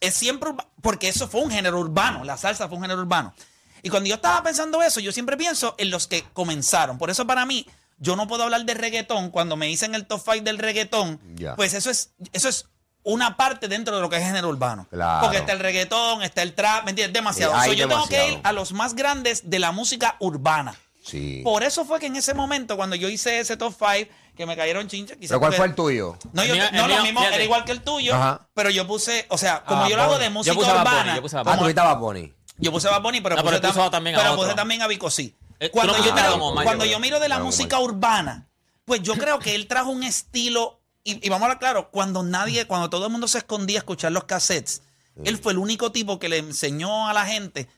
Es 0.00 0.14
siempre 0.14 0.50
porque 0.80 1.08
eso 1.08 1.28
fue 1.28 1.42
un 1.42 1.50
género 1.50 1.78
urbano, 1.78 2.24
la 2.24 2.36
salsa 2.36 2.68
fue 2.68 2.76
un 2.76 2.82
género 2.82 3.00
urbano. 3.02 3.34
Y 3.82 3.90
cuando 3.90 4.08
yo 4.08 4.14
estaba 4.14 4.42
pensando 4.42 4.82
eso, 4.82 5.00
yo 5.00 5.12
siempre 5.12 5.36
pienso 5.36 5.74
en 5.76 5.90
los 5.90 6.06
que 6.06 6.24
comenzaron. 6.32 6.96
Por 6.96 7.10
eso 7.10 7.26
para 7.26 7.44
mí, 7.44 7.66
yo 7.98 8.16
no 8.16 8.26
puedo 8.26 8.44
hablar 8.44 8.64
de 8.64 8.72
reggaetón. 8.72 9.30
Cuando 9.30 9.56
me 9.56 9.66
dicen 9.66 9.94
el 9.94 10.06
top 10.06 10.22
5 10.24 10.42
del 10.42 10.56
reggaetón, 10.56 11.20
pues 11.56 11.74
eso 11.74 11.90
es, 11.90 12.14
eso 12.32 12.48
es 12.48 12.66
una 13.02 13.36
parte 13.36 13.68
dentro 13.68 13.94
de 13.94 14.00
lo 14.00 14.08
que 14.08 14.16
es 14.16 14.24
género 14.24 14.48
urbano. 14.48 14.86
Claro. 14.88 15.20
Porque 15.20 15.36
está 15.36 15.52
el 15.52 15.60
reggaetón, 15.60 16.22
está 16.22 16.40
el 16.40 16.54
trap, 16.54 16.84
¿me 16.84 16.90
entiendes? 16.92 17.12
Demasiado. 17.12 17.54
Hay 17.54 17.70
So, 17.70 17.76
yo 17.76 17.86
tengo 17.86 18.06
que 18.06 18.32
ir 18.32 18.40
a 18.42 18.52
los 18.52 18.72
más 18.72 18.94
grandes 18.94 19.50
de 19.50 19.58
la 19.58 19.70
música 19.70 20.16
urbana. 20.18 20.74
Sí. 21.04 21.42
Por 21.44 21.62
eso 21.62 21.84
fue 21.84 22.00
que 22.00 22.06
en 22.06 22.16
ese 22.16 22.32
momento, 22.32 22.76
cuando 22.76 22.96
yo 22.96 23.08
hice 23.10 23.38
ese 23.40 23.56
top 23.58 23.74
5, 23.78 24.10
que 24.34 24.46
me 24.46 24.56
cayeron 24.56 24.88
chinches, 24.88 25.18
¿Pero 25.20 25.38
cuál 25.38 25.50
porque- 25.50 25.56
fue 25.58 25.66
el 25.66 25.74
tuyo? 25.74 26.18
no, 26.32 26.44
yo, 26.44 26.54
El 26.54 26.60
mío- 26.60 26.70
no 26.72 26.76
el 26.84 26.88
lo 26.88 26.94
mío, 26.94 27.02
mismo, 27.04 27.20
fíjate. 27.20 27.34
era 27.36 27.44
igual 27.44 27.64
que 27.64 27.72
el 27.72 27.82
tuyo, 27.82 28.14
Ajá. 28.14 28.48
pero 28.54 28.70
yo 28.70 28.86
puse, 28.86 29.26
o 29.28 29.36
sea, 29.38 29.62
como 29.64 29.84
Ah, 29.84 29.88
yo 29.90 29.96
lo 29.96 30.02
hago 30.02 30.18
de 30.18 30.24
Yo 30.24 30.30
música 30.30 30.54
puse 30.56 30.70
a 30.70 30.74
Bad 30.74 30.84
Bunny, 30.84 30.96
urbana, 30.96 31.14
yo 31.16 31.22
puse 31.22 31.36
a 31.36 31.42
Bad 31.42 31.46
Ah, 31.52 31.56
como- 31.56 31.68
tú 31.68 32.34
yo 32.58 32.72
puse 32.72 32.88
a 32.88 32.90
Bad 32.92 33.02
Bunny, 33.02 33.20
pero, 33.20 33.36
No, 33.36 33.42
puse, 33.42 33.54
pero 33.60 33.68
puso 33.72 33.84
tam- 33.86 33.90
también 33.90 34.16
a 34.16 34.18
pero 34.18 34.36
puse 34.36 34.54
también 34.54 34.82
a 34.82 34.86
Vico 34.86 35.10
sí. 35.10 35.36
Tú 35.60 35.66
Cuando, 35.72 35.92
no 35.92 36.04
yo 36.04 36.14
miro, 36.14 36.54
cuando 36.64 36.84
yo 36.84 36.98
de 37.20 37.28
la 37.28 37.38
música 37.38 37.78
Omar. 37.78 37.90
urbana, 37.90 38.48
pues 38.84 39.02
yo 39.02 39.14
creo 39.14 39.38
que 39.38 39.54
él 39.54 39.66
trajo 39.68 39.90
un 39.90 40.02
estilo, 40.02 40.80
y, 41.04 41.24
y 41.24 41.28
vamos 41.28 41.42
a 41.42 41.46
hablar 41.46 41.58
claro, 41.58 41.90
cuando 41.90 42.22
nadie, 42.22 42.66
cuando 42.66 42.88
todo 42.90 43.06
el 43.06 43.12
mundo 43.12 43.28
se 43.28 43.38
escondía 43.38 43.78
a 43.78 43.80
escuchar 43.80 44.10
los 44.12 44.24
cassettes, 44.24 44.82
él 45.24 45.38
fue 45.38 45.52
el 45.52 45.58
único 45.58 45.92
tipo 45.92 46.18
que 46.18 46.28
le 46.28 46.38
enseñó 46.38 47.08
a 47.08 47.12
la 47.12 47.24
gente, 47.26 47.68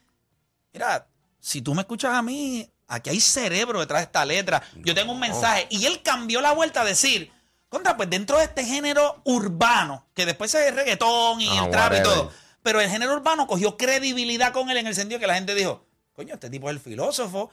mira, 0.73 1.07
si 1.41 1.61
tú 1.61 1.75
me 1.75 1.83
escuchas 1.83 2.15
a 2.15 2.23
mí, 2.23 2.71
aquí 2.89 3.11
hay 3.11 3.21
cerebro 3.21 3.81
detrás 3.81 4.01
de 4.01 4.05
esta 4.05 4.25
letra, 4.25 4.63
yo 4.77 4.95
tengo 4.95 5.13
un 5.13 5.21
mensaje, 5.21 5.67
y 5.71 5.87
él 5.87 6.03
cambió 6.03 6.41
la 6.41 6.53
vuelta 6.53 6.83
a 6.83 6.85
decir, 6.85 7.33
contra, 7.69 7.97
pues 7.97 8.09
dentro 8.11 8.39
de 8.39 8.45
este 8.45 8.65
género 8.65 9.21
urbano, 9.25 10.07
que 10.15 10.25
después 10.27 10.55
es 10.55 10.67
el 10.69 10.75
reggaetón 10.77 11.41
y 11.41 11.49
Ah, 11.59 11.65
el 11.65 11.71
trap 11.71 11.93
y 11.93 11.97
whatever. 11.97 12.03
todo, 12.03 12.33
pero 12.63 12.81
el 12.81 12.89
género 12.91 13.15
urbano 13.15 13.47
cogió 13.47 13.77
credibilidad 13.77 14.53
con 14.53 14.71
él 14.71 14.77
en 14.77 14.87
el 14.87 14.95
sentido 14.95 15.21
que 15.21 15.27
la 15.27 15.35
gente 15.35 15.55
dijo, 15.55 15.85
coño, 16.15 16.35
este 16.35 16.49
tipo 16.51 16.69
es 16.69 16.77
el 16.77 16.81
filósofo. 16.81 17.51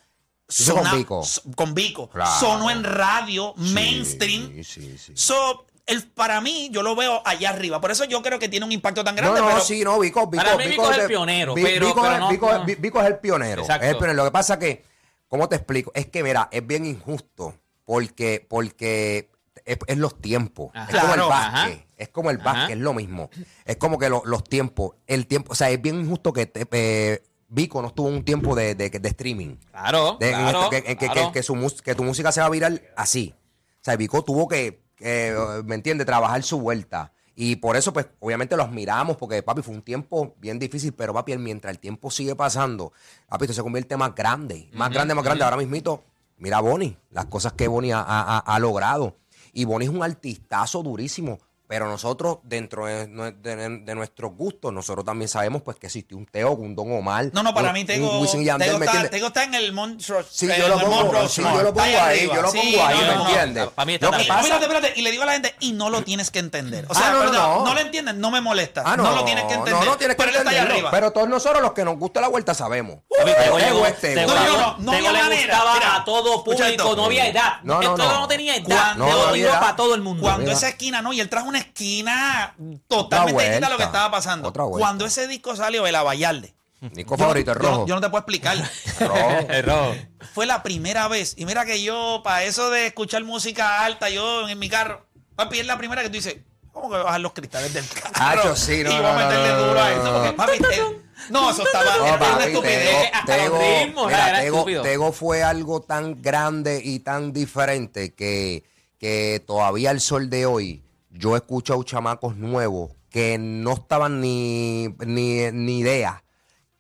Hizo 0.50 0.76
con 0.76 0.91
Vico. 0.98 1.24
so- 1.24 1.41
con 1.56 1.74
Vico. 1.74 2.10
Claro. 2.10 2.32
Sonó 2.39 2.69
en 2.69 2.84
radio, 2.84 3.54
mainstream. 3.58 4.52
Sí, 4.56 4.63
sí, 4.63 4.98
sí. 4.98 5.13
So, 5.15 5.65
el, 5.86 6.04
para 6.04 6.41
mí, 6.41 6.69
yo 6.72 6.84
lo 6.84 6.96
veo 6.96 7.22
allá 7.26 7.50
arriba. 7.50 7.80
Por 7.82 7.91
eso 7.91 8.04
yo 8.06 8.22
creo 8.22 8.39
que 8.39 8.50
tiene 8.50 8.65
un 8.65 8.72
impacto 8.72 9.04
tan 9.04 9.15
No, 9.15 9.22
grande. 9.22 9.41
no, 9.41 9.48
pero 9.48 9.62
sí, 9.62 9.84
no, 9.84 10.00
Vico, 10.00 10.28
Vico, 10.28 10.43
Para 10.43 10.58
mí 10.58 10.67
Vico 10.67 10.91
es 10.91 10.98
el 10.98 11.08
pionero, 11.08 11.54
Vi- 11.56 11.63
pero- 11.63 11.88
Vico, 11.88 12.02
pero 12.02 12.13
es- 12.13 12.19
no- 12.19 12.30
Vico 12.30 12.50
es- 12.52 12.58
no. 12.60 12.65
Vi- 12.65 12.76
Vico 12.76 13.02
es 13.02 13.08
el 13.08 13.17
pionero. 13.19 13.62
Exacto. 13.62 13.86
Es 13.86 13.91
el 13.91 13.98
pionero. 13.98 14.17
Lo 14.17 14.26
que 14.26 14.32
pasa 14.32 14.60
que, 14.60 14.86
¿cómo 15.34 15.50
te 15.50 15.56
explico? 15.56 15.91
Es 15.96 16.06
que, 16.06 16.22
mira, 16.22 16.48
es 16.52 16.65
bien 16.67 16.86
injusto 16.86 17.56
porque, 17.86 18.46
porque 18.48 19.32
es, 19.65 19.80
es 19.88 19.98
los 19.98 20.22
tiempos. 20.22 20.69
Ajá. 20.76 20.91
Es 20.91 21.00
como 21.02 21.13
el 21.13 21.19
Claro, 21.22 21.30
básquet. 21.30 21.88
Es 21.98 22.10
como 22.10 22.30
el 22.30 22.38
básquet, 22.38 22.78
es 22.78 22.84
lo 22.84 22.93
mismo. 22.93 23.32
Es 23.65 23.78
como 23.78 23.98
que 23.98 24.10
lo- 24.10 24.22
los 24.26 24.43
tiempos, 24.43 24.91
el 25.08 25.26
tiempo, 25.26 25.54
o 25.54 25.56
sea, 25.56 25.72
es 25.72 25.82
bien 25.82 26.00
injusto 26.02 26.34
que 26.34 26.46
te- 26.46 26.67
eh, 26.72 27.24
Vico 27.48 27.82
no 27.82 27.88
estuvo 27.88 28.08
un 28.10 28.24
tiempo 28.24 28.54
de, 28.56 28.76
de- 28.76 28.91
de 28.91 29.10
streaming. 29.10 29.56
Claro, 29.72 30.17
De- 30.19 30.30
en 30.30 30.36
claro, 30.36 30.58
esto- 30.60 30.69
que, 30.69 30.84
que- 30.84 30.98
que- 30.98 31.08
claro. 31.10 31.32
que 31.32 31.41
su 31.41 31.76
que 31.84 31.96
tu 31.96 32.04
música 32.04 32.32
se 32.32 32.39
va 32.41 32.46
a 32.46 32.50
viral 32.52 32.84
así. 32.96 33.34
O 33.36 33.84
sea, 33.84 33.96
Vico 33.96 34.24
tuvo 34.24 34.48
que, 34.48 34.84
que, 34.96 35.36
¿me 35.65 35.74
entiendes? 35.74 36.06
Trabajar 36.06 36.43
su 36.43 36.60
vuelta. 36.62 37.12
Y 37.36 37.56
por 37.56 37.76
eso, 37.76 37.91
pues, 37.93 38.06
obviamente 38.19 38.56
los 38.56 38.69
miramos, 38.72 39.17
porque, 39.17 39.41
papi, 39.41 39.62
fue 39.63 39.74
un 39.74 39.82
tiempo 39.82 40.36
bien 40.39 40.60
difícil, 40.60 40.93
pero, 40.93 41.13
papi, 41.13 41.36
mientras 41.38 41.72
el 41.72 41.80
tiempo 41.80 42.12
sigue 42.12 42.36
pasando, 42.36 42.93
papi, 43.28 43.46
esto 43.46 43.54
se 43.56 43.63
convierte 43.63 43.98
más 43.98 44.13
grande, 44.13 44.69
más 44.74 44.89
grande, 44.91 45.15
más 45.15 45.24
grande. 45.24 45.43
Ahora 45.46 45.58
mismito, 45.58 46.04
mira 46.38 46.58
a 46.58 46.62
Bonnie, 46.62 46.96
las 47.10 47.26
cosas 47.26 47.54
que 47.54 47.67
Bonnie 47.67 47.91
ha, 47.91 48.02
ha- 48.02 48.38
ha- 48.38 48.39
ha 48.39 48.60
logrado. 48.60 49.17
Y 49.52 49.65
Bonnie 49.65 49.88
es 49.88 49.93
un 49.93 50.04
artistazo 50.04 50.84
durísimo. 50.84 51.39
Pero 51.67 51.88
nosotros, 51.88 52.38
dentro 52.43 52.86
de, 52.86 53.08
de- 53.08 53.69
de 53.80 53.95
nuestros 53.95 54.34
gustos, 54.36 54.71
nosotros 54.73 55.06
también 55.06 55.28
sabemos 55.30 55.62
pues 55.63 55.78
que 55.78 55.88
existió 55.88 56.17
un 56.17 56.26
Teo, 56.26 56.52
un 56.52 56.76
Don 56.76 56.91
Omar. 56.91 57.30
No, 57.34 57.41
no, 57.41 57.54
para 57.54 57.69
un- 57.69 57.73
mí 57.73 57.82
un 57.82 57.88
Tego, 57.88 58.19
Wisin 58.19 58.41
y 58.41 58.45
Yandel, 58.45 58.67
Tego 58.67 58.80
¿me 58.80 58.86
está, 58.86 58.97
entiendes? 58.97 59.12
Tego 59.12 59.28
está 59.28 59.43
en 59.45 59.54
el 59.56 59.71
monstruo. 59.73 60.21
Sí, 60.30 60.47
yo 60.47 60.67
lo 60.67 60.76
el 60.76 60.82
pongo, 60.82 60.95
monstruo 60.95 61.28
sí, 61.30 61.41
yo 61.41 61.63
lo 61.63 61.73
pongo 61.73 61.99
ahí, 62.02 62.28
yo 62.28 62.41
lo 62.41 62.52
Sí, 62.52 62.58
pongo 62.60 62.86
ahí, 62.86 62.95
no, 62.95 63.02
¿me 63.02 63.08
no, 63.08 63.15
no. 63.23 63.30
entiendes? 63.30 63.67
Para 63.69 63.86
mí 63.86 63.93
está 63.95 64.06
Lo 64.12 64.17
que 64.17 64.23
pasa- 64.26 64.39
Espérate, 64.41 64.65
espérate. 64.65 64.93
Y 64.99 65.02
le 65.04 65.12
digo 65.12 65.23
a 65.23 65.26
la 65.26 65.32
gente, 65.34 65.56
y 65.62 65.71
no 65.71 65.89
lo 65.89 66.04
tienes 66.04 66.30
que 66.32 66.39
entender. 66.39 66.86
O 66.89 66.93
sea, 66.93 67.08
Ah, 67.08 67.12
no, 67.12 67.23
no, 67.23 67.32
perdón, 67.32 67.63
no. 67.63 67.73
lo 67.73 67.80
entiendes, 67.80 68.15
no 68.15 68.30
me 68.30 68.41
molesta. 68.41 68.84
Ah, 68.86 68.97
no, 68.97 69.15
lo 69.15 69.23
tienes 69.26 69.45
que 69.45 69.54
entender. 69.54 69.73
No, 69.86 69.86
no 69.91 69.97
tienes 69.97 70.15
que 70.17 70.21
pero 70.23 70.30
él 70.32 70.36
está 70.38 70.49
allá 70.49 70.60
entenderlo. 70.63 70.88
arriba. 70.89 70.91
Pero 70.91 71.12
todos 71.13 71.30
nosotros, 71.30 71.62
los 71.62 71.71
que 71.71 71.86
nos 71.86 71.97
gusta 71.97 72.19
la 72.21 72.28
vuelta, 72.28 72.54
sabemos. 72.54 72.97
Papi, 73.17 73.32
Tego 73.41 73.58
Tego 73.58 73.84
le- 73.84 73.89
es 73.89 73.99
Tego. 73.99 74.21
Tego 74.21 74.34
No, 74.34 74.45
no, 74.45 74.58
no, 74.58 74.78
no 74.80 74.91
había 74.91 75.12
le 75.13 75.19
manera. 75.23 75.95
a 75.95 76.04
todo 76.04 76.43
público, 76.43 76.95
no 76.95 77.06
había 77.06 77.28
edad. 77.28 77.54
No, 77.63 77.76
no, 77.76 77.82
Esto 77.82 77.97
no. 77.97 78.19
no 78.19 78.28
tenía 78.28 78.58
edad. 78.58 78.65
Cuando- 78.95 79.06
Tego 79.06 79.28
no 79.28 79.36
iba 79.36 79.60
para 79.60 79.76
todo 79.78 79.95
el 79.95 80.02
mundo. 80.02 80.21
Cuando 80.21 80.52
esa 80.52 80.67
esquina, 80.69 81.02
no, 81.02 81.13
y 81.13 81.21
él 81.21 81.30
trajo 81.30 81.53
una 81.54 81.60
esquina 81.60 82.56
totalmente 82.88 83.44
distinta 83.44 83.68
a 83.68 83.70
lo 83.70 83.78
que 83.78 83.84
estaba 83.84 84.10
pasando. 84.12 84.52
Cuando 84.54 85.06
ese 85.06 85.28
disco 85.28 85.56
salió, 85.56 85.86
el 85.88 85.96
Abayalde. 85.96 86.54
Yo- 86.82 87.06
favorito, 87.18 87.52
el 87.54 87.58
yo 87.60 87.63
no- 87.63 87.70
rojo. 87.70 87.88
Yo, 87.88 87.96
no 87.96 88.02
te 88.02 88.10
puedo 88.10 88.20
explicar. 88.20 88.58
El 89.50 89.63
rojo. 89.63 89.96
Fue 90.34 90.46
la 90.46 90.63
primera 90.63 91.08
vez. 91.08 91.34
Y 91.38 91.46
mira 91.46 91.66
que 91.66 91.82
yo, 91.82 92.22
para 92.24 92.44
eso 92.44 92.70
de 92.72 92.88
escuchar 92.88 93.24
música 93.24 93.86
alta, 93.86 94.10
yo 94.10 94.50
en 94.50 94.60
mi 94.60 94.68
carro, 94.68 95.06
papi, 95.36 95.60
es 95.60 95.66
la 95.66 95.78
primera 95.78 96.02
que 96.02 96.10
tú 96.10 96.16
dices, 96.16 96.38
¿cómo 96.74 96.88
que 96.89 96.96
voy 96.96 97.02
a 97.02 97.04
bajar 97.04 97.22
los 97.22 97.32
cristales 97.34 97.74
del 97.74 97.88
carro? 97.88 98.12
Hacho, 98.16 98.56
sí, 98.58 98.84
no, 98.84 98.89
y 98.92 98.94
voy 98.96 99.02
no, 99.04 99.08
a 99.08 99.13
meterle 99.16 99.48
no, 99.50 99.56
no, 99.58 99.68
duro 99.68 99.82
a 99.82 99.92
eso. 99.94 100.04
no, 100.04 100.13
Porque, 100.13 100.34
papi, 100.34 100.58
te- 100.60 101.04
no, 101.30 101.52
eso 101.52 101.63
estaba 101.66 101.86
No, 101.86 102.06
era 102.06 102.16
una 102.18 102.20
papi, 102.20 102.44
estupidez. 102.44 102.89
Tego, 102.89 103.16
hasta 103.16 103.38
los 103.38 103.46
Tego- 103.46 103.60
ritmos, 103.86 104.06
mira, 104.08 104.30
era 104.30 104.42
Tego- 104.42 104.56
estúpido. 104.58 104.82
Tego 104.84 105.12
fue 105.13 105.44
algo 105.44 105.82
tan 105.82 106.22
grande 106.22 106.82
y 106.84 107.00
tan 107.00 107.32
diferente 107.32 108.13
que, 108.13 108.66
que 109.00 109.42
todavía 109.48 109.92
al 109.92 110.02
sol 110.02 110.30
de 110.30 110.46
hoy 110.46 110.84
yo 111.13 111.36
he 111.36 111.38
escuchado 111.38 111.82
chamacos 111.84 112.36
nuevos 112.36 112.91
que 113.10 113.38
no 113.38 113.73
estaban 113.73 114.19
ni, 114.19 114.89
ni, 115.06 115.52
ni 115.52 115.80
idea 115.80 116.23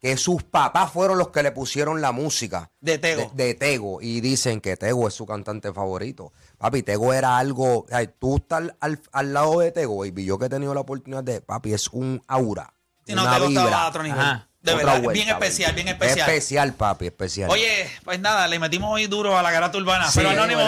que 0.01 0.17
sus 0.17 0.43
papás 0.43 0.91
fueron 0.91 1.17
los 1.17 1.29
que 1.29 1.43
le 1.43 1.53
pusieron 1.53 2.01
la 2.01 2.11
música 2.11 2.71
De 2.81 2.97
Tego. 2.97 3.31
de, 3.35 3.45
de 3.45 3.53
Tego 3.53 4.01
y 4.01 4.19
dicen 4.19 4.59
que 4.59 4.75
Tego 4.75 5.07
es 5.07 5.13
su 5.13 5.25
cantante 5.25 5.71
favorito. 5.71 6.33
Papi, 6.57 6.83
Tego 6.83 7.13
era 7.13 7.37
algo. 7.37 7.85
ay, 7.89 8.09
tú 8.19 8.35
estás 8.35 8.73
al, 8.81 8.99
al 9.13 9.33
lado 9.33 9.59
de 9.59 9.71
Tego, 9.71 9.99
baby. 9.99 10.25
Yo 10.25 10.37
que 10.37 10.47
he 10.47 10.49
tenido 10.49 10.73
la 10.73 10.81
oportunidad 10.81 11.23
de. 11.23 11.39
Papi, 11.39 11.73
es 11.73 11.87
un 11.87 12.21
aura. 12.27 12.73
Sí, 13.05 13.13
no, 13.13 13.21
una 13.21 13.33
Tego 13.35 13.47
estaba 13.47 13.65
vibra. 13.67 13.83
a 13.83 13.87
otro 13.87 14.03
nivel. 14.03 14.19
Ajá. 14.19 14.49
De 14.63 14.73
verdad, 14.75 15.01
vuelta, 15.01 15.11
bien 15.11 15.27
especial, 15.27 15.73
bien 15.73 15.89
especial. 15.89 16.19
Especial, 16.19 16.73
papi, 16.73 17.07
especial. 17.07 17.49
Oye, 17.49 17.85
pues 18.05 18.21
nada, 18.21 18.47
le 18.47 18.59
metimos 18.59 18.91
hoy 18.93 19.07
duro 19.07 19.37
a 19.37 19.43
la 19.43 19.51
garata 19.51 19.77
urbana. 19.77 20.09
Sí, 20.09 20.19
pero 20.19 20.29
Anónimo, 20.29 20.61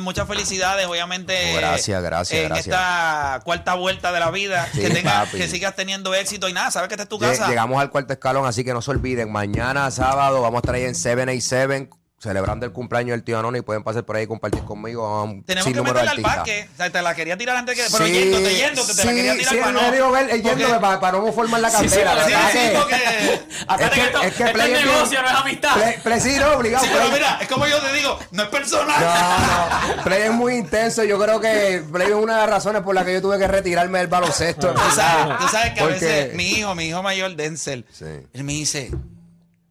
muchas 0.00 0.26
felicidades, 0.26 0.86
obviamente. 0.86 1.54
Gracias, 1.54 2.02
gracias, 2.02 2.40
En 2.40 2.48
gracias. 2.48 2.66
esta 2.66 3.40
cuarta 3.44 3.74
vuelta 3.74 4.10
de 4.12 4.18
la 4.20 4.30
vida. 4.32 4.68
Sí, 4.80 4.80
que, 4.80 4.90
tengas, 4.90 5.26
papi. 5.26 5.38
que 5.38 5.48
sigas 5.48 5.74
teniendo 5.76 6.14
éxito 6.14 6.48
y 6.48 6.52
nada, 6.52 6.70
sabes 6.70 6.88
que 6.88 6.94
esta 6.94 7.02
es 7.04 7.08
tu 7.08 7.18
casa. 7.18 7.48
Llegamos 7.48 7.80
al 7.80 7.90
cuarto 7.90 8.12
escalón, 8.12 8.46
así 8.46 8.64
que 8.64 8.72
no 8.72 8.82
se 8.82 8.90
olviden. 8.90 9.30
Mañana, 9.30 9.90
sábado, 9.90 10.40
vamos 10.40 10.58
a 10.58 10.60
estar 10.60 10.74
ahí 10.74 10.84
en 10.84 10.94
787 10.94 11.99
celebrando 12.20 12.66
el 12.66 12.72
cumpleaños 12.72 13.12
del 13.14 13.24
tío 13.24 13.38
Anoni 13.38 13.60
y 13.60 13.62
pueden 13.62 13.82
pasar 13.82 14.04
por 14.04 14.14
ahí 14.14 14.24
y 14.24 14.26
compartir 14.26 14.62
conmigo. 14.64 15.24
un 15.24 15.42
Tenemos 15.42 15.64
que 15.66 15.70
sinnúmero 15.72 15.98
de 16.00 16.04
meterle 16.04 16.26
al 16.28 16.36
parque. 16.36 16.68
O 16.70 16.76
sea, 16.76 16.90
te 16.90 17.00
la 17.00 17.14
quería 17.14 17.38
tirar 17.38 17.56
antes 17.56 17.74
que. 17.74 17.82
Pero 17.90 18.04
Sí, 18.06 18.12
yéndote, 18.12 18.54
yéndote, 18.56 18.94
te 18.94 19.04
la 19.04 19.10
sí, 19.10 19.16
quería 19.16 19.32
tirar 19.38 19.54
sí, 19.54 19.60
para 19.60 19.72
no. 19.72 19.90
digo, 19.92 20.10
ver, 20.12 20.42
yéndome 20.42 20.78
para, 20.80 21.00
para 21.00 21.18
no 21.18 21.32
formar 21.32 21.60
la 21.62 21.70
cantera. 21.70 22.12
sí, 22.24 22.30
¿verdad 22.30 22.50
sí, 22.52 22.58
que- 22.58 22.60
que- 22.60 23.90
que 23.90 24.00
esto, 24.04 24.22
es 24.22 24.34
que 24.34 24.42
esto 24.44 24.52
Play 24.52 24.72
es 24.72 24.78
bien- 24.82 24.94
negocio, 24.94 25.22
no 25.22 25.28
es 25.28 25.34
amistad. 25.34 25.74
Play, 25.74 25.94
Play 26.02 26.20
sí, 26.20 26.36
no, 26.38 26.52
obligado. 26.52 26.84
Sí, 26.84 26.90
pero 26.92 27.08
mira, 27.10 27.38
es 27.40 27.48
como 27.48 27.66
yo 27.66 27.78
te 27.80 27.92
digo, 27.94 28.18
no 28.32 28.42
es 28.42 28.48
personal. 28.50 29.00
No, 29.00 29.96
no, 29.96 30.02
Play 30.04 30.22
es 30.24 30.32
muy 30.32 30.54
intenso. 30.56 31.02
Yo 31.04 31.18
creo 31.18 31.40
que 31.40 31.82
Play 31.90 32.08
es 32.08 32.14
una 32.14 32.34
de 32.34 32.40
las 32.42 32.50
razones 32.50 32.82
por 32.82 32.94
las 32.94 33.04
que 33.06 33.14
yo 33.14 33.22
tuve 33.22 33.38
que 33.38 33.48
retirarme 33.48 33.98
del 33.98 34.08
baloncesto. 34.08 34.74
Tú 34.74 34.80
sabes, 34.94 35.38
tú 35.38 35.48
sabes 35.48 35.72
que 35.72 35.80
a 35.80 35.86
veces 35.86 36.34
mi 36.34 36.50
hijo, 36.50 36.74
mi 36.74 36.84
hijo 36.88 37.02
mayor, 37.02 37.34
Denzel, 37.34 37.86
Sí. 37.90 38.04
él 38.34 38.44
me 38.44 38.52
dice, 38.52 38.90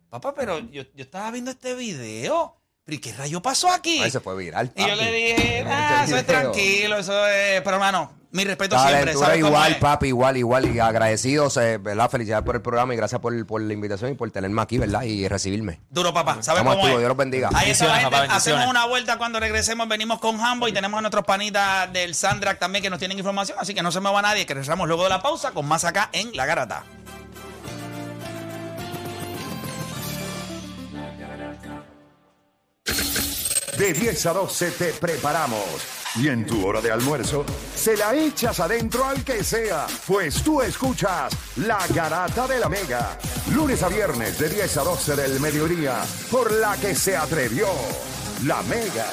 papá, 0.09 0.33
pero 0.35 0.59
yo, 0.59 0.83
yo 0.93 1.03
estaba 1.03 1.31
viendo 1.31 1.51
este 1.51 1.75
video, 1.75 2.55
pero 2.83 2.95
¿y 2.95 2.99
qué 2.99 3.13
rayo 3.13 3.41
pasó 3.41 3.69
aquí? 3.71 4.01
Ahí 4.01 4.11
se 4.11 4.19
fue 4.19 4.35
viral. 4.35 4.71
Y 4.75 4.81
yo 4.81 4.87
papi. 4.89 4.99
le 5.03 5.11
dije, 5.11 5.59
Este 5.59 5.71
ah, 5.71 6.03
eso 6.05 6.17
es 6.17 6.25
video. 6.27 6.41
tranquilo, 6.41 6.97
eso 6.97 7.27
es, 7.27 7.61
pero 7.61 7.75
hermano, 7.75 8.11
mi 8.31 8.43
respeto 8.43 8.77
siempre, 8.79 9.15
¿sabes 9.15 9.39
igual, 9.39 9.71
es? 9.71 9.77
papi, 9.79 10.07
igual, 10.09 10.37
igual. 10.37 10.75
Y 10.75 10.79
agradecidos, 10.79 11.57
eh, 11.57 11.79
¿verdad? 11.79 12.11
Felicidades 12.11 12.45
por 12.45 12.55
el 12.55 12.61
programa 12.61 12.93
y 12.93 12.97
gracias 12.97 13.19
por, 13.21 13.45
por 13.47 13.59
la 13.59 13.73
invitación 13.73 14.11
y 14.11 14.13
por 14.13 14.29
tenerme 14.29 14.61
aquí, 14.61 14.77
¿verdad? 14.77 15.01
Y 15.01 15.27
recibirme. 15.27 15.81
Duro, 15.89 16.13
papá, 16.13 16.37
¿sabes 16.41 16.61
cómo 16.61 16.73
es? 16.87 16.97
Dios 16.97 17.07
los 17.07 17.17
bendiga. 17.17 17.49
Ahí 17.55 17.71
está 17.71 17.87
la 17.87 17.95
gente. 17.95 18.11
papá. 18.15 18.35
Hacemos 18.35 18.67
una 18.67 18.85
vuelta 18.85 19.17
cuando 19.17 19.39
regresemos. 19.39 19.87
Venimos 19.87 20.19
con 20.19 20.39
Hambo 20.39 20.67
y 20.67 20.73
tenemos 20.73 20.99
a 20.99 21.01
nuestros 21.01 21.25
panitas 21.25 21.91
del 21.91 22.13
Sandrack 22.13 22.59
también 22.59 22.83
que 22.83 22.91
nos 22.91 22.99
tienen 22.99 23.17
información. 23.17 23.57
Así 23.59 23.73
que 23.73 23.81
no 23.81 23.91
se 23.91 23.99
me 23.99 24.11
va 24.11 24.21
nadie, 24.21 24.45
que 24.45 24.53
regresamos 24.53 24.87
luego 24.87 25.03
de 25.05 25.09
la 25.09 25.23
pausa 25.23 25.49
con 25.51 25.67
más 25.67 25.83
acá 25.83 26.09
en 26.13 26.29
La 26.35 26.45
Garata. 26.45 26.83
De 33.79 33.93
10 33.93 34.25
a 34.25 34.33
12 34.33 34.71
te 34.71 34.91
preparamos. 34.91 35.63
Y 36.17 36.27
en 36.27 36.45
tu 36.45 36.67
hora 36.67 36.81
de 36.81 36.91
almuerzo, 36.91 37.45
se 37.73 37.95
la 37.95 38.13
echas 38.13 38.59
adentro 38.59 39.05
al 39.05 39.23
que 39.23 39.41
sea, 39.41 39.87
pues 40.05 40.43
tú 40.43 40.61
escuchas 40.61 41.31
La 41.55 41.79
Garata 41.87 42.45
de 42.45 42.59
la 42.59 42.67
Mega. 42.67 43.17
Lunes 43.53 43.81
a 43.81 43.87
viernes 43.87 44.37
de 44.37 44.49
10 44.49 44.77
a 44.79 44.83
12 44.83 45.15
del 45.15 45.39
mediodía, 45.39 46.03
por 46.29 46.51
la 46.51 46.75
que 46.75 46.93
se 46.93 47.15
atrevió 47.15 47.67
La 48.43 48.61
Mega. 48.63 49.07